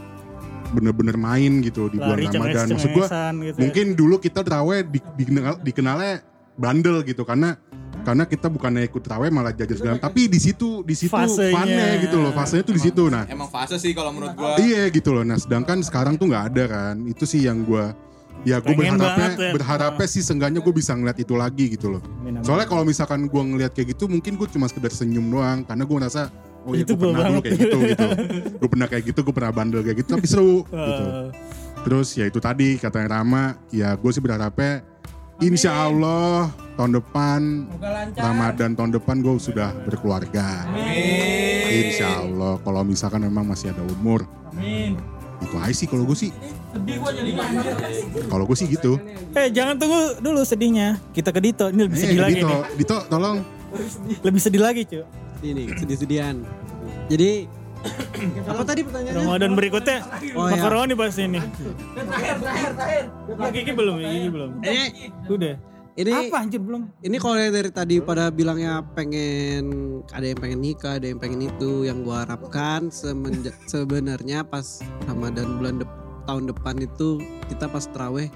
bener-bener 0.71 1.19
main 1.19 1.59
gitu 1.59 1.91
di 1.91 1.99
bulan 1.99 2.23
Lari 2.23 2.27
Ramadan. 2.31 2.67
Maksud 2.75 2.91
gue, 2.95 3.07
gitu 3.07 3.59
ya. 3.59 3.59
mungkin 3.59 3.87
dulu 3.99 4.23
kita 4.23 4.47
terawih 4.47 4.87
di, 4.87 5.03
dikenal, 5.03 5.59
dikenalnya 5.63 6.23
bandel 6.55 7.03
gitu 7.03 7.27
karena 7.27 7.59
karena 8.07 8.23
kita 8.31 8.47
bukannya 8.47 8.87
ikut 8.87 9.03
terawih 9.03 9.35
malah 9.35 9.51
jajan 9.51 9.75
segala 9.75 9.99
tapi 9.99 10.31
di 10.31 10.39
situ 10.39 10.87
di 10.87 10.95
situ 10.95 11.11
Fasenya. 11.11 11.99
gitu 12.07 12.23
loh 12.23 12.31
fasenya 12.31 12.63
tuh 12.63 12.75
di 12.79 12.83
situ 12.87 13.03
nah 13.11 13.27
Emang 13.27 13.51
fase 13.51 13.83
sih 13.83 13.91
kalau 13.91 14.15
menurut 14.15 14.39
gua. 14.39 14.55
Iya 14.63 14.87
gitu 14.95 15.11
loh. 15.11 15.27
Nah 15.27 15.35
sedangkan 15.35 15.83
sekarang 15.83 16.15
tuh 16.15 16.31
nggak 16.31 16.45
ada 16.55 16.65
kan. 16.71 16.95
Itu 17.11 17.27
sih 17.27 17.43
yang 17.43 17.67
gue 17.67 17.91
ya 18.45 18.61
gue 18.61 18.75
berharapnya 18.75 19.07
banget 19.07 19.31
ya. 19.39 19.53
berharapnya 19.55 20.07
sih 20.07 20.23
seenggaknya 20.23 20.61
gue 20.61 20.75
bisa 20.75 20.93
ngeliat 20.93 21.17
itu 21.17 21.35
lagi 21.35 21.65
gitu 21.73 21.97
loh. 21.97 22.03
Amin, 22.21 22.37
amin. 22.37 22.45
Soalnya 22.45 22.67
kalau 22.67 22.83
misalkan 22.83 23.25
gue 23.27 23.43
ngeliat 23.43 23.73
kayak 23.73 23.97
gitu 23.97 24.07
mungkin 24.07 24.37
gue 24.37 24.49
cuma 24.51 24.67
sekedar 24.67 24.91
senyum 24.91 25.27
doang 25.27 25.63
karena 25.63 25.83
gue 25.83 25.97
ngerasa 25.97 26.23
oh 26.67 26.73
ya 26.75 26.83
Itu 26.83 26.93
gue 26.95 27.09
pernah 27.09 27.31
dulu 27.31 27.41
kayak 27.41 27.59
gitu 27.59 27.79
gitu. 27.87 28.07
gue 28.59 28.69
pernah 28.69 28.87
kayak 28.91 29.05
gitu, 29.07 29.19
gue 29.23 29.35
pernah 29.35 29.53
bandel 29.55 29.81
kayak 29.81 29.97
gitu 30.03 30.09
tapi 30.13 30.27
seru 30.27 30.57
gitu. 30.69 31.05
Eh, 31.07 31.27
Terus 31.87 32.09
ya 32.19 32.27
itu 32.27 32.43
tadi 32.43 32.75
katanya 32.77 33.23
Rama, 33.23 33.55
ya 33.71 33.95
gue 33.95 34.11
sih 34.11 34.19
berharapnya 34.19 34.83
Insya 35.37 35.69
Allah 35.85 36.49
tahun 36.75 36.97
depan. 36.97 37.41
Ramadan 38.17 38.73
tahun 38.73 38.91
depan 38.97 39.21
gue 39.21 39.37
sudah 39.37 39.69
berkeluarga. 39.85 40.65
Insya 41.69 42.25
Allah 42.25 42.57
kalau 42.59 42.81
misalkan 42.83 43.21
memang 43.21 43.45
masih 43.45 43.69
ada 43.69 43.85
umur 43.85 44.25
Amin. 44.49 44.97
itu 45.37 45.57
aja 45.61 45.75
sih 45.75 45.85
kalau 45.85 46.09
gue 46.09 46.17
sih 46.17 46.31
Sedih 46.77 46.97
gua 46.99 47.11
jadi 47.11 47.31
anjir. 47.33 47.75
kalau 48.27 48.45
gue 48.45 48.55
sih 48.55 48.69
gitu 48.69 49.01
Eh 49.33 49.49
jangan 49.49 49.75
tunggu 49.75 50.21
dulu 50.21 50.41
sedihnya. 50.43 51.01
Kita 51.11 51.29
ke 51.31 51.41
Dito. 51.41 51.67
Ini 51.67 51.81
lebih 51.83 51.97
sedih 51.97 52.15
Eh, 52.15 52.23
lagi 52.23 52.35
Dito, 52.39 52.49
nih. 52.49 52.61
Dito 52.77 52.97
tolong 53.07 53.37
Lebih 54.21 54.41
sedih 54.41 54.61
lagi 54.61 54.83
cuy. 54.85 55.03
Ini 55.43 55.63
sedih-sedihan. 55.75 56.37
Jadi 57.07 57.31
apa 58.43 58.63
tadi 58.63 58.81
pertanyaannya? 58.83 59.21
Ramadan 59.21 59.53
berikutnya 59.53 59.99
Oh, 60.33 60.49
iya. 60.49 60.53
makaroni 60.53 60.95
pasti 60.95 61.23
ini. 61.25 61.39
Terakhir, 61.39 62.35
terakhir, 62.37 62.71
terakhir. 62.75 63.05
Ya, 63.31 63.49
Kiki 63.53 63.73
belum, 63.73 63.95
Kiki 63.97 64.29
belum. 64.29 64.51
Ini 64.59 64.85
Udah. 65.29 65.55
ini 65.95 66.11
Apa 66.13 66.37
anjir 66.39 66.59
belum? 66.59 66.83
ini 67.01 67.17
kalau 67.17 67.37
yang 67.37 67.53
dari 67.53 67.71
tadi 67.71 67.97
pada 68.01 68.29
bilangnya 68.29 68.85
pengen 68.91 69.65
ada 70.09 70.25
yang 70.25 70.37
pengen 70.37 70.61
nikah, 70.61 70.99
ada 70.99 71.07
yang 71.07 71.17
pengen 71.17 71.41
itu, 71.43 71.85
yang 71.85 72.03
gua 72.03 72.25
harapkan 72.25 72.91
semenja, 72.91 73.49
sebenarnya 73.65 74.43
pas 74.43 74.81
Ramadan 75.05 75.57
bulan 75.57 75.75
dep- 75.79 76.06
tahun 76.27 76.51
depan 76.51 76.75
itu 76.79 77.19
kita 77.47 77.67
pas 77.67 77.87
teraweh 77.87 78.29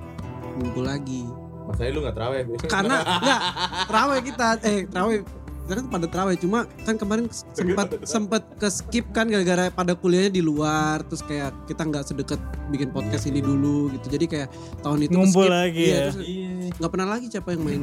ngumpul 0.57 0.83
lagi. 0.83 1.27
Masanya 1.67 1.91
lu 1.91 2.01
gak 2.03 2.15
terawih. 2.15 2.41
Karena 2.65 2.97
enggak 3.19 3.41
teraweh 3.85 4.21
kita 4.23 4.47
eh 4.63 4.79
teraweh 4.85 5.19
kita 5.61 5.73
kan 5.73 5.87
pada 5.87 6.07
teraweh 6.07 6.35
cuma 6.35 6.59
kan 6.83 6.95
kemarin 6.95 7.25
sempat 7.31 7.95
sempat 8.03 8.43
ke 8.59 8.67
skip 8.67 9.07
kan 9.11 9.23
gara-gara 9.25 9.71
pada 9.71 9.95
kuliahnya 9.95 10.33
di 10.33 10.43
luar 10.43 10.99
terus 11.07 11.23
kayak 11.23 11.55
kita 11.65 11.87
nggak 11.87 12.03
sedekat 12.03 12.43
bikin 12.69 12.91
podcast 12.91 13.23
ini 13.25 13.39
dulu 13.39 13.87
gitu 13.89 14.11
jadi 14.11 14.27
kayak 14.27 14.49
tahun 14.83 15.07
itu 15.07 15.15
Ngumpul 15.15 15.47
ke-skip. 15.47 15.55
lagi 15.55 15.79
Iya, 15.81 15.95
ya. 15.95 16.03
terus 16.03 16.17
nggak 16.75 16.91
pernah 16.91 17.09
lagi 17.09 17.27
siapa 17.31 17.49
yang 17.51 17.63
main 17.63 17.83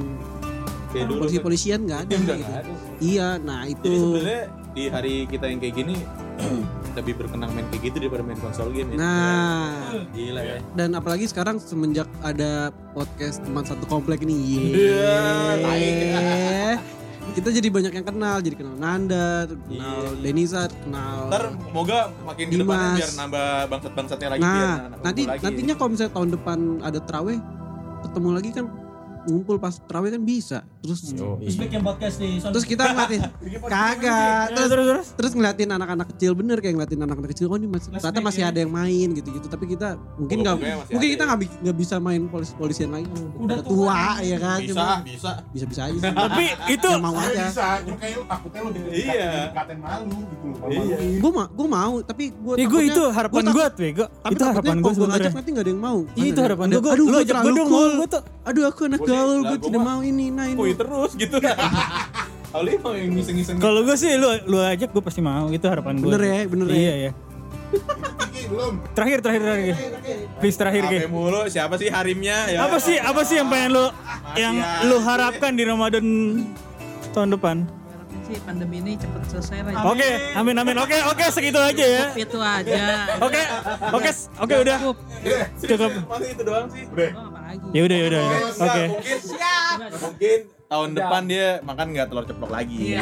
Kayak 0.87 1.05
dulu 1.05 1.19
polisi 1.21 1.37
kan. 1.37 1.43
polisian 1.43 1.79
nggak 1.83 1.99
ada 2.01 2.11
gitu. 2.13 2.23
nggak 2.27 2.59
ada. 2.59 2.71
iya 2.99 3.27
nah 3.37 3.61
Jadi 3.61 3.71
itu 3.73 3.87
sebenarnya 3.95 4.41
di 4.69 4.83
hari 4.89 5.13
kita 5.23 5.45
yang 5.47 5.59
kayak 5.61 5.75
gini 5.77 5.95
lebih 6.97 7.13
berkenang 7.15 7.49
main 7.51 7.63
kayak 7.69 7.81
gitu 7.85 7.95
daripada 7.99 8.21
main 8.21 8.37
konsol 8.37 8.69
game 8.69 8.91
ya. 8.91 8.95
nah 8.97 9.93
Gila 10.11 10.41
ya. 10.41 10.55
dan 10.73 10.89
apalagi 10.91 11.25
sekarang 11.25 11.55
semenjak 11.57 12.05
ada 12.19 12.69
podcast 12.91 13.39
teman 13.39 13.61
satu 13.61 13.85
komplek 13.85 14.21
ini 14.21 14.73
Iya, 14.73 15.17
kita 17.29 17.47
jadi 17.51 17.67
banyak 17.69 17.91
yang 17.91 18.03
kenal 18.03 18.35
jadi 18.39 18.55
kenal 18.55 18.75
Nanda 18.75 19.45
kenal 19.45 19.99
Denisa 20.17 20.65
kenal 20.73 21.27
Ntar 21.29 21.43
moga 21.69 22.09
makin 22.23 22.43
ke 22.47 22.55
depannya 22.55 22.87
Dimas. 22.87 22.97
biar 22.97 23.11
nambah 23.15 23.47
bangsat-bangsatnya 23.69 24.27
lagi 24.27 24.41
biar 24.41 24.49
Nah, 24.49 24.73
anak-anak 24.73 24.99
nanti 25.03 25.21
lagi. 25.23 25.41
nantinya 25.43 25.73
kalau 25.75 25.89
misalnya 25.91 26.13
tahun 26.13 26.29
depan 26.33 26.57
ada 26.81 26.99
teraweh, 26.99 27.37
ketemu 27.99 28.29
lagi 28.31 28.49
kan 28.51 28.65
ngumpul 29.27 29.55
pas 29.57 29.75
teraweh 29.77 30.09
kan 30.09 30.21
bisa. 30.21 30.57
Terus 30.79 30.99
Terus 31.11 31.55
bikin 31.57 31.79
podcast 31.81 32.15
sono. 32.15 32.49
terus 32.49 32.63
kita 32.63 32.83
ngeliatin 32.87 33.21
kagak. 33.67 34.45
Terus, 34.49 34.69
terus 34.69 34.85
terus. 34.87 35.07
terus 35.13 35.31
ngeliatin 35.33 35.69
anak-anak 35.69 36.07
kecil 36.09 36.31
bener 36.31 36.57
kayak 36.57 36.73
ngeliatin 36.73 36.99
anak-anak 36.99 37.29
kecil 37.29 37.47
oh 37.47 37.55
ini 37.55 37.67
masih 37.67 37.89
ternyata 37.91 38.19
masih 38.19 38.43
ada 38.43 38.57
yang 38.57 38.71
main 38.71 39.07
gitu-gitu 39.11 39.45
tapi 39.45 39.67
kita 39.67 39.99
mungkin 40.15 40.37
nggak 40.41 40.55
mungkin 40.87 41.09
kita 41.09 41.23
ya. 41.23 41.27
nggak 41.27 41.39
nggak 41.61 41.77
bisa 41.77 41.95
main 41.97 42.21
polis 42.25 42.51
polisian 42.53 42.89
lagi 42.89 43.05
udah 43.37 43.59
tua. 43.61 43.91
tua 43.91 44.01
ya 44.23 44.37
kan 44.37 44.59
bisa, 44.59 44.71
Cuma 44.71 44.85
bisa. 45.03 45.31
bisa 45.51 45.65
bisa 45.67 45.81
aja 45.83 45.97
sih. 45.97 46.13
Tapi 46.23 46.43
itu 46.69 46.87
Yang 46.87 47.01
mau 47.03 47.15
aja 47.15 47.43
cuma 47.83 47.95
kayak 47.97 48.13
lu 48.13 48.23
takutnya 48.25 48.59
lu 48.61 48.69
Iya. 48.87 49.31
dikatain 49.51 49.79
malu 49.79 50.07
gitu 50.23 50.45
Iya. 50.67 50.97
gue 51.17 51.31
mau 51.33 51.45
gue 51.49 51.67
mau 51.67 51.93
tapi 52.01 52.23
gue 52.31 52.53
Ya 52.55 52.65
gue 52.65 52.81
itu 52.85 53.03
harapan 53.09 53.43
gue 53.45 53.65
tuh 53.69 53.83
ya, 53.83 53.91
gue. 53.93 54.07
tapi 54.07 54.33
Itu 54.33 54.43
harapan 54.45 54.75
gue 54.77 54.91
gue 54.93 55.07
ngajak 55.07 55.31
nanti 55.33 55.49
gak 55.51 55.63
ada 55.63 55.71
yang 55.71 55.81
mau 55.81 55.99
Iya, 56.15 56.25
itu 56.27 56.39
harapan 56.39 56.65
gue. 56.69 56.79
aduh 56.79 56.95
Lu 56.97 57.03
gue 57.07 57.19
ajak 57.19 57.35
terlalu 57.35 57.51
gue 57.51 57.59
dong, 57.59 57.91
gue 57.97 58.07
tuh. 58.07 58.21
aduh 58.47 58.63
aku 58.65 58.81
anak 58.87 58.99
sih- 58.99 59.07
gaul 59.17 59.37
gue 59.41 59.57
gua 59.57 59.65
tidak 59.65 59.81
mau 59.81 59.99
ini 60.05 60.25
nah 60.29 60.45
ini 60.45 60.57
Woi 60.57 60.77
terus 60.77 61.11
gitu. 61.17 61.37
Yang 62.57 63.11
ngiseng-ngiseng. 63.13 63.57
Kalau 63.61 63.85
gue 63.85 63.97
sih 63.99 64.17
lu 64.17 64.29
lu 64.49 64.57
ajak 64.61 64.89
gue 64.89 65.03
pasti 65.03 65.21
mau. 65.21 65.49
Itu 65.53 65.69
harapan 65.69 66.01
gue. 66.01 66.09
Bener 66.09 66.21
ya, 66.25 66.37
bener 66.49 66.67
ya. 66.69 66.77
Iya 66.77 66.93
ya. 66.97 67.11
Belum. 68.47 68.73
Terakhir 68.95 69.19
terakhir 69.19 69.41
terakhir. 69.43 69.75
Please 70.39 70.57
terakhir 70.57 70.83
Ki. 70.87 70.97
Mulu 71.11 71.41
siapa 71.51 71.75
sih 71.75 71.91
harimnya 71.91 72.47
ya? 72.47 72.63
Apa 72.63 72.77
sih 72.79 72.95
apa 72.95 73.21
sih 73.27 73.35
yang 73.37 73.51
pengen 73.51 73.75
lu 73.75 73.85
yang 74.39 74.55
lu 74.87 74.97
harapkan 75.03 75.51
di 75.53 75.63
Ramadan 75.67 76.05
tahun 77.11 77.35
depan? 77.35 77.67
Harapin 77.67 78.19
sih 78.23 78.37
pandemi 78.47 78.79
ini 78.79 78.95
cepet 78.95 79.21
selesai 79.27 79.57
lah. 79.67 79.91
Oke, 79.91 80.09
amin 80.33 80.55
amin. 80.55 80.75
Oke, 80.79 80.97
oke 81.11 81.23
segitu 81.27 81.59
aja 81.59 81.85
ya. 81.85 82.05
Itu 82.15 82.39
aja. 82.39 82.79
Oke, 83.19 83.41
oke, 83.91 84.09
oke 84.39 84.55
udah. 84.63 84.77
Cukup. 85.59 85.91
Masih 86.07 86.29
itu 86.31 86.43
doang 86.47 86.67
sih. 86.71 86.83
Ya 87.69 87.81
udah, 87.81 87.97
ya 87.97 88.05
udah. 88.07 88.21
ya. 88.21 88.37
Oke. 88.57 88.83
Mungkin 88.87 89.17
Mungkin 89.97 90.39
tahun 90.67 90.89
depan 90.93 91.21
dia 91.25 91.47
makan 91.61 91.85
nggak 91.89 92.07
telur 92.07 92.23
ceplok 92.23 92.51
lagi. 92.51 92.95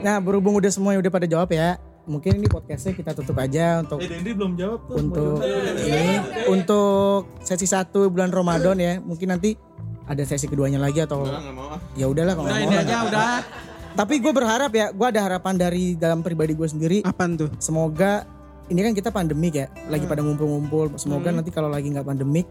Nah 0.00 0.16
berhubung 0.18 0.56
udah 0.56 0.70
semua 0.70 0.96
udah 0.96 1.12
pada 1.12 1.26
jawab 1.26 1.50
ya, 1.50 1.76
mungkin 2.06 2.40
ini 2.40 2.48
podcastnya 2.48 2.94
kita 2.94 3.12
tutup 3.12 3.36
aja 3.36 3.84
untuk 3.84 4.00
Eh, 4.00 4.08
Dendi 4.08 4.32
belum 4.32 4.56
jawab 4.56 4.80
tuh. 4.86 4.96
untuk 4.96 5.44
ini 5.78 6.16
untuk 6.48 7.20
sesi 7.40 7.66
satu 7.66 8.08
bulan 8.08 8.30
Ramadan 8.30 8.76
ya. 8.76 8.96
Mungkin 8.98 9.28
nanti 9.28 9.54
ada 10.04 10.24
sesi 10.24 10.48
keduanya 10.48 10.80
lagi 10.80 10.98
atau 10.98 11.28
ya 11.94 12.08
udahlah 12.08 12.32
kalau 12.32 12.48
Udah 12.48 12.56
nggak 12.56 12.66
ini 12.66 12.74
mau. 12.74 12.82
aja 12.82 12.96
udah. 13.04 13.34
Tapi 13.90 14.14
gue 14.16 14.32
berharap 14.32 14.70
ya, 14.70 14.86
gue 14.88 15.04
ada 15.04 15.20
harapan 15.20 15.54
dari 15.58 15.92
dalam 15.94 16.22
pribadi 16.22 16.54
gue 16.54 16.64
sendiri. 16.64 16.98
Apaan 17.02 17.34
tuh? 17.36 17.50
Semoga 17.58 18.24
ini 18.70 18.80
kan 18.86 18.92
kita 18.94 19.10
pandemik 19.10 19.54
ya, 19.58 19.66
lagi 19.90 20.06
pada 20.06 20.22
ngumpul-ngumpul. 20.22 20.94
Semoga 20.94 21.34
Hmm. 21.34 21.42
nanti 21.42 21.50
kalau 21.50 21.66
lagi 21.66 21.90
nggak 21.90 22.06
pandemik, 22.06 22.46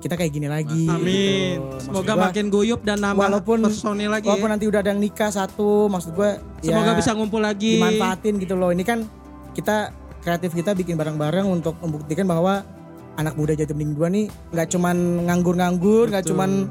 kita 0.00 0.16
kayak 0.16 0.32
gini 0.32 0.48
lagi. 0.48 0.88
Amin. 0.88 1.60
gitu. 1.60 1.92
Semoga 1.92 2.12
gua, 2.16 2.24
makin 2.28 2.46
guyup 2.48 2.80
dan 2.84 3.00
nambah 3.00 3.20
walaupun 3.20 3.68
personil 3.68 4.12
lagi. 4.12 4.28
walaupun 4.28 4.48
ya. 4.48 4.52
nanti 4.56 4.64
udah 4.68 4.80
ada 4.80 4.90
yang 4.92 5.00
nikah 5.00 5.30
satu, 5.32 5.88
maksud 5.92 6.12
gue 6.16 6.30
Semoga 6.64 6.92
bisa 6.96 7.12
ngumpul 7.12 7.40
lagi. 7.40 7.76
Dimanfaatin 7.80 8.34
gitu 8.40 8.54
loh. 8.56 8.72
Ini 8.72 8.84
kan 8.84 9.04
kita 9.52 9.92
kreatif 10.20 10.52
kita 10.52 10.76
bikin 10.76 10.96
bareng-bareng 10.96 11.48
untuk 11.48 11.76
membuktikan 11.80 12.28
bahwa 12.28 12.64
anak 13.16 13.36
muda 13.36 13.52
Jatim 13.52 13.76
Bening 13.76 13.96
2 13.96 14.08
nih 14.08 14.26
nggak 14.56 14.68
cuman 14.72 14.96
nganggur-nganggur, 15.28 16.08
nggak 16.08 16.24
cuman 16.28 16.68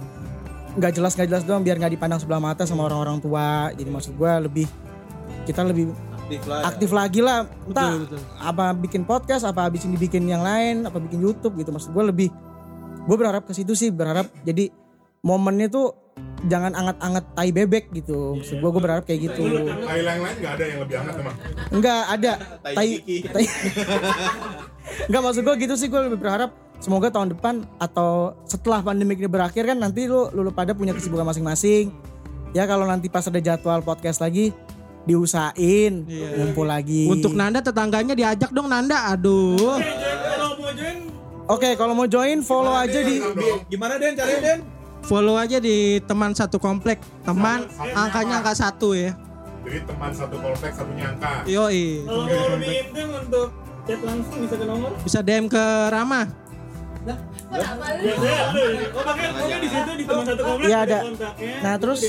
nggak 0.77 0.91
jelas 0.97 1.13
nggak 1.17 1.29
jelas 1.29 1.43
doang 1.45 1.61
biar 1.61 1.77
nggak 1.77 1.93
dipandang 1.97 2.21
sebelah 2.21 2.41
mata 2.41 2.65
sama 2.65 2.85
orang-orang 2.89 3.21
tua. 3.21 3.69
Jadi 3.73 3.89
maksud 3.89 4.13
gue 4.17 4.31
lebih 4.49 4.65
kita 5.45 5.61
lebih 5.65 5.89
Aktif 6.29 6.45
lah. 6.45 6.61
aktif 6.69 6.89
lagi 6.93 7.19
lah. 7.25 7.39
Entah 7.65 7.89
Betul, 7.89 8.05
betul. 8.05 8.19
apa 8.37 8.65
bikin 8.77 9.01
podcast, 9.09 9.43
apa 9.49 9.65
habis 9.65 9.81
ini 9.89 9.97
bikin 9.97 10.29
yang 10.29 10.45
lain, 10.45 10.85
apa 10.85 11.01
bikin 11.01 11.17
YouTube 11.25 11.57
gitu. 11.57 11.73
Maksud 11.73 11.89
gue 11.89 12.03
lebih 12.05 12.29
gue 13.09 13.15
berharap 13.17 13.49
ke 13.49 13.53
situ 13.57 13.73
sih, 13.73 13.89
berharap 13.89 14.29
jadi 14.45 14.69
momennya 15.25 15.67
tuh 15.73 15.87
jangan 16.47 16.71
anget-anget 16.77 17.25
tai 17.33 17.49
bebek 17.49 17.85
gitu. 17.97 18.37
Maksud 18.37 18.61
gue 18.61 18.69
gue 18.69 18.81
berharap 18.81 19.03
kayak 19.09 19.19
gitu. 19.31 19.43
Tai 19.65 20.01
lain 20.05 20.19
lain 20.21 20.35
nggak 20.37 20.53
ada 20.53 20.63
yang 20.69 20.79
lebih 20.85 20.95
hangat 21.01 21.15
emang. 21.17 21.35
Enggak 21.73 22.01
ada 22.05 22.31
Tai 22.61 22.87
tai 23.33 23.45
Enggak 25.09 25.21
maksud 25.25 25.41
gue 25.43 25.55
gitu 25.65 25.73
sih 25.75 25.87
gue 25.89 26.01
lebih 26.05 26.19
berharap 26.21 26.53
semoga 26.79 27.11
tahun 27.11 27.35
depan 27.35 27.67
atau 27.81 28.37
setelah 28.47 28.79
pandemi 28.79 29.19
ini 29.19 29.27
berakhir 29.27 29.67
kan 29.67 29.77
nanti 29.81 30.07
lu 30.07 30.31
lu 30.31 30.51
pada 30.53 30.71
punya 30.77 30.93
kesibukan 30.93 31.27
masing-masing. 31.27 31.91
Ya 32.55 32.65
kalau 32.65 32.87
nanti 32.89 33.11
pas 33.11 33.27
ada 33.29 33.37
jadwal 33.37 33.83
podcast 33.85 34.23
lagi 34.23 34.55
diusahain 35.07 36.03
ngumpul 36.35 36.67
lagi. 36.67 37.07
Untuk 37.07 37.33
Nanda 37.35 37.63
tetangganya 37.63 38.13
diajak 38.15 38.51
dong 38.51 38.67
Nanda. 38.67 39.11
Aduh. 39.13 39.79
Oke, 41.49 41.73
kalau 41.73 41.97
mau 41.97 42.05
join 42.05 42.45
follow 42.45 42.77
aja 42.77 43.01
di 43.01 43.17
Gimana 43.73 43.97
Den 43.97 44.13
caranya 44.13 44.41
Den? 44.41 44.59
Follow 45.01 45.33
aja 45.33 45.57
di 45.57 45.97
teman 46.05 46.35
satu 46.37 46.61
komplek. 46.61 47.01
Teman 47.25 47.65
angkanya 47.95 48.43
angka 48.43 48.53
satu 48.53 48.93
ya. 48.93 49.17
Jadi 49.65 49.79
teman 49.85 50.11
satu 50.13 50.37
kompleks 50.37 50.75
satunya 50.77 51.09
angka. 51.09 51.43
Yoi. 51.49 52.05
Kalau 52.05 52.25
mau 52.29 52.47
lebih 52.53 52.73
intim 52.85 53.07
untuk 53.17 53.47
chat 53.89 53.99
langsung 54.05 54.37
bisa 54.45 54.55
ke 54.61 54.65
nomor. 54.69 54.91
Bisa 55.01 55.19
DM 55.25 55.45
ke 55.49 55.63
Rama. 55.89 56.21
Biasanya 57.49 58.43
lu. 58.53 58.63
Oh, 58.93 59.03
makanya 59.03 59.57
di 59.57 59.69
situ 59.73 59.91
di 59.97 60.05
teman 60.05 60.23
satu 60.29 60.41
komplek 60.45 60.69
Iya, 60.69 60.77
ada. 60.85 60.99
Nah, 61.65 61.73
terus-. 61.81 62.05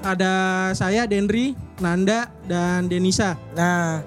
Ada 0.00 0.32
saya 0.72 1.04
Denri, 1.04 1.52
Nanda 1.76 2.32
dan 2.44 2.86
Denisa. 2.86 3.36
Nah, 3.52 4.00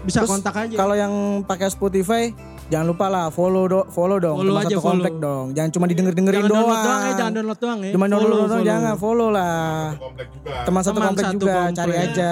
Bisa 0.00 0.22
terus 0.22 0.30
kontak 0.30 0.54
aja. 0.54 0.74
Kalau 0.74 0.92
yang 0.92 1.12
pakai 1.42 1.68
Spotify 1.68 2.30
jangan 2.68 2.86
lupa 2.86 3.08
lah 3.08 3.26
follow 3.28 3.64
do, 3.64 3.80
follow 3.88 4.20
dong 4.20 4.36
Follow 4.36 4.54
aja, 4.54 4.68
satu 4.68 4.78
follow. 4.78 4.92
komplek 5.00 5.14
dong. 5.18 5.44
Jangan 5.52 5.70
cuma 5.72 5.84
didengar-dengerin 5.86 6.36
Jangan 6.38 6.50
doang. 6.50 6.60
download 6.62 6.84
doang 6.84 7.00
ya, 7.00 7.12
jangan 7.14 7.32
download 7.32 7.58
doang 7.58 7.78
ya. 7.80 7.90
Cuma 7.90 8.04
Follow, 8.04 8.12
download 8.14 8.28
doang 8.30 8.50
follow. 8.50 8.68
jangan 8.68 8.94
follow 8.94 9.28
lah. 9.30 9.56
Komplek 9.98 10.28
juga. 10.30 10.52
Teman 10.62 10.82
satu 10.82 10.98
komplek 10.98 11.24
satu 11.24 11.34
juga 11.34 11.48
komplek. 11.56 11.74
cari 11.74 11.94
aja. 11.96 12.28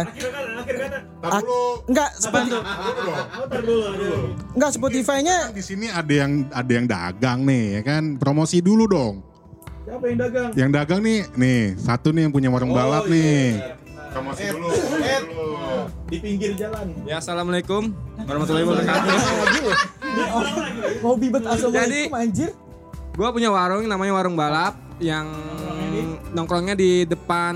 Tar 1.16 1.30
Ah, 1.32 1.40
dulu. 1.40 1.62
Enggak, 1.88 2.10
dulu. 2.20 2.58
enggak 4.52 4.70
Spotify-nya 4.72 5.36
Di 5.50 5.62
sini 5.64 5.86
ada 5.88 6.12
yang 6.12 6.46
ada 6.50 6.70
yang 6.70 6.86
dagang 6.86 7.38
nih 7.42 7.64
ya 7.72 7.82
kan. 7.82 8.02
Promosi 8.14 8.60
dulu 8.60 8.84
dong. 8.86 9.14
Siapa 9.86 10.02
yang 10.10 10.18
dagang? 10.18 10.50
Yang 10.58 10.70
dagang 10.74 11.00
nih, 11.00 11.18
nih 11.38 11.60
satu 11.78 12.10
nih 12.10 12.26
yang 12.26 12.32
punya 12.34 12.50
warung 12.50 12.74
Oh, 12.74 12.76
balap 12.76 13.06
iya. 13.06 13.14
nih. 13.14 13.46
Promosi 14.10 14.42
dulu. 14.50 14.66
promosi 14.66 14.98
Ed. 14.98 15.22
dulu. 15.30 15.46
Di 16.10 16.16
pinggir 16.18 16.50
jalan. 16.58 16.86
Ya 17.06 17.22
assalamualaikum 17.22 17.94
warahmatullahi 18.18 18.66
wabarakatuh. 18.66 19.14
hobi 21.06 21.26
bet 21.30 21.44
assalamualaikum 21.46 22.18
anjir. 22.18 22.50
Gue 23.14 23.28
punya 23.30 23.54
warung 23.54 23.86
namanya 23.86 24.12
warung 24.12 24.34
balap 24.34 24.74
yang 24.98 25.30
nongkrongnya 26.34 26.74
di 26.74 27.06
depan 27.06 27.54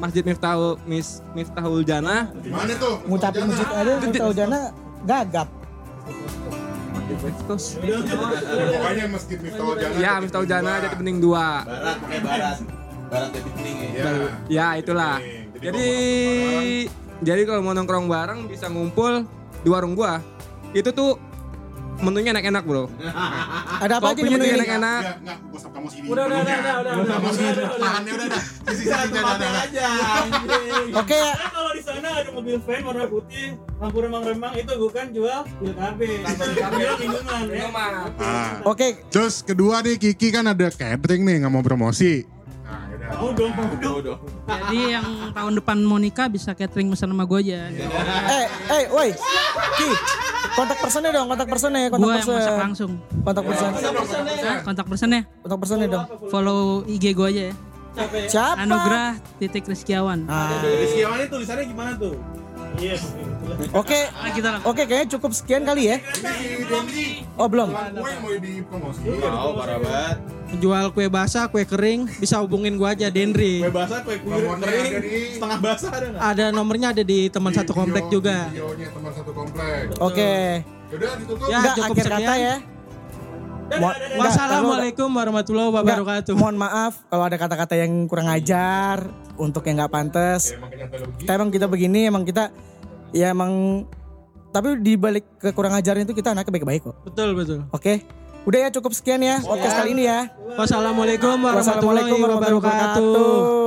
Masjid 0.00 0.24
Miftahul 0.24 0.80
Mis, 0.88 1.20
Miftahul 1.36 1.84
Jannah. 1.84 2.32
Di 2.40 2.48
mana 2.48 2.72
tuh? 2.72 3.04
Ngucapin 3.04 3.52
masjid 3.52 3.68
ada 3.68 3.92
tahu 4.00 4.32
jana 4.32 4.72
gagap. 5.04 5.48
Pokoknya 7.06 9.06
masjid 9.06 9.38
Miftahul 9.38 9.74
Jannah. 9.78 9.98
Ya 10.02 10.12
Miftahul 10.18 10.46
Jannah 10.50 10.76
jadi 10.82 10.96
bening 10.98 11.18
dua. 11.22 11.62
Barat 11.62 11.96
pakai 12.02 12.20
barat. 12.20 12.56
Barat 13.06 13.30
jadi 13.30 13.50
bening 13.54 13.76
ya. 13.78 13.90
Ya. 13.94 14.10
Ya 14.50 14.66
itulah. 14.78 15.16
Jadi 15.56 15.62
Jadi 15.62 15.88
jadi 17.24 17.42
kalau 17.48 17.64
mau 17.64 17.72
nongkrong 17.72 18.10
bareng 18.10 18.50
bisa 18.50 18.68
ngumpul 18.68 19.24
di 19.62 19.68
warung 19.70 19.96
gua. 19.96 20.20
Itu 20.74 20.92
tuh 20.92 21.16
menunya 21.98 22.30
enak-enak 22.30 22.62
bro. 22.62 22.84
Ada 23.84 23.94
apa 23.96 24.06
aja 24.10 24.16
di 24.16 24.22
Kopinya 24.22 24.30
menu 24.32 24.42
tuh 24.42 24.48
ini? 24.48 24.58
enak-enak. 24.58 25.00
Enggak, 25.00 25.16
enggak, 25.16 25.38
gua 25.42 25.56
usah 25.56 25.70
promosi 25.70 25.96
ini. 25.96 26.06
Udah, 26.06 26.24
udah, 26.24 26.38
udah, 26.38 26.56
udah, 26.56 26.74
udah, 26.76 26.94
udah, 26.96 27.16
udah, 27.16 27.48
udah. 27.48 27.68
Tahannya 27.76 28.12
udah, 28.12 28.26
udah. 28.26 28.42
Sisi-sisinya 28.66 29.20
udah, 29.22 29.36
udah. 29.36 29.50
aja. 29.62 29.88
Oke 31.00 31.16
ya. 31.16 31.32
Kalau 31.46 31.70
di 31.72 31.82
sana 31.82 32.08
ada 32.14 32.30
mobil 32.30 32.56
van 32.58 32.82
warna 32.82 33.04
putih, 33.06 33.46
lampu 33.76 33.98
remang-remang 33.98 34.52
itu 34.54 34.72
bukan 34.76 35.06
jual 35.10 35.40
pil 35.56 35.72
KB. 35.72 36.00
Jual 36.00 36.96
minuman 36.98 37.40
ya. 37.42 37.52
Minuman. 37.56 37.90
Ah. 38.16 38.60
Oke, 38.62 38.86
Terus 39.08 39.40
kedua 39.40 39.80
nih 39.80 39.96
Kiki 39.96 40.28
kan 40.30 40.44
ada 40.44 40.68
catering 40.68 41.22
nih 41.22 41.40
nggak 41.40 41.50
mau 41.50 41.60
promosi. 41.60 42.24
Nah, 42.62 42.82
yaudah. 42.90 43.08
Mau 43.14 43.30
dong, 43.32 43.52
mau 43.54 43.98
dong. 44.02 44.18
Jadi 44.44 44.78
yang 44.90 45.06
tahun 45.30 45.52
depan 45.54 45.78
mau 45.80 45.96
nikah 45.96 46.26
bisa 46.26 46.50
catering 46.50 46.90
pesan 46.90 47.08
sama 47.08 47.22
gue 47.22 47.38
aja. 47.40 47.70
eh 48.26 48.46
eh 48.68 48.84
woi. 48.90 49.14
Ki, 49.72 49.88
kontak 50.56 50.78
personnya 50.80 51.10
dong, 51.12 51.26
kontak 51.28 51.48
personnya, 51.48 51.80
kontak 51.92 52.06
Gue 52.08 52.14
yang 52.16 52.28
masak 52.32 52.56
langsung. 52.56 52.92
Kontak 53.22 53.44
person. 53.44 53.70
Hah? 53.76 54.58
Kontak 54.64 54.86
personnya 54.88 55.20
Kontak 55.44 55.58
personnya 55.60 55.86
dong. 55.92 56.06
follow 56.32 56.60
IG 56.88 57.04
gue 57.12 57.28
aja 57.28 57.42
ya. 57.52 57.54
Siapa? 58.28 58.60
Anugrah 58.60 59.16
titik 59.40 59.64
Rizkiawan. 59.64 60.28
Ah, 60.28 60.60
Rizky 60.60 61.00
Awan 61.04 61.24
ini 61.24 61.28
tulisannya 61.32 61.64
gimana 61.64 61.90
tuh? 61.96 62.12
Iya. 62.76 62.96
Oke. 63.72 64.00
Nah, 64.42 64.60
Oke, 64.66 64.82
kayaknya 64.84 65.08
cukup 65.16 65.30
sekian 65.32 65.64
kali 65.64 65.88
ya. 65.88 65.96
Oh, 67.38 67.48
belum. 67.48 67.72
Mau 67.72 69.52
parah 69.56 69.78
banget. 69.80 70.16
Jual 70.56 70.94
kue 70.94 71.10
basah, 71.10 71.50
kue 71.50 71.66
kering, 71.66 72.06
bisa 72.22 72.38
hubungin 72.38 72.78
gua 72.78 72.94
aja 72.94 73.10
Denri. 73.10 73.66
Kue 73.66 73.72
basah, 73.74 74.04
kue 74.06 74.16
kering, 74.22 75.34
setengah 75.34 75.58
basah 75.58 75.90
ada 75.90 76.06
nggak? 76.06 76.22
Ada 76.22 76.44
nomornya 76.54 76.88
ada 76.94 77.02
di 77.02 77.26
teman 77.26 77.50
satu 77.50 77.72
komplek 77.74 78.06
juga. 78.08 78.46
Videonya 78.50 78.88
teman 78.94 79.12
satu 79.12 79.30
komplek. 79.34 79.96
Oke. 79.98 80.62
Ditutup. 80.86 81.50
Ya, 81.50 81.58
Enggak 81.58 81.74
cukup 81.74 81.90
akhir 81.90 82.06
sekian. 82.06 82.22
kata 82.22 82.34
ya. 82.38 82.54
Wassalamualaikum 83.66 85.10
warahmatullahi 85.10 85.68
wabarakatuh. 85.74 86.34
mohon 86.38 86.54
maaf 86.54 87.02
kalau 87.10 87.24
ada 87.26 87.34
kata-kata 87.34 87.74
yang 87.74 88.06
kurang 88.06 88.30
ajar 88.30 89.10
untuk 89.36 89.66
yang 89.66 89.82
nggak 89.82 89.92
pantas. 89.92 90.54
Ya, 90.54 90.86
Kita 91.18 91.34
emang 91.34 91.50
kita 91.50 91.66
begini, 91.66 92.06
emang 92.06 92.22
kita 92.22 92.54
ya 93.10 93.34
emang 93.34 93.84
tapi 94.54 94.80
di 94.80 94.96
balik 94.96 95.26
kekurang 95.42 95.74
ajaran 95.76 96.06
itu 96.06 96.14
kita 96.14 96.32
anaknya 96.32 96.52
baik-baik 96.54 96.82
kok. 96.86 96.96
Betul 97.04 97.34
betul. 97.34 97.58
Oke. 97.74 98.06
Udah 98.46 98.70
ya 98.70 98.70
cukup 98.70 98.94
sekian 98.94 99.18
ya 99.26 99.42
podcast 99.42 99.82
kali 99.82 99.90
ini 99.98 100.06
ya. 100.06 100.30
Wassalamualaikum 100.54 101.34
warahmatullahi 101.42 102.14
wabarakatuh. 102.14 103.66